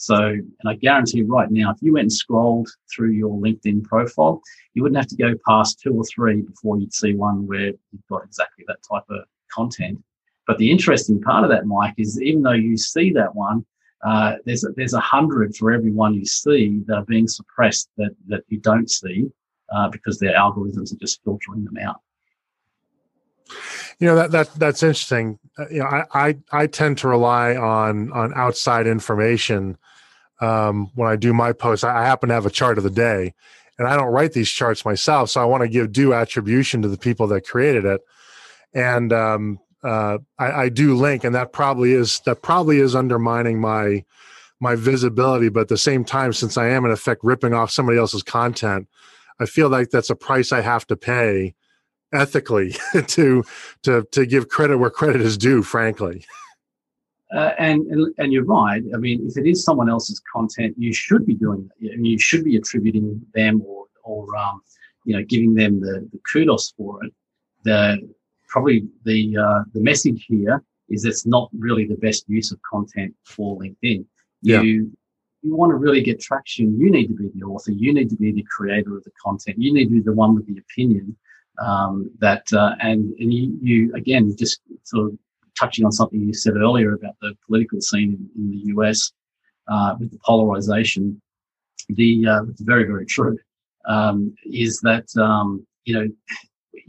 So, 0.00 0.16
and 0.16 0.66
I 0.66 0.76
guarantee 0.76 1.20
right 1.20 1.50
now, 1.50 1.72
if 1.72 1.82
you 1.82 1.92
went 1.92 2.04
and 2.04 2.12
scrolled 2.12 2.70
through 2.90 3.10
your 3.10 3.38
LinkedIn 3.38 3.84
profile, 3.84 4.40
you 4.72 4.82
wouldn't 4.82 4.96
have 4.96 5.08
to 5.08 5.16
go 5.16 5.34
past 5.46 5.78
two 5.78 5.92
or 5.92 6.04
three 6.04 6.40
before 6.40 6.78
you'd 6.78 6.94
see 6.94 7.14
one 7.14 7.46
where 7.46 7.66
you've 7.66 8.06
got 8.08 8.24
exactly 8.24 8.64
that 8.66 8.78
type 8.90 9.04
of 9.10 9.24
content. 9.52 10.02
But 10.46 10.56
the 10.56 10.70
interesting 10.70 11.20
part 11.20 11.44
of 11.44 11.50
that, 11.50 11.66
Mike, 11.66 11.92
is 11.98 12.18
even 12.22 12.40
though 12.40 12.52
you 12.52 12.78
see 12.78 13.12
that 13.12 13.34
one, 13.34 13.66
uh, 14.02 14.36
there's 14.46 14.64
a, 14.64 14.68
there's 14.70 14.94
a 14.94 15.00
hundred 15.00 15.54
for 15.54 15.70
every 15.70 15.90
one 15.90 16.14
you 16.14 16.24
see 16.24 16.80
that 16.86 16.94
are 16.94 17.04
being 17.04 17.28
suppressed 17.28 17.90
that 17.98 18.12
that 18.28 18.42
you 18.48 18.58
don't 18.58 18.90
see 18.90 19.30
uh, 19.70 19.90
because 19.90 20.18
their 20.18 20.32
algorithms 20.32 20.94
are 20.94 20.98
just 20.98 21.22
filtering 21.24 21.62
them 21.66 21.76
out. 21.76 22.00
You 23.98 24.06
know 24.06 24.16
that 24.16 24.30
that 24.30 24.54
that's 24.54 24.82
interesting. 24.82 25.38
Uh, 25.58 25.68
you 25.70 25.80
know, 25.80 25.84
I, 25.84 26.04
I 26.14 26.38
I 26.50 26.66
tend 26.68 26.96
to 26.98 27.08
rely 27.08 27.54
on 27.54 28.10
on 28.12 28.32
outside 28.34 28.86
information 28.86 29.76
um, 30.40 30.90
when 30.94 31.08
I 31.08 31.16
do 31.16 31.32
my 31.32 31.52
posts. 31.52 31.84
I 31.84 32.02
happen 32.02 32.28
to 32.28 32.34
have 32.34 32.46
a 32.46 32.50
chart 32.50 32.78
of 32.78 32.84
the 32.84 32.90
day, 32.90 33.34
and 33.78 33.86
I 33.86 33.96
don't 33.96 34.12
write 34.12 34.32
these 34.32 34.50
charts 34.50 34.84
myself, 34.84 35.30
so 35.30 35.40
I 35.40 35.44
want 35.44 35.62
to 35.62 35.68
give 35.68 35.92
due 35.92 36.14
attribution 36.14 36.82
to 36.82 36.88
the 36.88 36.98
people 36.98 37.26
that 37.28 37.46
created 37.46 37.84
it. 37.84 38.00
And 38.74 39.12
um, 39.12 39.58
uh, 39.82 40.18
I, 40.38 40.52
I, 40.52 40.68
do 40.68 40.94
link, 40.94 41.24
and 41.24 41.34
that 41.34 41.52
probably 41.52 41.92
is 41.92 42.20
that 42.20 42.42
probably 42.42 42.78
is 42.78 42.94
undermining 42.94 43.60
my 43.60 44.04
my 44.60 44.74
visibility. 44.74 45.48
But 45.48 45.62
at 45.62 45.68
the 45.68 45.78
same 45.78 46.04
time, 46.04 46.32
since 46.32 46.56
I 46.56 46.68
am 46.68 46.84
in 46.84 46.90
effect 46.90 47.22
ripping 47.24 47.54
off 47.54 47.70
somebody 47.70 47.98
else's 47.98 48.22
content, 48.22 48.88
I 49.40 49.46
feel 49.46 49.68
like 49.68 49.90
that's 49.90 50.10
a 50.10 50.16
price 50.16 50.52
I 50.52 50.60
have 50.60 50.86
to 50.88 50.96
pay 50.96 51.54
ethically 52.12 52.74
to 53.06 53.44
to 53.82 54.04
to 54.12 54.26
give 54.26 54.48
credit 54.48 54.78
where 54.78 54.90
credit 54.90 55.20
is 55.20 55.36
due. 55.36 55.62
Frankly. 55.62 56.24
Uh, 57.34 57.52
and, 57.58 57.86
and, 57.86 58.12
and 58.18 58.32
you're 58.32 58.44
right. 58.44 58.82
I 58.92 58.96
mean, 58.96 59.24
if 59.26 59.36
it 59.36 59.48
is 59.48 59.62
someone 59.62 59.88
else's 59.88 60.20
content, 60.32 60.74
you 60.76 60.92
should 60.92 61.24
be 61.24 61.34
doing 61.34 61.68
that. 61.68 61.92
I 61.92 61.96
mean, 61.96 62.12
you 62.12 62.18
should 62.18 62.44
be 62.44 62.56
attributing 62.56 63.24
them 63.34 63.62
or 63.64 63.86
or 64.02 64.36
um, 64.36 64.62
you 65.04 65.16
know 65.16 65.24
giving 65.24 65.54
them 65.54 65.80
the, 65.80 66.08
the 66.12 66.20
kudos 66.30 66.72
for 66.76 67.04
it. 67.04 67.12
The 67.64 67.98
probably 68.48 68.88
the 69.04 69.36
uh, 69.36 69.62
the 69.74 69.80
message 69.80 70.26
here 70.28 70.62
is 70.88 71.04
it's 71.04 71.26
not 71.26 71.48
really 71.56 71.86
the 71.86 71.96
best 71.96 72.28
use 72.28 72.50
of 72.50 72.58
content 72.68 73.14
for 73.24 73.58
LinkedIn. 73.58 74.04
You 74.42 74.54
yeah. 74.54 74.62
you 74.62 74.90
want 75.44 75.70
to 75.70 75.76
really 75.76 76.02
get 76.02 76.20
traction. 76.20 76.78
You 76.78 76.90
need 76.90 77.06
to 77.08 77.14
be 77.14 77.30
the 77.34 77.44
author. 77.44 77.70
You 77.70 77.94
need 77.94 78.10
to 78.10 78.16
be 78.16 78.32
the 78.32 78.44
creator 78.50 78.96
of 78.96 79.04
the 79.04 79.12
content. 79.24 79.56
You 79.58 79.72
need 79.72 79.84
to 79.84 79.90
be 79.90 80.00
the 80.00 80.12
one 80.12 80.34
with 80.34 80.46
the 80.46 80.58
opinion. 80.58 81.16
Um, 81.64 82.10
that 82.18 82.46
uh, 82.52 82.74
and 82.80 83.14
and 83.18 83.32
you, 83.32 83.58
you 83.62 83.94
again 83.94 84.34
just 84.36 84.60
sort 84.82 85.12
of 85.12 85.18
touching 85.60 85.84
on 85.84 85.92
something 85.92 86.20
you 86.20 86.34
said 86.34 86.56
earlier 86.56 86.94
about 86.94 87.14
the 87.20 87.34
political 87.46 87.80
scene 87.80 88.30
in, 88.36 88.42
in 88.42 88.50
the 88.50 88.72
US 88.74 89.12
uh, 89.68 89.94
with 90.00 90.10
the 90.10 90.18
polarization. 90.24 91.20
The 91.90 92.26
uh, 92.26 92.42
it's 92.44 92.62
very 92.62 92.84
very 92.84 93.06
true 93.06 93.38
um, 93.86 94.34
is 94.44 94.80
that 94.80 95.06
um, 95.16 95.66
you 95.84 95.94
know 95.94 96.08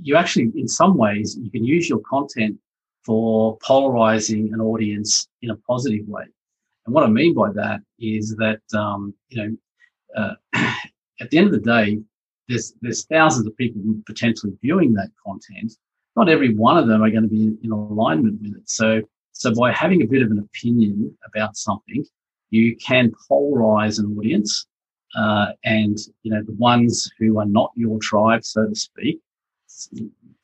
you 0.01 0.15
actually 0.15 0.51
in 0.55 0.67
some 0.67 0.95
ways 0.95 1.37
you 1.41 1.51
can 1.51 1.65
use 1.65 1.89
your 1.89 2.01
content 2.09 2.57
for 3.05 3.57
polarizing 3.63 4.53
an 4.53 4.61
audience 4.61 5.27
in 5.41 5.49
a 5.49 5.55
positive 5.67 6.07
way. 6.07 6.25
And 6.85 6.93
what 6.93 7.03
I 7.03 7.07
mean 7.07 7.33
by 7.33 7.51
that 7.53 7.81
is 7.99 8.35
that 8.37 8.61
um, 8.75 9.13
you 9.29 9.37
know 9.41 9.57
uh, 10.15 10.33
at 11.21 11.29
the 11.29 11.37
end 11.37 11.47
of 11.47 11.53
the 11.53 11.59
day, 11.59 11.99
there's 12.47 12.73
there's 12.81 13.05
thousands 13.05 13.47
of 13.47 13.55
people 13.57 13.81
potentially 14.05 14.53
viewing 14.61 14.93
that 14.93 15.09
content. 15.25 15.73
Not 16.15 16.29
every 16.29 16.53
one 16.55 16.77
of 16.77 16.87
them 16.87 17.01
are 17.01 17.09
going 17.09 17.23
to 17.23 17.29
be 17.29 17.53
in, 17.63 17.71
alignment 17.71 18.41
with 18.41 18.57
it. 18.57 18.69
So 18.69 19.01
so 19.33 19.53
by 19.55 19.71
having 19.71 20.01
a 20.01 20.05
bit 20.07 20.21
of 20.21 20.29
an 20.29 20.39
opinion 20.39 21.17
about 21.25 21.55
something, 21.55 22.05
you 22.49 22.75
can 22.75 23.11
polarize 23.29 23.97
an 23.97 24.15
audience 24.17 24.67
uh, 25.15 25.47
and 25.63 25.97
you 26.23 26.31
know 26.31 26.43
the 26.43 26.53
ones 26.53 27.09
who 27.17 27.39
are 27.39 27.45
not 27.45 27.71
your 27.75 27.99
tribe, 27.99 28.43
so 28.43 28.67
to 28.67 28.75
speak, 28.75 29.19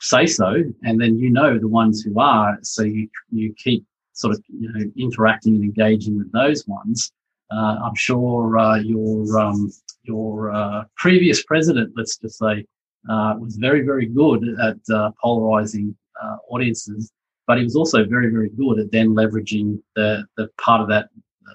say 0.01 0.25
so, 0.25 0.63
and 0.83 0.99
then 0.99 1.17
you 1.17 1.29
know 1.29 1.57
the 1.57 1.67
ones 1.67 2.01
who 2.01 2.19
are, 2.19 2.57
so 2.61 2.83
you 2.83 3.09
you 3.31 3.53
keep 3.53 3.85
sort 4.13 4.33
of 4.33 4.43
you 4.49 4.71
know 4.71 4.91
interacting 4.97 5.55
and 5.55 5.63
engaging 5.63 6.17
with 6.17 6.31
those 6.31 6.67
ones. 6.67 7.11
Uh, 7.51 7.77
I'm 7.83 7.95
sure 7.95 8.57
uh, 8.57 8.77
your 8.77 9.39
um, 9.39 9.71
your 10.03 10.53
uh, 10.53 10.83
previous 10.97 11.43
president, 11.43 11.93
let's 11.95 12.17
just 12.17 12.39
say, 12.39 12.65
uh, 13.09 13.35
was 13.39 13.55
very 13.57 13.81
very 13.81 14.05
good 14.05 14.43
at 14.61 14.77
uh, 14.93 15.11
polarizing 15.21 15.95
audiences, 16.49 17.11
but 17.45 17.57
he 17.57 17.63
was 17.63 17.75
also 17.75 18.03
very 18.05 18.29
very 18.29 18.49
good 18.49 18.79
at 18.79 18.91
then 18.91 19.09
leveraging 19.09 19.79
the 19.95 20.25
the 20.37 20.47
part 20.59 20.81
of 20.81 20.87
that 20.87 21.09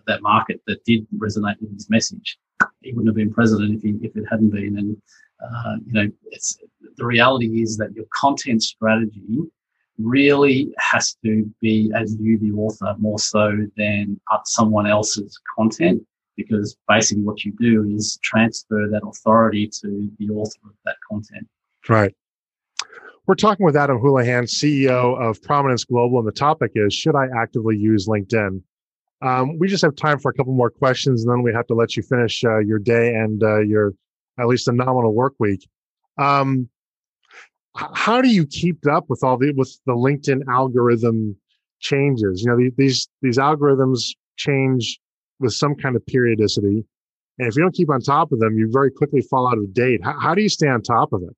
that 0.07 0.23
market 0.23 0.61
that 0.67 0.83
did 0.85 1.07
resonate 1.19 1.61
with 1.61 1.73
his 1.75 1.91
message 1.91 2.39
he 2.83 2.93
wouldn't 2.93 3.09
have 3.09 3.17
been 3.17 3.33
president 3.33 3.77
if, 3.77 3.83
he, 3.83 3.99
if 4.03 4.17
it 4.17 4.25
hadn't 4.31 4.51
been. 4.51 4.79
And 4.79 4.97
uh, 5.43 5.77
you 5.87 5.93
know, 5.93 6.11
it's 6.31 6.59
the 6.97 7.07
reality 7.07 7.63
is 7.63 7.77
that 7.79 7.93
your 7.95 8.05
content 8.15 8.63
strategy 8.63 9.39
really 9.99 10.73
has 10.79 11.17
to 11.25 11.51
be 11.61 11.93
as 11.95 12.17
you, 12.21 12.39
the 12.39 12.53
author, 12.53 12.95
more 12.99 13.19
so 13.19 13.67
than 13.77 14.21
someone 14.45 14.87
else's 14.87 15.39
content, 15.57 16.03
because 16.37 16.77
basically 16.89 17.23
what 17.23 17.45
you 17.45 17.53
do 17.59 17.85
is 17.95 18.19
transfer 18.23 18.89
that 18.91 19.03
authority 19.07 19.69
to 19.81 20.11
the 20.19 20.29
author 20.31 20.59
of 20.65 20.75
that 20.85 20.97
content. 21.09 21.47
Right. 21.89 22.15
We're 23.27 23.35
talking 23.37 23.65
with 23.65 23.77
Adam 23.77 23.99
Houlahan, 23.99 24.45
CEO 24.45 25.21
of 25.21 25.41
Prominence 25.43 25.85
Global, 25.85 26.19
and 26.19 26.27
the 26.27 26.33
topic 26.33 26.73
is 26.75 26.93
Should 26.93 27.15
I 27.15 27.27
actively 27.37 27.77
use 27.77 28.09
LinkedIn? 28.09 28.63
Um, 29.23 29.59
we 29.59 29.69
just 29.69 29.83
have 29.85 29.95
time 29.95 30.19
for 30.19 30.31
a 30.31 30.35
couple 30.35 30.53
more 30.53 30.71
questions, 30.71 31.23
and 31.23 31.31
then 31.31 31.43
we 31.43 31.53
have 31.53 31.67
to 31.69 31.75
let 31.75 31.97
you 31.97 32.03
finish 32.03 32.43
uh, 32.43 32.59
your 32.59 32.81
day 32.81 33.15
and 33.15 33.43
uh, 33.43 33.61
your 33.61 33.95
at 34.41 34.49
least 34.49 34.67
a 34.67 34.73
nominal 34.73 35.15
work 35.15 35.35
week. 35.39 35.69
Um, 36.19 36.69
how 37.75 38.21
do 38.21 38.29
you 38.29 38.47
keep 38.47 38.87
up 38.87 39.05
with 39.09 39.23
all 39.23 39.39
the 39.39 39.53
with 39.53 39.79
the 39.87 39.93
LinkedIn 39.93 40.43
algorithm 40.49 41.37
changes? 41.79 42.43
You 42.43 42.51
know, 42.51 42.71
these 42.77 43.09
these 43.23 43.39
algorithms 43.39 44.15
change 44.37 44.99
with 45.43 45.53
some 45.53 45.75
kind 45.75 45.97
of 45.97 46.05
periodicity, 46.07 46.85
and 47.39 47.49
if 47.49 47.57
you 47.57 47.63
don't 47.63 47.75
keep 47.75 47.91
on 47.91 48.01
top 48.01 48.33
of 48.33 48.41
them, 48.41 48.59
you 48.59 48.71
very 48.71 48.91
quickly 48.91 49.21
fall 49.23 49.49
out 49.49 49.59
of 49.59 49.73
date. 49.73 50.01
How, 50.05 50.19
how 50.19 50.35
do 50.35 50.43
you 50.43 50.49
stay 50.49 50.69
on 50.69 50.83
top 50.83 51.13
of 51.13 51.23
it? 51.23 51.35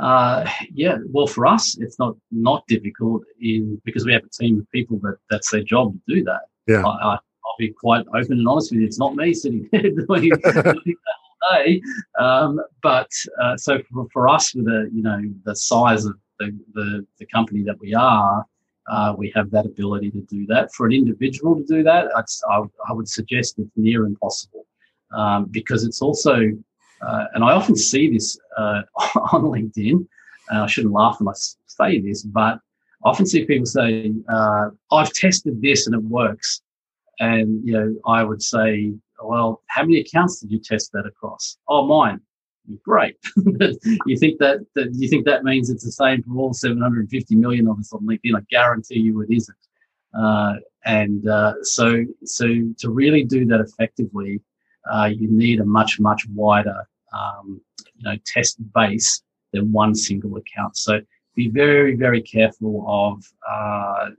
Uh, 0.00 0.48
yeah, 0.72 0.98
well, 1.08 1.26
for 1.26 1.46
us, 1.46 1.76
it's 1.78 1.98
not 1.98 2.16
not 2.30 2.66
difficult 2.68 3.22
in 3.40 3.80
because 3.84 4.04
we 4.04 4.12
have 4.12 4.22
a 4.24 4.28
team 4.28 4.58
of 4.58 4.70
people 4.70 4.98
that 5.02 5.16
that's 5.30 5.50
their 5.50 5.62
job 5.62 5.92
to 5.92 6.14
do 6.14 6.24
that. 6.24 6.42
Yeah. 6.66 6.82
I, 6.86 7.18
will 7.44 7.54
be 7.58 7.70
quite 7.70 8.06
open 8.14 8.38
and 8.38 8.48
honest 8.48 8.70
with 8.70 8.80
you. 8.80 8.86
It's 8.86 8.98
not 8.98 9.16
me 9.16 9.34
sitting 9.34 9.68
there 9.72 9.82
doing, 9.82 10.06
doing 10.06 10.30
that 10.44 10.76
all 10.76 11.64
day. 11.64 11.82
Um, 12.18 12.60
but 12.82 13.10
uh, 13.42 13.56
so 13.56 13.78
for, 13.92 14.06
for, 14.12 14.28
us, 14.28 14.54
with 14.54 14.66
the 14.66 14.88
you 14.92 15.02
know 15.02 15.20
the 15.44 15.56
size 15.56 16.04
of 16.04 16.16
the 16.38 16.56
the, 16.74 17.06
the 17.18 17.26
company 17.26 17.62
that 17.64 17.78
we 17.80 17.92
are, 17.94 18.46
uh, 18.88 19.14
we 19.16 19.32
have 19.34 19.50
that 19.50 19.66
ability 19.66 20.10
to 20.10 20.20
do 20.22 20.46
that. 20.46 20.72
For 20.72 20.86
an 20.86 20.92
individual 20.92 21.56
to 21.56 21.64
do 21.64 21.82
that, 21.82 22.08
I, 22.16 22.62
I 22.88 22.92
would 22.92 23.08
suggest 23.08 23.58
it's 23.58 23.70
near 23.76 24.04
impossible 24.04 24.66
um, 25.16 25.46
because 25.46 25.84
it's 25.84 26.02
also, 26.02 26.36
uh, 27.02 27.24
and 27.34 27.44
I 27.44 27.52
often 27.52 27.76
see 27.76 28.10
this 28.12 28.38
uh, 28.56 28.82
on 29.32 29.42
LinkedIn. 29.42 30.06
I 30.52 30.66
shouldn't 30.66 30.92
laugh 30.92 31.20
when 31.20 31.28
I 31.28 31.36
say 31.66 32.00
this, 32.00 32.24
but 32.24 32.58
I 33.04 33.08
often 33.08 33.24
see 33.24 33.44
people 33.44 33.66
say, 33.66 34.12
uh, 34.28 34.70
I've 34.90 35.12
tested 35.12 35.62
this 35.62 35.86
and 35.86 35.94
it 35.94 36.02
works. 36.02 36.62
And, 37.20 37.64
you 37.64 37.72
know, 37.72 37.94
I 38.06 38.24
would 38.24 38.42
say, 38.42 38.92
well, 39.22 39.62
how 39.66 39.82
many 39.82 40.00
accounts 40.00 40.40
did 40.40 40.50
you 40.50 40.58
test 40.58 40.90
that 40.92 41.06
across? 41.06 41.56
Oh, 41.68 41.86
mine. 41.86 42.20
Great. 42.84 43.16
you 44.06 44.16
think 44.18 44.38
that, 44.38 44.64
that 44.74 44.90
you 44.94 45.08
think 45.08 45.24
that 45.26 45.44
means 45.44 45.70
it's 45.70 45.84
the 45.84 45.92
same 45.92 46.22
for 46.22 46.36
all 46.36 46.52
750 46.52 47.34
million 47.36 47.68
of 47.68 47.78
us 47.78 47.92
on 47.92 48.06
LinkedIn? 48.06 48.36
I 48.36 48.42
guarantee 48.50 49.00
you 49.00 49.20
it 49.22 49.28
isn't. 49.30 49.56
Uh, 50.18 50.54
and 50.84 51.28
uh, 51.28 51.54
so, 51.62 52.04
so 52.24 52.46
to 52.78 52.90
really 52.90 53.24
do 53.24 53.44
that 53.46 53.60
effectively, 53.60 54.40
uh, 54.90 55.06
you 55.06 55.28
need 55.30 55.60
a 55.60 55.64
much, 55.64 56.00
much 56.00 56.22
wider, 56.34 56.88
um, 57.12 57.60
you 57.96 58.02
know, 58.04 58.16
test 58.26 58.58
base 58.74 59.22
than 59.52 59.72
one 59.72 59.94
single 59.94 60.36
account. 60.36 60.76
So 60.76 61.00
be 61.34 61.48
very, 61.48 61.96
very 61.96 62.22
careful 62.22 62.84
of 62.88 63.22
uh, 63.48 64.10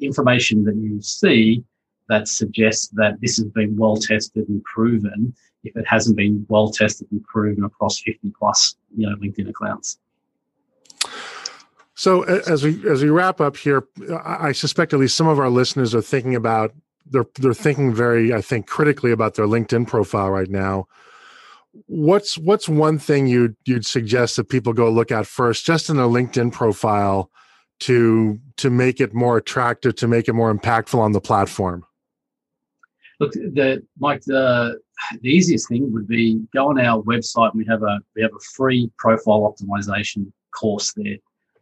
information 0.00 0.64
that 0.64 0.76
you 0.76 1.00
see 1.00 1.64
that 2.08 2.28
suggests 2.28 2.88
that 2.94 3.20
this 3.20 3.36
has 3.36 3.46
been 3.46 3.76
well 3.76 3.96
tested 3.96 4.48
and 4.48 4.62
proven 4.64 5.34
if 5.64 5.76
it 5.76 5.86
hasn't 5.86 6.16
been 6.16 6.44
well 6.48 6.70
tested 6.70 7.06
and 7.10 7.22
proven 7.24 7.64
across 7.64 8.00
50 8.00 8.32
plus 8.38 8.76
you 8.96 9.08
know 9.08 9.16
linkedin 9.16 9.48
accounts. 9.48 9.98
So 11.94 12.22
as 12.22 12.62
we 12.62 12.88
as 12.88 13.02
we 13.02 13.10
wrap 13.10 13.40
up 13.40 13.56
here 13.56 13.88
i 14.24 14.52
suspect 14.52 14.92
at 14.92 15.00
least 15.00 15.16
some 15.16 15.26
of 15.26 15.38
our 15.38 15.50
listeners 15.50 15.94
are 15.94 16.02
thinking 16.02 16.36
about 16.36 16.72
they're 17.06 17.26
they're 17.40 17.54
thinking 17.54 17.92
very 17.92 18.32
i 18.32 18.40
think 18.40 18.66
critically 18.66 19.10
about 19.10 19.34
their 19.34 19.46
linkedin 19.46 19.86
profile 19.86 20.30
right 20.30 20.50
now. 20.50 20.86
What's 21.86 22.38
what's 22.38 22.68
one 22.68 22.98
thing 22.98 23.26
you'd 23.26 23.56
you'd 23.64 23.86
suggest 23.86 24.36
that 24.36 24.48
people 24.48 24.72
go 24.72 24.90
look 24.90 25.12
at 25.12 25.26
first 25.26 25.64
just 25.64 25.90
in 25.90 25.96
their 25.96 26.06
linkedin 26.06 26.52
profile 26.52 27.30
to 27.80 28.38
to 28.56 28.70
make 28.70 29.00
it 29.00 29.14
more 29.14 29.36
attractive 29.36 29.94
to 29.96 30.08
make 30.08 30.28
it 30.28 30.32
more 30.32 30.52
impactful 30.52 30.98
on 30.98 31.12
the 31.12 31.20
platform 31.20 31.84
look 33.20 33.32
the 33.32 33.82
mike 33.98 34.22
the 34.22 34.78
the 35.20 35.28
easiest 35.28 35.68
thing 35.68 35.92
would 35.92 36.08
be 36.08 36.40
go 36.54 36.68
on 36.68 36.80
our 36.80 37.02
website 37.02 37.54
we 37.54 37.64
have 37.64 37.82
a 37.82 37.98
we 38.14 38.22
have 38.22 38.34
a 38.34 38.44
free 38.56 38.90
profile 38.98 39.52
optimization 39.52 40.30
course 40.58 40.92
there 40.96 41.16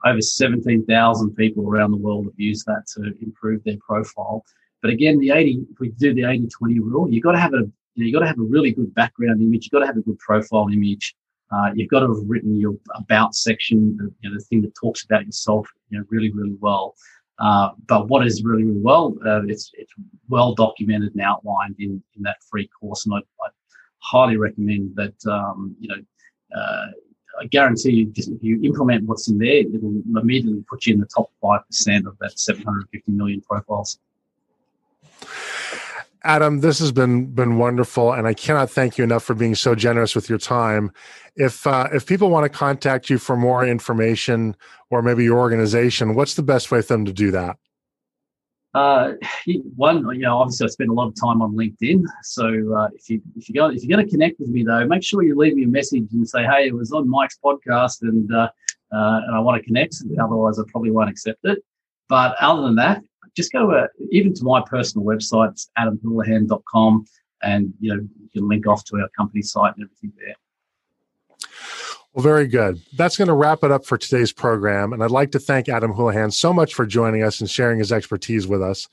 over 0.04 0.20
17,000 0.20 1.34
people 1.34 1.68
around 1.68 1.90
the 1.90 1.96
world 1.96 2.26
have 2.26 2.38
used 2.38 2.64
that 2.66 2.86
to 2.86 3.12
improve 3.22 3.62
their 3.64 3.78
profile 3.86 4.44
but 4.82 4.90
again 4.90 5.18
the 5.18 5.30
80 5.30 5.66
if 5.70 5.80
we 5.80 5.90
do 5.90 6.14
the 6.14 6.24
80 6.24 6.48
20 6.48 6.80
rule 6.80 7.10
you've 7.10 7.24
got 7.24 7.32
to 7.32 7.40
have 7.40 7.54
a 7.54 7.70
you 7.96 8.04
know, 8.04 8.06
you've 8.08 8.14
got 8.14 8.20
to 8.20 8.26
have 8.26 8.38
a 8.38 8.42
really 8.42 8.72
good 8.72 8.94
background 8.94 9.40
image. 9.42 9.64
You've 9.64 9.72
got 9.72 9.80
to 9.80 9.86
have 9.86 9.96
a 9.96 10.02
good 10.02 10.18
profile 10.18 10.68
image. 10.68 11.16
Uh, 11.50 11.70
you've 11.74 11.88
got 11.88 12.00
to 12.00 12.08
have 12.08 12.24
written 12.26 12.56
your 12.56 12.74
about 12.94 13.34
section, 13.34 13.96
the, 13.96 14.12
you 14.20 14.30
know, 14.30 14.36
the 14.36 14.44
thing 14.44 14.60
that 14.62 14.74
talks 14.74 15.04
about 15.04 15.24
yourself, 15.24 15.66
you 15.88 15.98
know, 15.98 16.04
really, 16.10 16.30
really 16.30 16.56
well. 16.60 16.94
Uh, 17.38 17.70
but 17.86 18.08
what 18.08 18.26
is 18.26 18.42
really, 18.42 18.64
really 18.64 18.80
well, 18.80 19.14
uh, 19.26 19.42
it's 19.44 19.70
it's 19.74 19.92
well 20.28 20.54
documented 20.54 21.12
and 21.12 21.22
outlined 21.22 21.76
in 21.78 22.02
in 22.16 22.22
that 22.22 22.36
free 22.50 22.68
course, 22.68 23.04
and 23.04 23.14
I, 23.14 23.18
I 23.18 23.48
highly 23.98 24.36
recommend 24.36 24.96
that. 24.96 25.14
Um, 25.26 25.76
you 25.78 25.88
know, 25.88 26.58
uh, 26.58 26.86
I 27.38 27.46
guarantee 27.46 27.90
you, 27.90 28.12
if 28.16 28.42
you 28.42 28.62
implement 28.62 29.04
what's 29.04 29.28
in 29.28 29.36
there, 29.36 29.58
it 29.58 29.82
will 29.82 30.02
immediately 30.18 30.64
put 30.68 30.86
you 30.86 30.94
in 30.94 31.00
the 31.00 31.06
top 31.06 31.30
five 31.42 31.66
percent 31.66 32.06
of 32.06 32.16
that 32.20 32.38
750 32.38 33.12
million 33.12 33.42
profiles. 33.42 33.98
Adam, 36.24 36.60
this 36.60 36.78
has 36.78 36.92
been 36.92 37.26
been 37.26 37.58
wonderful, 37.58 38.12
and 38.12 38.26
I 38.26 38.34
cannot 38.34 38.70
thank 38.70 38.98
you 38.98 39.04
enough 39.04 39.22
for 39.22 39.34
being 39.34 39.54
so 39.54 39.74
generous 39.74 40.14
with 40.14 40.28
your 40.28 40.38
time. 40.38 40.92
If 41.36 41.66
uh, 41.66 41.88
if 41.92 42.06
people 42.06 42.30
want 42.30 42.44
to 42.44 42.48
contact 42.48 43.10
you 43.10 43.18
for 43.18 43.36
more 43.36 43.66
information 43.66 44.56
or 44.90 45.02
maybe 45.02 45.24
your 45.24 45.38
organization, 45.38 46.14
what's 46.14 46.34
the 46.34 46.42
best 46.42 46.70
way 46.70 46.82
for 46.82 46.94
them 46.94 47.04
to 47.04 47.12
do 47.12 47.30
that? 47.32 47.56
Uh, 48.74 49.12
one, 49.76 50.04
you 50.14 50.22
know, 50.22 50.38
obviously 50.38 50.66
I 50.66 50.68
spend 50.68 50.90
a 50.90 50.92
lot 50.92 51.08
of 51.08 51.14
time 51.14 51.40
on 51.42 51.54
LinkedIn. 51.54 52.04
So 52.22 52.74
uh, 52.74 52.88
if 52.94 53.08
you 53.08 53.20
if 53.36 53.48
you 53.48 53.54
go 53.54 53.68
if 53.68 53.82
you're 53.82 53.96
going 53.96 54.06
to 54.06 54.10
connect 54.10 54.38
with 54.40 54.48
me 54.48 54.64
though, 54.64 54.86
make 54.86 55.02
sure 55.02 55.22
you 55.22 55.36
leave 55.36 55.54
me 55.54 55.64
a 55.64 55.68
message 55.68 56.06
and 56.12 56.28
say, 56.28 56.44
hey, 56.44 56.66
it 56.66 56.74
was 56.74 56.92
on 56.92 57.08
Mike's 57.08 57.38
podcast 57.42 58.02
and 58.02 58.32
uh, 58.32 58.48
uh 58.92 59.20
and 59.26 59.34
I 59.34 59.40
want 59.40 59.60
to 59.60 59.66
connect. 59.66 59.96
Otherwise, 60.20 60.58
I 60.58 60.62
probably 60.70 60.90
won't 60.90 61.10
accept 61.10 61.40
it. 61.44 61.58
But 62.08 62.36
other 62.40 62.62
than 62.62 62.76
that, 62.76 63.02
just 63.36 63.52
go 63.52 63.70
uh, 63.70 63.86
even 64.10 64.34
to 64.34 64.44
my 64.44 64.62
personal 64.64 65.06
website, 65.06 65.66
adamhoulahan.com, 65.78 67.04
and 67.42 67.72
you 67.80 67.94
know 67.94 68.00
you 68.20 68.28
can 68.32 68.48
link 68.48 68.66
off 68.66 68.84
to 68.84 68.96
our 68.96 69.08
company 69.16 69.42
site 69.42 69.74
and 69.76 69.84
everything 69.84 70.12
there. 70.18 70.34
Well, 72.12 72.22
very 72.22 72.46
good. 72.46 72.80
That's 72.96 73.18
going 73.18 73.28
to 73.28 73.34
wrap 73.34 73.62
it 73.62 73.70
up 73.70 73.84
for 73.84 73.98
today's 73.98 74.32
program. 74.32 74.94
And 74.94 75.04
I'd 75.04 75.10
like 75.10 75.32
to 75.32 75.38
thank 75.38 75.68
Adam 75.68 75.92
Houlahan 75.92 76.32
so 76.32 76.50
much 76.50 76.72
for 76.72 76.86
joining 76.86 77.22
us 77.22 77.40
and 77.40 77.50
sharing 77.50 77.78
his 77.78 77.92
expertise 77.92 78.46
with 78.46 78.62
us. 78.62 78.88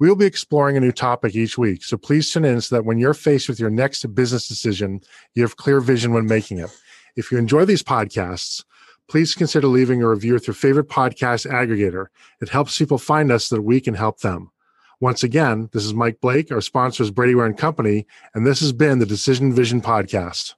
We'll 0.00 0.16
be 0.16 0.26
exploring 0.26 0.76
a 0.76 0.80
new 0.80 0.90
topic 0.90 1.36
each 1.36 1.56
week. 1.56 1.84
So 1.84 1.96
please 1.96 2.32
tune 2.32 2.44
in 2.44 2.60
so 2.60 2.74
that 2.74 2.84
when 2.84 2.98
you're 2.98 3.14
faced 3.14 3.48
with 3.48 3.60
your 3.60 3.70
next 3.70 4.04
business 4.16 4.48
decision, 4.48 5.00
you 5.34 5.42
have 5.42 5.56
clear 5.56 5.80
vision 5.80 6.12
when 6.12 6.26
making 6.26 6.58
it. 6.58 6.76
If 7.14 7.30
you 7.30 7.38
enjoy 7.38 7.66
these 7.66 7.84
podcasts, 7.84 8.64
please 9.08 9.34
consider 9.34 9.66
leaving 9.66 10.02
a 10.02 10.08
review 10.08 10.34
with 10.34 10.46
your 10.46 10.54
favorite 10.54 10.88
podcast 10.88 11.50
aggregator. 11.50 12.06
It 12.40 12.48
helps 12.48 12.78
people 12.78 12.98
find 12.98 13.30
us 13.30 13.46
so 13.46 13.56
that 13.56 13.62
we 13.62 13.80
can 13.80 13.94
help 13.94 14.20
them. 14.20 14.50
Once 15.00 15.22
again, 15.22 15.68
this 15.72 15.84
is 15.84 15.92
Mike 15.92 16.20
Blake. 16.20 16.50
Our 16.50 16.60
sponsor 16.60 17.02
is 17.02 17.10
Brady 17.10 17.34
Ware 17.34 17.46
and 17.46 17.58
Company, 17.58 18.06
and 18.34 18.46
this 18.46 18.60
has 18.60 18.72
been 18.72 18.98
the 18.98 19.06
Decision 19.06 19.52
Vision 19.52 19.80
Podcast. 19.80 20.54